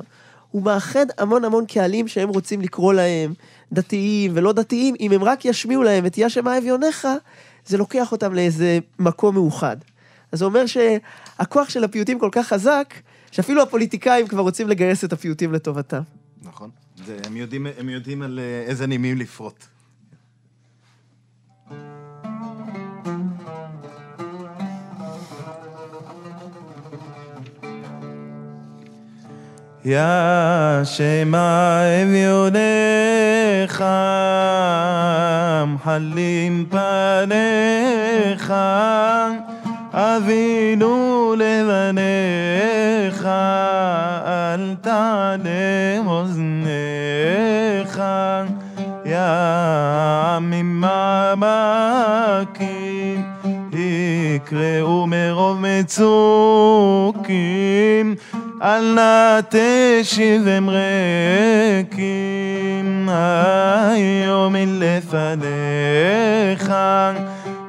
הוא 0.51 0.63
מאחד 0.63 1.05
המון 1.17 1.45
המון 1.45 1.65
קהלים 1.65 2.07
שהם 2.07 2.29
רוצים 2.29 2.61
לקרוא 2.61 2.93
להם 2.93 3.33
דתיים 3.73 4.31
ולא 4.35 4.53
דתיים, 4.53 4.95
אם 4.99 5.11
הם 5.11 5.23
רק 5.23 5.45
ישמיעו 5.45 5.83
להם 5.83 6.05
את 6.05 6.13
יש 6.17 6.37
מה 6.37 6.57
אביונך, 6.57 7.07
זה 7.65 7.77
לוקח 7.77 8.11
אותם 8.11 8.33
לאיזה 8.33 8.79
מקום 8.99 9.35
מאוחד. 9.35 9.77
אז 10.31 10.39
זה 10.39 10.45
אומר 10.45 10.65
שהכוח 10.65 11.69
של 11.69 11.83
הפיוטים 11.83 12.19
כל 12.19 12.29
כך 12.31 12.47
חזק, 12.47 12.93
שאפילו 13.31 13.61
הפוליטיקאים 13.61 14.27
כבר 14.27 14.41
רוצים 14.41 14.69
לגייס 14.69 15.03
את 15.03 15.13
הפיוטים 15.13 15.53
לטובתם. 15.53 16.01
נכון. 16.41 16.69
זה, 17.05 17.17
הם, 17.25 17.37
יודעים, 17.37 17.67
הם 17.77 17.89
יודעים 17.89 18.21
על 18.21 18.39
אה, 18.39 18.69
איזה 18.69 18.87
נימים 18.87 19.17
לפרוט. 19.17 19.65
יא 29.85 30.83
שמא 30.83 31.81
אביונך, 32.03 33.83
מחלים 35.67 36.65
פניך, 36.69 38.53
אבינו 39.93 41.35
לבניך, 41.37 43.25
אל 44.25 44.75
תעלם 44.81 46.07
אוזניך, 46.07 48.01
יא 49.05 49.17
עמים 50.35 50.81
ממקים, 50.81 53.23
יקראו 53.73 55.07
מרוב 55.07 55.57
מצוקים, 55.61 57.25
אל 58.63 58.93
נא 58.93 59.39
תשיבם 59.49 60.69
ריקים, 61.79 61.99
היום 63.09 64.53
מלפניך, 64.53 65.23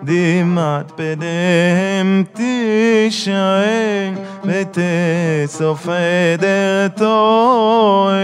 דמעת 0.02 0.92
פניהם 0.96 2.24
תישאר, 2.32 4.10
ותאסוף 4.44 5.88
עדר 5.88 6.88
טועה, 6.96 8.14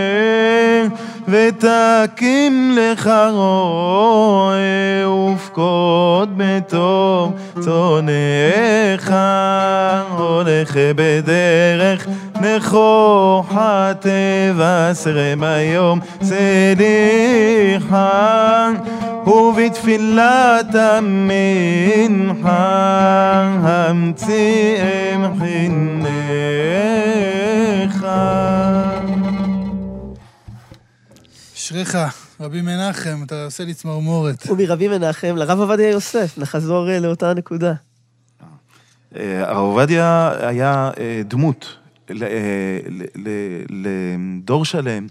ותקים 1.31 2.78
לך 2.81 3.11
רועה, 3.33 5.09
ופקוד 5.09 6.31
בטוב 6.37 7.33
צונך, 7.61 9.14
הולך 10.16 10.76
בדרך 10.97 12.07
נכוחה 12.41 13.93
תבשרם 14.01 15.43
היום 15.43 16.01
סליחה, 16.22 18.01
ובתפילת 19.26 20.74
המנחה 20.74 22.51
המציאם 23.62 25.24
חינך. 25.39 26.11
אשריך, 31.70 31.98
רבי 32.40 32.60
מנחם, 32.62 33.22
אתה 33.26 33.44
עושה 33.44 33.64
לי 33.64 33.74
צמרמורת. 33.74 34.46
ומרבי 34.50 34.88
מנחם 34.88 35.36
לרב 35.36 35.60
עובדיה 35.60 35.90
יוסף, 35.90 36.38
נחזור 36.38 36.90
אה, 36.90 36.98
לאותה 36.98 37.34
נקודה. 37.34 37.72
אה, 39.16 39.48
הרב 39.50 39.56
עובדיה 39.56 40.32
היה 40.40 40.90
אה, 40.98 41.22
דמות 41.28 41.76
אה, 42.10 42.16
לדור 43.68 44.64
שלם, 44.64 45.06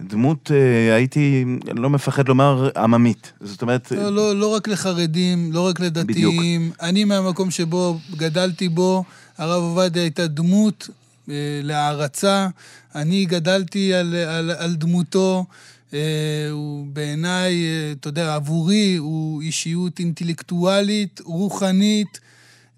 דמות, 0.00 0.50
אה, 0.54 0.94
הייתי 0.94 1.44
לא 1.76 1.90
מפחד 1.90 2.28
לומר, 2.28 2.70
עממית. 2.76 3.32
זאת 3.40 3.62
אומרת, 3.62 3.92
לא, 3.92 4.12
לא, 4.12 4.36
לא 4.36 4.54
רק 4.54 4.68
לחרדים, 4.68 5.52
לא 5.52 5.66
רק 5.66 5.80
לדתיים. 5.80 6.70
אני 6.82 7.04
מהמקום 7.04 7.50
שבו 7.50 7.98
גדלתי 8.16 8.68
בו, 8.68 9.04
הרב 9.38 9.62
עובדיה 9.62 10.02
הייתה 10.02 10.26
דמות 10.26 10.88
אה, 11.30 11.34
להערצה. 11.62 12.48
אני 12.94 13.24
גדלתי 13.24 13.94
על, 13.94 14.14
על, 14.14 14.50
על 14.50 14.74
דמותו. 14.74 15.44
אה, 15.94 16.48
הוא 16.50 16.86
בעיניי, 16.92 17.54
אה, 17.54 17.92
אתה 17.92 18.08
יודע, 18.08 18.34
עבורי 18.34 18.96
הוא 18.96 19.42
אישיות 19.42 19.98
אינטלקטואלית, 19.98 21.20
רוחנית, 21.24 22.20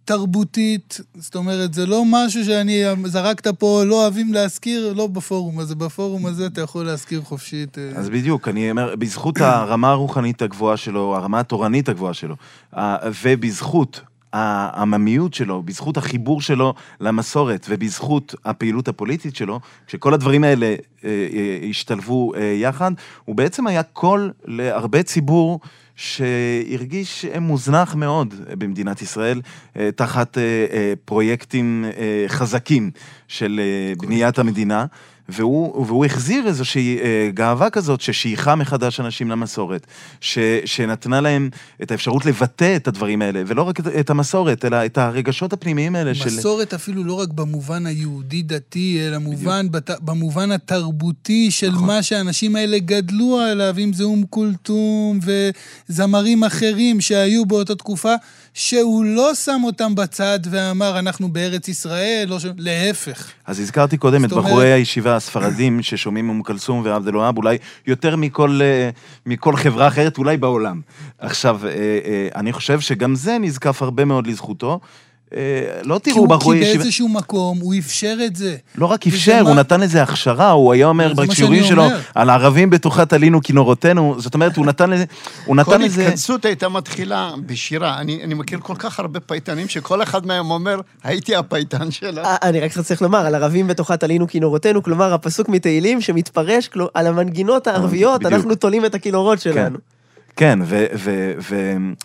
תרבותית. 0.05 1.01
זאת 1.15 1.37
אומרת, 1.37 1.75
זה 1.75 1.87
לא 1.87 2.03
משהו 2.07 2.45
שאני 2.45 2.83
זרקת 3.05 3.47
פה, 3.47 3.83
לא 3.87 4.03
אוהבים 4.03 4.33
להזכיר, 4.33 4.93
לא 4.93 5.07
בפורום 5.07 5.59
הזה. 5.59 5.75
בפורום 5.75 6.27
הזה 6.27 6.47
אתה 6.47 6.61
יכול 6.61 6.87
להזכיר 6.87 7.23
חופשית. 7.23 7.79
אה. 7.79 7.91
אז 7.97 8.09
בדיוק, 8.09 8.49
אני 8.49 8.71
אומר, 8.71 8.97
בזכות 8.97 9.41
הרמה 9.41 9.91
הרוחנית 9.91 10.43
הגבוהה 10.43 10.77
שלו, 10.77 11.17
הרמה 11.17 11.41
התורנית 11.41 11.89
הגבוהה 11.89 12.15
שלו, 12.15 12.37
ובזכות 13.25 14.01
העממיות 14.33 15.35
שלו, 15.35 15.63
בזכות 15.63 15.97
החיבור 15.97 16.41
שלו 16.41 16.75
למסורת 17.01 17.67
ובזכות 17.69 18.35
הפעילות 18.45 18.89
הפוליטית 18.89 19.37
שלו, 19.37 19.61
כשכל 19.87 20.15
הדברים 20.15 20.45
האלה 20.45 20.67
אה, 20.67 20.77
אה, 21.05 21.69
השתלבו 21.71 22.35
אה, 22.35 22.41
יחד, 22.41 22.93
הוא 23.25 23.37
בעצם 23.37 23.67
היה 23.67 23.83
קול 23.83 24.33
להרבה 24.45 25.03
ציבור 25.03 25.61
שהרגיש 25.97 27.25
מוזנח 27.41 27.95
מאוד 27.95 28.35
במדינת 28.59 29.03
ישראל, 29.03 29.41
אה, 29.77 29.91
תחת 29.97 30.39
אה, 30.39 30.43
אה, 30.73 30.93
פרויקטים 31.05 31.85
אה, 31.85 32.25
חזקים 32.29 32.91
של 33.29 33.61
אה, 33.63 33.93
בניית 33.99 34.39
המדינה. 34.39 34.87
והוא, 35.29 35.87
והוא 35.87 36.05
החזיר 36.05 36.47
איזושהי 36.47 36.99
אה, 36.99 37.31
גאווה 37.35 37.71
כזאת 37.71 38.01
ששייכה 38.01 38.55
מחדש 38.55 39.01
אנשים 39.01 39.31
למסורת, 39.31 39.87
ש, 40.21 40.39
שנתנה 40.65 41.21
להם 41.21 41.51
את 41.83 41.91
האפשרות 41.91 42.27
לבטא 42.27 42.77
את 42.77 42.89
הדברים 42.89 43.23
האלה, 43.23 43.43
ולא 43.47 43.63
רק 43.63 43.81
את, 43.81 43.87
את 43.87 44.11
המסורת, 44.11 44.65
אלא 44.65 44.85
את 44.85 44.99
הרגשות 44.99 45.53
הפנימיים 45.53 45.97
האלה 45.97 46.15
של... 46.15 46.27
מסורת 46.27 46.75
אפילו 46.75 47.05
לא 47.05 47.13
רק 47.13 47.29
במובן 47.29 47.87
היהודי-דתי, 47.87 49.01
אלא 49.07 49.19
מובן, 49.19 49.67
בת, 49.71 49.91
במובן 50.01 50.53
התרבותי 50.53 51.51
של 51.51 51.71
נכון. 51.71 51.87
מה 51.87 52.03
שהאנשים 52.03 52.57
האלה 52.57 52.79
גדלו 52.79 53.39
עליו, 53.39 53.75
אם 53.79 53.93
זה 53.93 54.05
אום 54.05 54.25
כולתום 54.31 55.21
וזמרים 55.89 56.45
אחרים 56.45 57.01
שהיו 57.01 57.47
באותה 57.47 57.75
תקופה, 57.75 58.15
שהוא 58.55 59.05
לא 59.05 59.35
שם 59.35 59.61
אותם 59.65 59.95
בצד 59.95 60.39
ואמר, 60.51 60.99
אנחנו 60.99 61.29
בארץ 61.33 61.69
ישראל, 61.69 62.27
לא 62.29 62.39
ש... 62.39 62.47
להפך. 62.59 63.31
אז 63.47 63.61
הזכרתי 63.61 63.97
קודם 63.97 64.25
את 64.25 64.33
אומרת- 64.33 64.45
בחורי 64.45 64.73
הישיבה 64.73 65.17
הספרדים 65.17 65.83
ששומעים 65.83 66.29
אום 66.29 66.43
כלסום 66.43 66.83
ועבד 66.85 67.09
אל-והאב, 67.09 67.37
אולי 67.37 67.59
יותר 67.87 68.17
מכל, 68.17 68.61
אה, 68.63 68.91
מכל 69.27 69.57
חברה 69.57 69.89
אחרת, 69.89 70.19
אולי 70.19 70.37
בעולם. 70.37 70.81
עכשיו, 71.19 71.61
אה, 71.67 71.71
אה, 71.71 72.29
אני 72.35 72.53
חושב 72.53 72.81
שגם 72.81 73.15
זה 73.15 73.39
נזקף 73.39 73.83
הרבה 73.83 74.05
מאוד 74.05 74.27
לזכותו. 74.27 74.81
אה, 75.37 75.41
לא 75.85 76.01
כי, 76.05 76.11
תראו 76.11 76.21
הוא, 76.23 76.29
כי 76.29 76.35
בחורי 76.35 76.59
ישיבה... 76.59 76.79
באיזשהו 76.83 77.09
מקום 77.09 77.59
הוא 77.61 77.75
אפשר 77.79 78.17
את 78.27 78.37
זה. 78.37 78.57
לא 78.79 78.87
רק 78.87 79.07
אפשר, 79.07 79.43
מה- 79.43 79.49
הוא 79.51 79.57
נתן 79.59 79.81
לזה 79.81 80.03
הכשרה, 80.03 80.51
הוא 80.51 80.73
היה 80.73 80.87
אומר 80.87 81.15
מה 81.15 81.27
בשיעורים 81.27 81.61
שאני 81.63 81.69
שלו, 81.69 81.85
אומר. 81.85 82.01
על 82.15 82.31
הערבים 82.31 82.71
בתוכה 82.71 83.07
תלינו 83.07 83.41
כינורותינו, 83.43 84.15
זאת 84.19 84.35
אומרת, 84.35 84.57
הוא 84.57 84.67
נתן 84.67 84.91
לזה, 84.91 85.05
הוא 85.45 85.57
כל 85.65 85.73
נתן 85.73 85.81
לזה... 85.83 86.03
התכנסות 86.03 86.45
הייתה 86.45 86.69
מתחילה 86.69 87.33
בשירה. 87.47 87.99
אני, 88.01 88.25
אני 88.25 88.35
מכיר 88.35 88.59
כל 88.63 88.75
כך 88.79 89.01
הרבה 89.01 89.21
פייטנים 89.21 89.69
שכל 89.69 90.03
אחד 90.03 90.27
מהם 90.27 90.51
אומר, 90.51 90.81
הייתי 91.05 91.37
הפייטן 91.37 91.91
שלה. 91.91 92.25
אה, 92.25 92.37
אני 92.43 92.61
רק 92.61 92.79
צריך 92.79 93.03
לומר, 93.03 93.27
על 93.27 93.35
ערבים 93.35 93.67
בתוכה 93.69 93.97
תלינו 93.97 94.27
כינורותינו, 94.29 94.83
כלומר, 94.83 95.15
הפסוק 95.15 95.49
מתהילים 95.49 96.01
שמתפרש, 96.01 96.69
כל- 96.69 96.87
על 96.95 97.07
המנגינות 97.07 97.67
הערביות. 97.67 98.27
אנחנו 98.27 98.55
תולים 98.55 98.85
את 98.85 98.95
הכינורות 98.95 99.41
שלנו. 99.41 99.79
כן, 100.39 100.59
והוא 100.63 101.97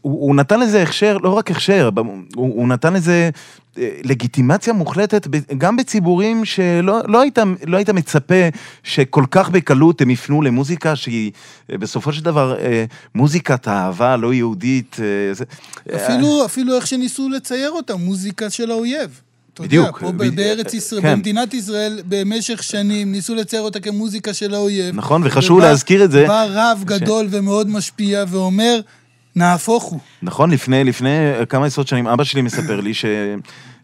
הוא 0.00 0.34
נתן 0.34 0.60
לזה 0.60 0.82
הכשר, 0.82 1.18
לא 1.18 1.30
רק 1.30 1.50
הכשר, 1.50 1.90
הוא, 1.96 2.14
הוא 2.34 2.68
נתן 2.68 2.92
לזה 2.92 3.30
אה, 3.78 3.90
לגיטימציה 4.04 4.72
מוחלטת 4.72 5.26
גם 5.58 5.76
בציבורים 5.76 6.44
שלא 6.44 7.00
לא 7.06 7.20
היית, 7.20 7.38
לא 7.66 7.76
היית 7.76 7.90
מצפה 7.90 8.48
שכל 8.82 9.24
כך 9.30 9.50
בקלות 9.50 10.00
הם 10.00 10.10
יפנו 10.10 10.42
למוזיקה 10.42 10.96
שהיא 10.96 11.32
אה, 11.72 11.78
בסופו 11.78 12.12
של 12.12 12.24
דבר 12.24 12.58
אה, 12.58 12.84
מוזיקת 13.14 13.68
אהבה 13.68 14.16
לא 14.16 14.34
יהודית. 14.34 14.96
אפילו, 15.96 16.44
אפילו 16.44 16.76
איך 16.76 16.86
שניסו 16.86 17.28
לצייר 17.28 17.70
אותה, 17.70 17.96
מוזיקה 17.96 18.50
של 18.50 18.70
האויב. 18.70 19.20
אתה 19.60 19.66
בדיוק, 19.66 19.86
יודע, 19.86 19.98
פה 19.98 20.12
ב- 20.12 20.34
בארץ 20.36 20.74
ישראל, 20.74 21.02
כן. 21.02 21.12
במדינת 21.14 21.54
ישראל, 21.54 22.00
במשך 22.08 22.62
שנים 22.62 23.12
ניסו 23.12 23.34
לצייר 23.34 23.62
אותה 23.62 23.80
כמוזיקה 23.80 24.34
של 24.34 24.54
האויב. 24.54 24.94
נכון, 24.94 25.22
וחשוב 25.24 25.58
ובא- 25.58 25.68
להזכיר 25.68 26.04
את 26.04 26.10
זה. 26.10 26.24
בא 26.28 26.46
רב 26.50 26.82
גדול 26.84 27.26
ומאוד 27.30 27.68
משפיע 27.68 28.24
ואומר, 28.28 28.80
נהפוך 29.36 29.82
הוא. 29.84 30.00
נכון, 30.22 30.50
לפני, 30.50 30.84
לפני 30.84 31.08
כמה 31.48 31.66
עשרות 31.66 31.88
שנים, 31.88 32.06
אבא 32.06 32.24
שלי 32.24 32.42
מספר 32.42 32.80
לי 32.80 32.94
ש... 32.94 33.04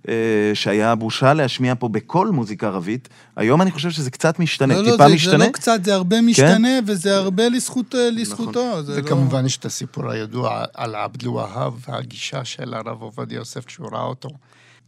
אה, 0.09 0.15
שהיה 0.55 0.95
בושה 0.95 1.35
להשמיע 1.35 1.75
פה 1.79 1.89
בכל 1.89 2.29
מוזיקה 2.31 2.67
ערבית. 2.67 3.09
היום 3.37 3.63
אני 3.63 3.71
חושב 3.71 3.91
שזה 3.91 4.11
קצת 4.11 4.39
משתנה, 4.39 4.75
לא, 4.75 4.83
לא, 4.83 4.91
טיפה 4.91 5.09
זה, 5.09 5.15
משתנה. 5.15 5.33
כן? 5.33 5.39
זה 5.39 5.47
לא 5.47 5.53
קצת, 5.53 5.85
זה 5.85 5.95
הרבה 5.95 6.21
משתנה, 6.21 6.69
וזה 6.87 7.17
הרבה 7.17 7.49
לזכות, 7.49 7.95
נכון. 7.95 8.15
לזכותו. 8.15 8.83
זה 8.83 8.93
לא... 8.95 9.01
וכמובן 9.05 9.47
יש 9.47 9.57
את 9.57 9.65
הסיפור 9.65 10.11
הידוע 10.11 10.65
על 10.75 10.95
עבד 10.95 11.23
אל-והאב 11.23 11.73
והגישה 11.89 12.45
של 12.45 12.75
הרב 12.75 13.03
עובדיה 13.03 13.37
יוסף 13.37 13.65
כשהוא 13.65 13.89
ראה 13.93 14.03
אותו 14.03 14.29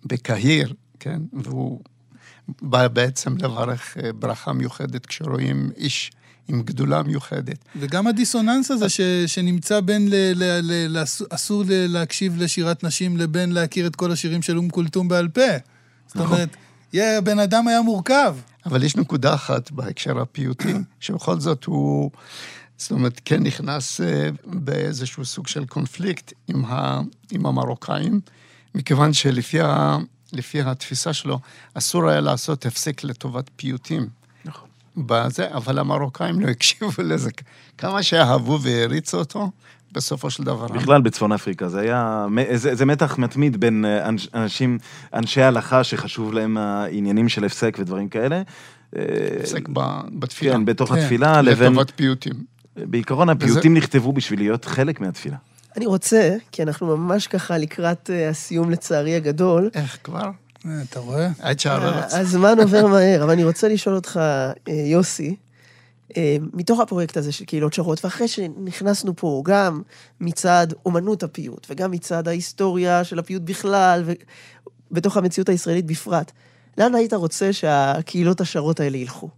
בקהיר, 0.04 0.74
כן? 1.00 1.20
והוא 1.32 1.80
בא 2.62 2.88
בעצם 2.88 3.36
לברך 3.36 3.96
אה, 3.96 4.12
ברכה 4.12 4.52
מיוחדת 4.52 5.06
כשרואים 5.06 5.70
איש 5.76 6.10
עם 6.48 6.62
גדולה 6.62 7.02
מיוחדת. 7.02 7.58
וגם 7.76 8.06
הדיסוננס 8.06 8.70
הזה 8.70 8.88
ש, 8.88 9.00
שנמצא 9.26 9.80
בין 9.80 10.08
ל, 10.08 10.14
ל, 10.14 10.60
ל, 10.88 11.02
אסור 11.30 11.62
ל, 11.66 11.86
להקשיב 11.86 12.42
לשירת 12.42 12.84
נשים 12.84 13.16
לבין 13.16 13.52
להכיר 13.52 13.86
את 13.86 13.96
כל 13.96 14.12
השירים 14.12 14.42
של 14.42 14.56
אום 14.56 14.70
כולתום 14.70 15.08
בעל 15.08 15.28
פה. 15.28 15.40
זאת 16.06 16.16
נכון. 16.16 16.32
אומרת, 16.32 16.56
יא, 16.92 17.04
הבן 17.04 17.38
אדם 17.38 17.68
היה 17.68 17.82
מורכב. 17.82 18.36
אבל 18.66 18.82
יש 18.82 18.96
נקודה 18.96 19.34
אחת 19.34 19.70
בהקשר 19.70 20.20
הפיוטי, 20.20 20.74
שבכל 21.00 21.40
זאת 21.40 21.64
הוא, 21.64 22.10
זאת 22.78 22.90
אומרת, 22.90 23.20
כן 23.24 23.42
נכנס 23.42 24.00
אה, 24.00 24.28
באיזשהו 24.44 25.24
סוג 25.24 25.46
של 25.46 25.64
קונפליקט 25.64 26.32
עם, 26.48 26.64
ה, 26.64 27.00
עם 27.30 27.46
המרוקאים, 27.46 28.20
מכיוון 28.76 29.12
שלפי 29.12 29.60
ה, 29.60 29.96
לפי 30.32 30.62
התפיסה 30.62 31.12
שלו, 31.12 31.38
אסור 31.74 32.08
היה 32.08 32.20
לעשות 32.20 32.66
הפסק 32.66 33.04
לטובת 33.04 33.50
פיוטים. 33.56 34.08
נכון. 34.44 34.68
בזה, 34.96 35.54
אבל 35.54 35.78
המרוקאים 35.78 36.40
לא 36.40 36.48
הקשיבו 36.48 36.90
לזה. 37.04 37.30
כמה 37.78 38.02
שאהבו 38.02 38.58
והעריצו 38.62 39.18
אותו, 39.18 39.50
בסופו 39.92 40.30
של 40.30 40.44
דבר... 40.44 40.66
בכלל 40.66 41.00
בצפון 41.02 41.32
אפריקה, 41.32 41.68
זה 41.68 41.80
היה, 41.80 42.26
זה, 42.54 42.74
זה 42.74 42.84
מתח 42.84 43.18
מתמיד 43.18 43.56
בין 43.60 43.84
אה, 43.84 44.08
אנש- 44.08 44.28
אנשים, 44.34 44.78
אנשי 45.14 45.42
הלכה 45.42 45.84
שחשוב 45.84 46.32
להם 46.32 46.56
העניינים 46.56 47.28
של 47.28 47.44
הפסק 47.44 47.76
ודברים 47.80 48.08
כאלה. 48.08 48.42
אה, 48.96 49.02
הפסק 49.40 49.68
ב- 49.72 50.00
בתפילה. 50.18 50.52
כן, 50.52 50.64
בתוך 50.64 50.92
כן. 50.92 50.98
התפילה, 50.98 51.42
לבין... 51.42 51.72
לטובת 51.72 51.92
פיוטים. 51.96 52.32
בעיקרון 52.76 53.28
הפיוטים 53.28 53.74
נכתבו 53.74 54.12
בשביל 54.12 54.38
להיות 54.38 54.64
חלק 54.64 55.00
מהתפילה. 55.00 55.36
אני 55.76 55.86
רוצה, 55.86 56.36
כי 56.52 56.62
אנחנו 56.62 56.96
ממש 56.96 57.26
ככה 57.26 57.58
לקראת 57.58 58.10
אה, 58.10 58.28
הסיום 58.28 58.70
לצערי 58.70 59.16
הגדול, 59.16 59.70
איך 59.74 59.98
כבר? 60.04 60.30
אה, 60.66 60.82
אתה 60.90 61.00
רואה? 61.00 61.28
עד 61.40 61.60
שהארץ. 61.60 62.14
הזמן 62.14 62.58
עובר 62.60 62.86
מהר, 62.86 63.22
אבל 63.22 63.32
אני 63.32 63.44
רוצה 63.44 63.68
לשאול 63.68 63.94
אותך, 63.94 64.16
אה, 64.16 64.52
יוסי, 64.72 65.36
מתוך 66.52 66.80
הפרויקט 66.80 67.16
הזה 67.16 67.32
של 67.32 67.44
קהילות 67.44 67.72
שרות, 67.72 68.04
ואחרי 68.04 68.28
שנכנסנו 68.28 69.16
פה 69.16 69.42
גם 69.44 69.82
מצד 70.20 70.66
אומנות 70.86 71.22
הפיוט, 71.22 71.66
וגם 71.70 71.90
מצד 71.90 72.28
ההיסטוריה 72.28 73.04
של 73.04 73.18
הפיוט 73.18 73.42
בכלל, 73.42 74.04
ובתוך 74.90 75.16
המציאות 75.16 75.48
הישראלית 75.48 75.86
בפרט, 75.86 76.32
לאן 76.78 76.94
היית 76.94 77.12
רוצה 77.12 77.52
שהקהילות 77.52 78.40
השרות 78.40 78.80
האלה 78.80 78.96
ילכו? 78.96 79.28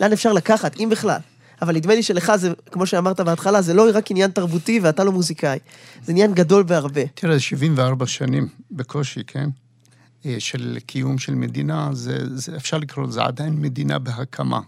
לאן 0.00 0.12
אפשר 0.12 0.32
לקחת, 0.32 0.76
אם 0.76 0.88
בכלל? 0.90 1.20
אבל 1.62 1.76
נדמה 1.76 1.94
לי 1.94 2.02
שלך 2.02 2.32
זה, 2.36 2.52
כמו 2.70 2.86
שאמרת 2.86 3.20
בהתחלה, 3.20 3.62
זה 3.62 3.74
לא 3.74 3.86
רק 3.94 4.10
עניין 4.10 4.30
תרבותי 4.30 4.80
ואתה 4.82 5.04
לא 5.04 5.12
מוזיקאי. 5.12 5.58
זה 6.04 6.12
עניין 6.12 6.34
גדול 6.34 6.62
בהרבה. 6.62 7.06
תראה, 7.14 7.40
74 7.40 8.06
שנים 8.06 8.48
בקושי, 8.70 9.20
כן? 9.26 9.50
אה, 10.26 10.36
של 10.38 10.78
קיום 10.86 11.18
של 11.18 11.34
מדינה, 11.34 11.90
זה, 11.92 12.18
זה, 12.34 12.56
אפשר 12.56 12.78
לקרוא 12.78 13.06
לזה 13.06 13.22
עדיין 13.22 13.60
מדינה 13.60 13.98
בהקמה. 13.98 14.60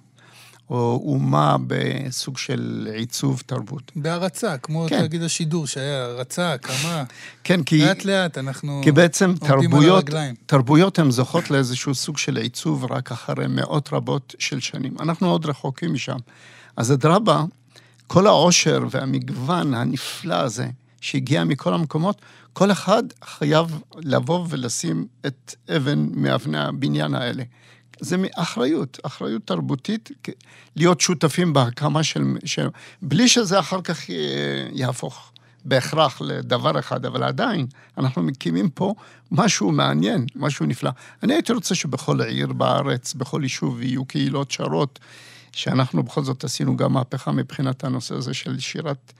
או 0.70 1.02
אומה 1.04 1.56
בסוג 1.66 2.38
של 2.38 2.88
עיצוב 2.94 3.42
תרבות. 3.46 3.92
בהרצה, 3.96 4.58
כמו 4.58 4.86
כן. 4.88 5.00
תאגיד 5.00 5.22
השידור, 5.22 5.66
שהיה 5.66 6.04
הרצה, 6.04 6.52
הקמה. 6.52 7.04
כן, 7.44 7.62
כי, 7.62 7.78
לאט 7.78 8.04
לאט 8.04 8.38
אנחנו 8.38 8.80
כי 8.84 8.92
בעצם 8.92 9.34
תרבויות. 9.40 10.04
תרבויות 10.46 10.98
הן 10.98 11.10
זוכות 11.10 11.50
לאיזשהו 11.50 11.94
סוג 11.94 12.18
של 12.18 12.36
עיצוב 12.36 12.92
רק 12.92 13.12
אחרי 13.12 13.46
מאות 13.48 13.88
רבות 13.92 14.34
של 14.38 14.60
שנים. 14.60 14.94
אנחנו 15.00 15.30
עוד 15.30 15.46
רחוקים 15.46 15.92
משם. 15.92 16.16
אז 16.76 16.92
אדרבה, 16.92 17.44
כל 18.06 18.26
העושר 18.26 18.82
והמגוון 18.90 19.74
הנפלא 19.74 20.34
הזה 20.34 20.68
שהגיע 21.00 21.44
מכל 21.44 21.74
המקומות, 21.74 22.22
כל 22.52 22.72
אחד 22.72 23.02
חייב 23.24 23.80
לבוא 23.96 24.46
ולשים 24.48 25.06
את 25.26 25.54
אבן 25.76 26.06
מאבני 26.14 26.58
הבניין 26.58 27.14
האלה. 27.14 27.42
זה 28.00 28.16
אחריות, 28.36 28.98
אחריות 29.02 29.46
תרבותית, 29.46 30.10
להיות 30.76 31.00
שותפים 31.00 31.52
בהקמה 31.52 32.02
של... 32.02 32.22
של 32.44 32.68
בלי 33.02 33.28
שזה 33.28 33.58
אחר 33.58 33.82
כך 33.82 34.10
אה, 34.10 34.16
יהפוך 34.72 35.32
בהכרח 35.64 36.20
לדבר 36.20 36.78
אחד, 36.78 37.06
אבל 37.06 37.22
עדיין, 37.22 37.66
אנחנו 37.98 38.22
מקימים 38.22 38.70
פה 38.70 38.94
משהו 39.30 39.72
מעניין, 39.72 40.26
משהו 40.36 40.66
נפלא. 40.66 40.90
אני 41.22 41.32
הייתי 41.32 41.52
רוצה 41.52 41.74
שבכל 41.74 42.22
עיר 42.22 42.52
בארץ, 42.52 43.14
בכל 43.14 43.40
יישוב, 43.42 43.82
יהיו 43.82 44.04
קהילות 44.04 44.50
שרות, 44.50 44.98
שאנחנו 45.52 46.02
בכל 46.02 46.22
זאת 46.22 46.44
עשינו 46.44 46.76
גם 46.76 46.92
מהפכה 46.92 47.32
מבחינת 47.32 47.84
הנושא 47.84 48.14
הזה 48.14 48.34
של 48.34 48.58
שירת 48.58 49.12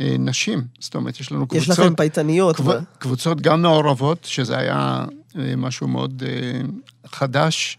אה, 0.00 0.16
נשים. 0.18 0.64
זאת 0.80 0.94
אומרת, 0.94 1.20
יש 1.20 1.32
לנו 1.32 1.46
יש 1.52 1.64
קבוצות... 1.64 1.84
לכם 1.84 1.94
פייטניות. 1.94 2.56
קב... 2.56 2.66
ו- 2.66 2.78
קבוצות 2.98 3.40
גם 3.40 3.62
מעורבות, 3.62 4.24
שזה 4.24 4.58
היה 4.58 5.04
אה, 5.38 5.56
משהו 5.56 5.88
מאוד 5.88 6.22
אה, 6.26 6.60
חדש, 7.06 7.78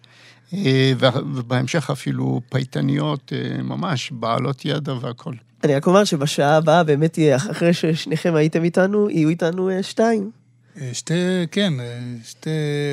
אה, 0.54 0.94
ובהמשך 1.34 1.90
אפילו 1.90 2.42
פייטניות 2.50 3.34
אה, 3.36 3.64
ממש, 3.64 4.12
בעלות 4.12 4.66
ידע 4.66 4.94
והכול. 5.02 5.36
אני 5.64 5.76
רק 5.76 5.88
אומר 5.88 6.04
שבשעה 6.04 6.58
הבאה 6.58 6.84
באמת 6.84 7.18
יהיה, 7.18 7.36
אחרי 7.36 7.74
ששניכם 7.74 8.36
הייתם 8.36 8.64
איתנו, 8.64 9.10
יהיו 9.10 9.30
איתנו 9.30 9.70
אה, 9.70 9.84
שתיים. 9.84 10.32
אה, 10.82 10.90
שתי, 10.94 11.14
כן, 11.52 11.80
אה, 11.80 12.00
שתי 12.24 12.50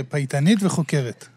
פייטנית 0.08 0.58
וחוקרת. 0.62 1.28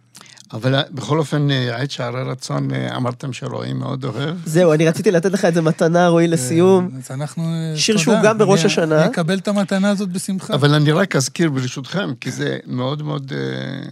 אבל 0.54 0.76
אה, 0.76 0.82
בכל 0.92 1.20
אופן, 1.20 1.52
אה, 1.52 1.82
עת 1.82 1.92
שערי 1.92 2.24
רצון, 2.24 2.74
אה, 2.74 2.96
אמרתם 2.96 3.34
שרועי 3.34 3.74
מאוד 3.74 4.06
אוהב. 4.06 4.36
זהו, 4.46 4.74
אני 4.74 4.88
רציתי 4.88 5.12
לתת 5.12 5.32
לך 5.32 5.46
איזה 5.46 5.62
מתנה, 5.62 6.08
רועי, 6.08 6.28
לסיום. 6.28 6.90
אה, 6.94 7.00
אז 7.00 7.12
אנחנו... 7.12 7.44
אה, 7.44 7.78
שיר. 7.78 7.98
שהוא 7.98 8.16
גם 8.24 8.38
בראש 8.38 8.66
השנה. 8.66 9.02
אני 9.02 9.12
אקבל 9.12 9.38
את 9.38 9.48
המתנה 9.48 9.90
הזאת 9.90 10.10
בשמחה. 10.10 10.54
אבל 10.54 10.74
אני 10.74 10.92
רק 10.92 11.16
אזכיר 11.16 11.50
ברשותכם, 11.50 12.14
כי 12.22 12.32
זה 12.32 12.58
מאוד 12.66 13.04
מאוד... 13.04 13.34
אה, 13.36 13.90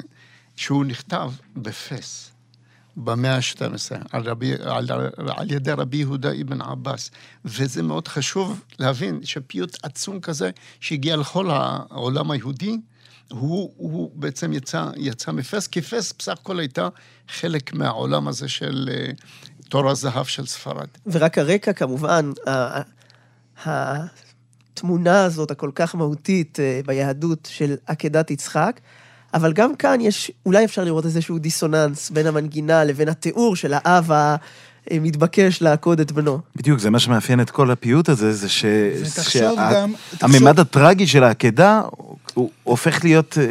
שהוא 0.55 0.85
נכתב 0.85 1.31
בפס, 1.55 2.31
במאה 2.97 3.35
ה-12, 3.35 3.61
על, 4.11 4.23
רבי, 4.23 4.53
על, 4.63 4.87
על 5.27 5.51
ידי 5.51 5.71
רבי 5.71 5.97
יהודה 5.97 6.29
אבן 6.41 6.61
עבאס. 6.61 7.11
וזה 7.45 7.83
מאוד 7.83 8.07
חשוב 8.07 8.61
להבין 8.79 9.19
שפיוט 9.23 9.77
עצום 9.83 10.19
כזה, 10.19 10.49
שהגיע 10.79 11.15
לכל 11.15 11.49
העולם 11.49 12.31
היהודי, 12.31 12.77
הוא, 13.31 13.71
הוא 13.77 14.11
בעצם 14.15 14.53
יצא, 14.53 14.85
יצא 14.97 15.31
מפס, 15.31 15.67
כי 15.67 15.81
פס 15.81 16.13
בסך 16.19 16.31
הכל 16.31 16.59
הייתה 16.59 16.87
חלק 17.29 17.73
מהעולם 17.73 18.27
הזה 18.27 18.47
של 18.47 18.89
אה, 18.91 19.11
תור 19.69 19.89
הזהב 19.89 20.25
של 20.25 20.45
ספרד. 20.45 20.87
ורק 21.07 21.37
הרקע, 21.37 21.73
כמובן, 21.73 22.31
ה- 22.47 22.81
ה- 23.65 24.05
התמונה 24.73 25.23
הזאת, 25.23 25.51
הכל 25.51 25.69
כך 25.75 25.95
מהותית 25.95 26.59
אה, 26.59 26.79
ביהדות 26.85 27.47
של 27.51 27.75
עקדת 27.87 28.31
יצחק, 28.31 28.79
אבל 29.33 29.53
גם 29.53 29.75
כאן 29.75 30.01
יש, 30.01 30.31
אולי 30.45 30.65
אפשר 30.65 30.83
לראות 30.83 31.05
איזשהו 31.05 31.37
דיסוננס 31.39 32.09
בין 32.09 32.27
המנגינה 32.27 32.83
לבין 32.83 33.09
התיאור 33.09 33.55
של 33.55 33.73
האב 33.75 34.11
המתבקש 34.91 35.61
לעקוד 35.61 35.99
את 35.99 36.11
בנו. 36.11 36.39
בדיוק, 36.55 36.79
זה 36.79 36.89
מה 36.89 36.99
שמאפיין 36.99 37.41
את 37.41 37.49
כל 37.49 37.71
הפיוט 37.71 38.09
הזה, 38.09 38.33
זה 38.33 38.49
ש... 38.49 38.65
ותחשוב 39.01 39.41
שה- 39.55 39.71
גם- 39.73 39.93
הממד 40.21 40.59
הטרגי 40.59 41.07
של 41.07 41.23
העקדה, 41.23 41.81
הוא 42.35 42.49
הופך 42.63 43.03
להיות... 43.03 43.37
אה, 43.37 43.45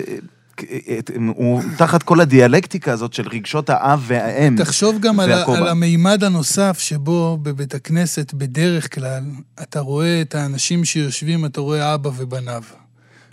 אה, 0.89 0.99
הוא 1.37 1.63
תחת 1.77 2.03
כל 2.03 2.21
הדיאלקטיקה 2.21 2.93
הזאת 2.93 3.13
של 3.13 3.29
רגשות 3.29 3.71
האב 3.71 4.05
והאם. 4.07 4.57
תחשוב 4.57 5.01
גם 5.01 5.21
על. 5.21 5.33
על 5.33 5.69
המימד 5.69 6.25
הנוסף 6.25 6.79
שבו 6.79 7.39
בבית 7.43 7.75
הכנסת 7.75 8.35
בדרך 8.35 8.95
כלל 8.95 9.23
אתה 9.63 9.81
רואה 9.81 10.21
את 10.21 10.35
האנשים 10.35 10.85
שיושבים, 10.85 11.45
אתה 11.45 11.61
רואה 11.61 11.95
אבא 11.95 12.11
ובניו. 12.17 12.63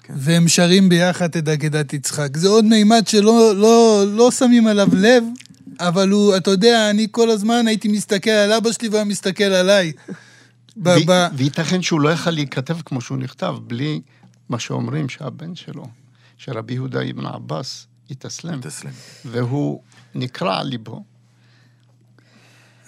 כן. 0.04 0.14
והם 0.18 0.48
שרים 0.48 0.90
ביחד 0.90 1.36
את 1.36 1.48
עקדת 1.48 1.94
יצחק. 1.94 2.38
זה 2.38 2.48
עוד 2.48 2.66
מימד 2.66 3.08
שלא 3.08 3.54
לא, 3.56 4.04
לא 4.08 4.32
שמים 4.32 4.68
עליו 4.68 4.88
לב, 4.94 5.24
אבל 5.80 6.10
הוא, 6.10 6.38
אתה 6.38 6.52
יודע, 6.52 6.90
אני 6.90 7.08
כל 7.12 7.30
הזמן 7.30 7.68
הייתי 7.68 7.88
מסתכל 7.88 8.30
על 8.30 8.52
אבא 8.52 8.72
שלי 8.72 8.88
והיה 8.90 9.04
מסתכל 9.04 9.44
עליי. 9.44 9.92
ב, 10.78 10.90
ב, 11.06 11.28
וייתכן 11.36 11.82
שהוא 11.82 12.02
לא 12.02 12.10
יכל 12.10 12.32
להיכתב 12.32 12.78
כמו 12.86 13.02
שהוא 13.02 13.18
נכתב, 13.18 13.56
בלי 13.68 14.02
מה 14.52 14.60
שאומרים 14.60 15.10
שהבן 15.10 15.56
שלו, 15.56 15.88
שרבי 16.38 16.74
יהודה 16.74 17.00
אבן 17.10 17.26
עבאס, 17.26 17.88
התאסלם, 18.12 18.62
תסלם. 18.62 18.92
והוא 19.26 19.82
נקרע 20.16 20.60
על 20.60 20.68
ליבו. 20.68 21.04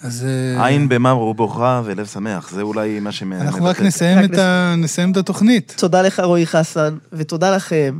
אז 0.02 0.26
אה, 0.26 0.66
עין 0.66 0.88
במר 0.88 1.18
ובוכה 1.18 1.82
ולב 1.84 2.06
שמח, 2.06 2.50
זה 2.50 2.62
אולי 2.62 3.00
מה 3.00 3.12
שמבטא. 3.12 3.44
אנחנו 3.44 3.64
רק 3.64 3.80
נסיים, 3.80 4.18
רק 4.18 4.24
את 4.24 4.38
ה, 4.38 4.74
נסיים 4.76 5.12
את 5.12 5.16
התוכנית. 5.16 5.74
תודה 5.76 6.02
לך, 6.02 6.20
רועי 6.20 6.46
חסן, 6.46 6.96
ותודה 7.12 7.56
לכם. 7.56 7.98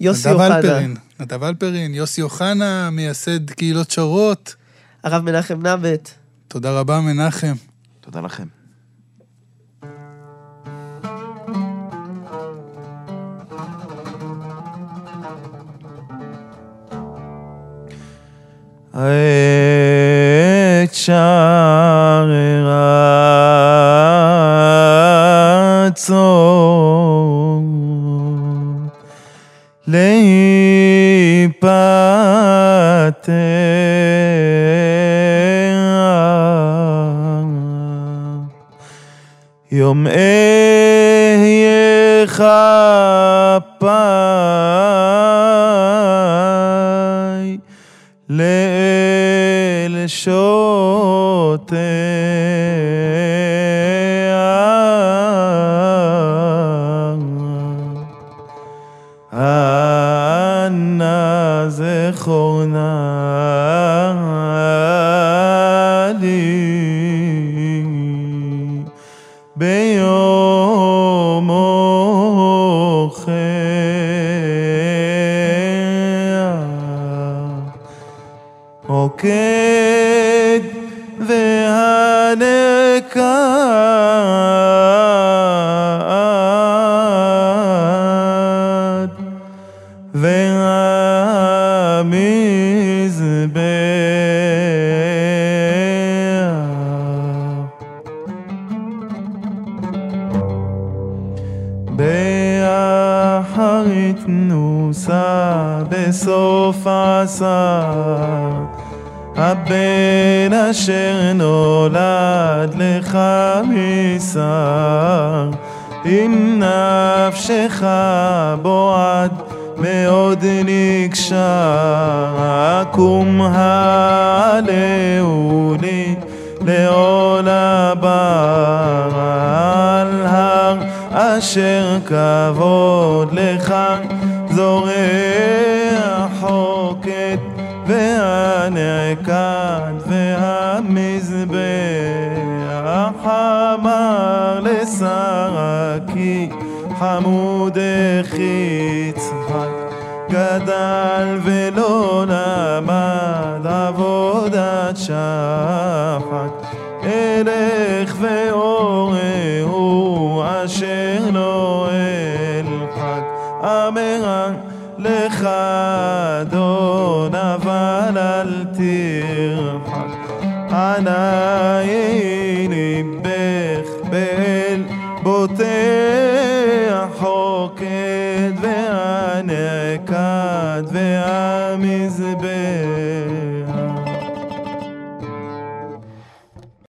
יוסי 0.00 0.28
נדב 0.28 0.40
אוחנה, 0.40 0.56
אלפרין, 0.56 0.96
נדב 1.20 1.44
אלפרין, 1.44 1.94
יוסי 1.94 2.22
אוחנה, 2.22 2.90
מייסד 2.90 3.50
קהילות 3.50 3.90
שורות. 3.90 4.54
הרב 5.04 5.22
מנחם 5.22 5.66
נבט. 5.66 6.10
תודה 6.48 6.72
רבה, 6.72 7.00
מנחם. 7.00 7.54
תודה 8.00 8.20
לכם. 8.20 8.59
עת 18.94 19.02
שערי 20.94 22.64